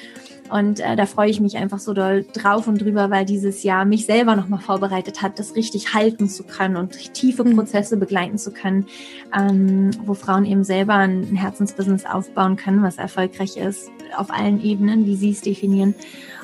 Und 0.50 0.80
äh, 0.80 0.96
da 0.96 1.04
freue 1.04 1.28
ich 1.28 1.40
mich 1.40 1.58
einfach 1.58 1.78
so 1.78 1.92
doll 1.92 2.24
drauf 2.32 2.68
und 2.68 2.80
drüber, 2.80 3.10
weil 3.10 3.26
dieses 3.26 3.62
Jahr 3.64 3.84
mich 3.84 4.06
selber 4.06 4.34
nochmal 4.34 4.60
vorbereitet 4.60 5.20
hat, 5.20 5.38
das 5.38 5.56
richtig 5.56 5.92
halten 5.92 6.26
zu 6.26 6.42
können 6.42 6.76
und 6.76 7.12
tiefe 7.12 7.44
mhm. 7.44 7.54
Prozesse 7.54 7.98
begleiten 7.98 8.38
zu 8.38 8.50
können, 8.50 8.86
ähm, 9.36 9.90
wo 10.06 10.14
Frauen 10.14 10.46
eben 10.46 10.64
selber 10.64 10.94
ein 10.94 11.36
Herzensbusiness 11.36 12.06
aufbauen 12.06 12.56
können, 12.56 12.82
was 12.82 12.96
erfolgreich 12.96 13.58
ist, 13.58 13.90
auf 14.16 14.30
allen 14.30 14.62
Ebenen, 14.62 15.06
wie 15.06 15.16
sie 15.16 15.30
es 15.30 15.40
definieren. 15.40 15.94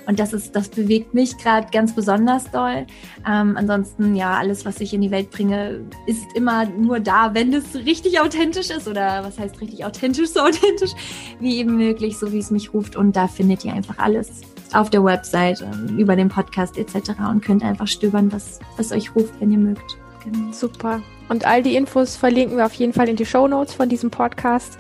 Und 0.07 0.19
das 0.19 0.33
ist, 0.33 0.55
das 0.55 0.69
bewegt 0.69 1.15
mich 1.15 1.39
gerade 1.39 1.69
ganz 1.73 1.95
besonders 1.95 2.51
doll. 2.51 2.87
Ähm, 3.27 3.57
ansonsten, 3.57 4.15
ja, 4.15 4.37
alles, 4.37 4.65
was 4.65 4.81
ich 4.81 4.93
in 4.93 5.01
die 5.01 5.11
Welt 5.11 5.31
bringe, 5.31 5.81
ist 6.07 6.25
immer 6.35 6.67
nur 6.67 7.01
da, 7.01 7.35
wenn 7.35 7.53
es 7.55 7.75
richtig 7.75 8.21
authentisch 8.21 8.71
ist. 8.71 8.87
Oder 8.87 9.25
was 9.25 9.39
heißt 9.39 9.61
richtig 9.61 9.85
authentisch, 9.85 10.29
so 10.29 10.41
authentisch 10.41 10.93
wie 11.41 11.59
eben 11.59 11.77
möglich, 11.77 12.19
so 12.19 12.33
wie 12.33 12.39
es 12.39 12.51
mich 12.51 12.75
ruft. 12.75 12.97
Und 12.97 13.17
da 13.17 13.29
findet 13.29 13.65
ihr 13.65 13.73
einfach 13.73 13.99
alles 13.99 14.43
auf 14.73 14.91
der 14.91 15.05
Website, 15.05 15.63
ähm, 15.63 15.99
über 15.99 16.17
den 16.17 16.29
Podcast 16.29 16.77
etc. 16.77 17.13
und 17.31 17.43
könnt 17.43 17.63
einfach 17.63 17.87
stöbern, 17.87 18.31
was, 18.33 18.59
was 18.77 18.93
euch 18.93 19.15
ruft, 19.15 19.33
wenn 19.41 19.53
ihr 19.53 19.59
mögt. 19.59 19.97
Genau. 20.25 20.53
Super. 20.53 21.01
Und 21.29 21.47
all 21.47 21.63
die 21.63 21.77
Infos 21.77 22.17
verlinken 22.17 22.57
wir 22.57 22.67
auf 22.67 22.75
jeden 22.75 22.93
Fall 22.93 23.09
in 23.09 23.17
die 23.17 23.25
Show 23.25 23.49
Notes 23.49 23.75
von 23.75 23.89
diesem 23.89 24.11
Podcast, 24.11 24.79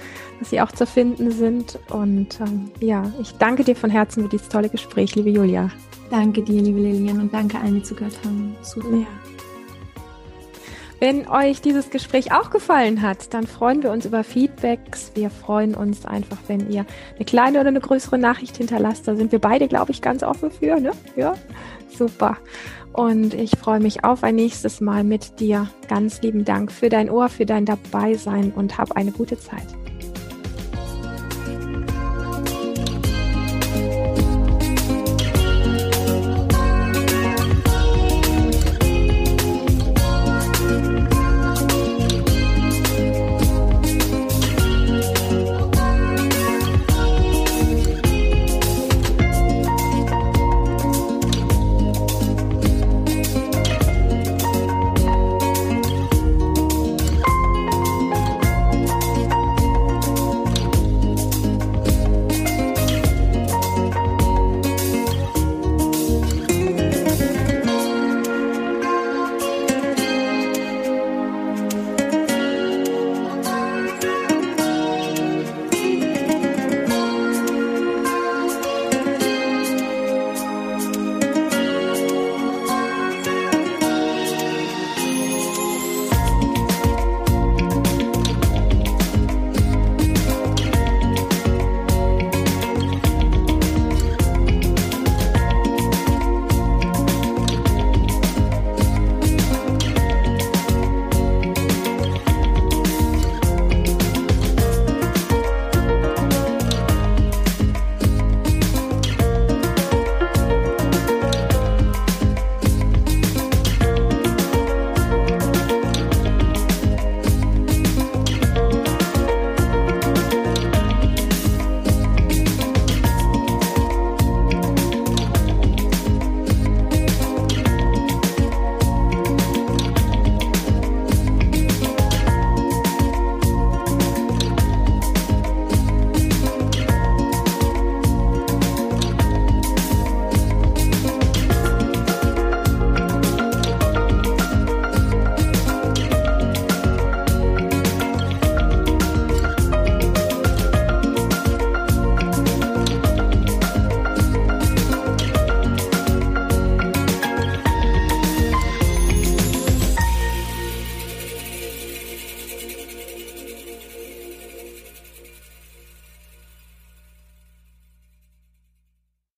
sie 0.50 0.60
auch 0.60 0.72
zu 0.72 0.86
finden 0.86 1.30
sind. 1.30 1.78
Und 1.90 2.40
ähm, 2.40 2.70
ja, 2.80 3.10
ich 3.20 3.32
danke 3.32 3.64
dir 3.64 3.76
von 3.76 3.90
Herzen 3.90 4.22
für 4.24 4.28
dieses 4.28 4.48
tolle 4.48 4.68
Gespräch, 4.68 5.14
liebe 5.14 5.30
Julia. 5.30 5.70
Danke 6.10 6.42
dir, 6.42 6.60
liebe 6.62 6.80
Lilian, 6.80 7.20
und 7.20 7.32
danke 7.32 7.58
allen, 7.58 7.76
die 7.76 7.82
zugehört 7.82 8.18
haben. 8.24 8.54
Super. 8.62 8.96
Ja. 8.96 9.06
Wenn 11.00 11.28
euch 11.28 11.60
dieses 11.60 11.90
Gespräch 11.90 12.32
auch 12.32 12.50
gefallen 12.50 13.02
hat, 13.02 13.34
dann 13.34 13.46
freuen 13.46 13.82
wir 13.82 13.90
uns 13.90 14.06
über 14.06 14.24
Feedbacks. 14.24 15.12
Wir 15.14 15.28
freuen 15.28 15.74
uns 15.74 16.06
einfach, 16.06 16.38
wenn 16.46 16.70
ihr 16.70 16.86
eine 17.16 17.24
kleine 17.24 17.60
oder 17.60 17.68
eine 17.68 17.80
größere 17.80 18.16
Nachricht 18.16 18.56
hinterlasst. 18.56 19.06
Da 19.06 19.14
sind 19.14 19.32
wir 19.32 19.38
beide, 19.38 19.68
glaube 19.68 19.90
ich, 19.92 20.00
ganz 20.00 20.22
offen 20.22 20.50
für. 20.50 20.80
Ne? 20.80 20.92
Ja, 21.16 21.34
super. 21.88 22.38
Und 22.94 23.34
ich 23.34 23.50
freue 23.58 23.80
mich 23.80 24.04
auf 24.04 24.22
ein 24.22 24.36
nächstes 24.36 24.80
Mal 24.80 25.04
mit 25.04 25.40
dir. 25.40 25.68
Ganz 25.88 26.22
lieben 26.22 26.44
Dank 26.44 26.70
für 26.70 26.88
dein 26.88 27.10
Ohr, 27.10 27.28
für 27.28 27.44
dein 27.44 27.66
Dabeisein 27.66 28.52
und 28.52 28.78
hab 28.78 28.92
eine 28.92 29.10
gute 29.10 29.38
Zeit. 29.38 29.66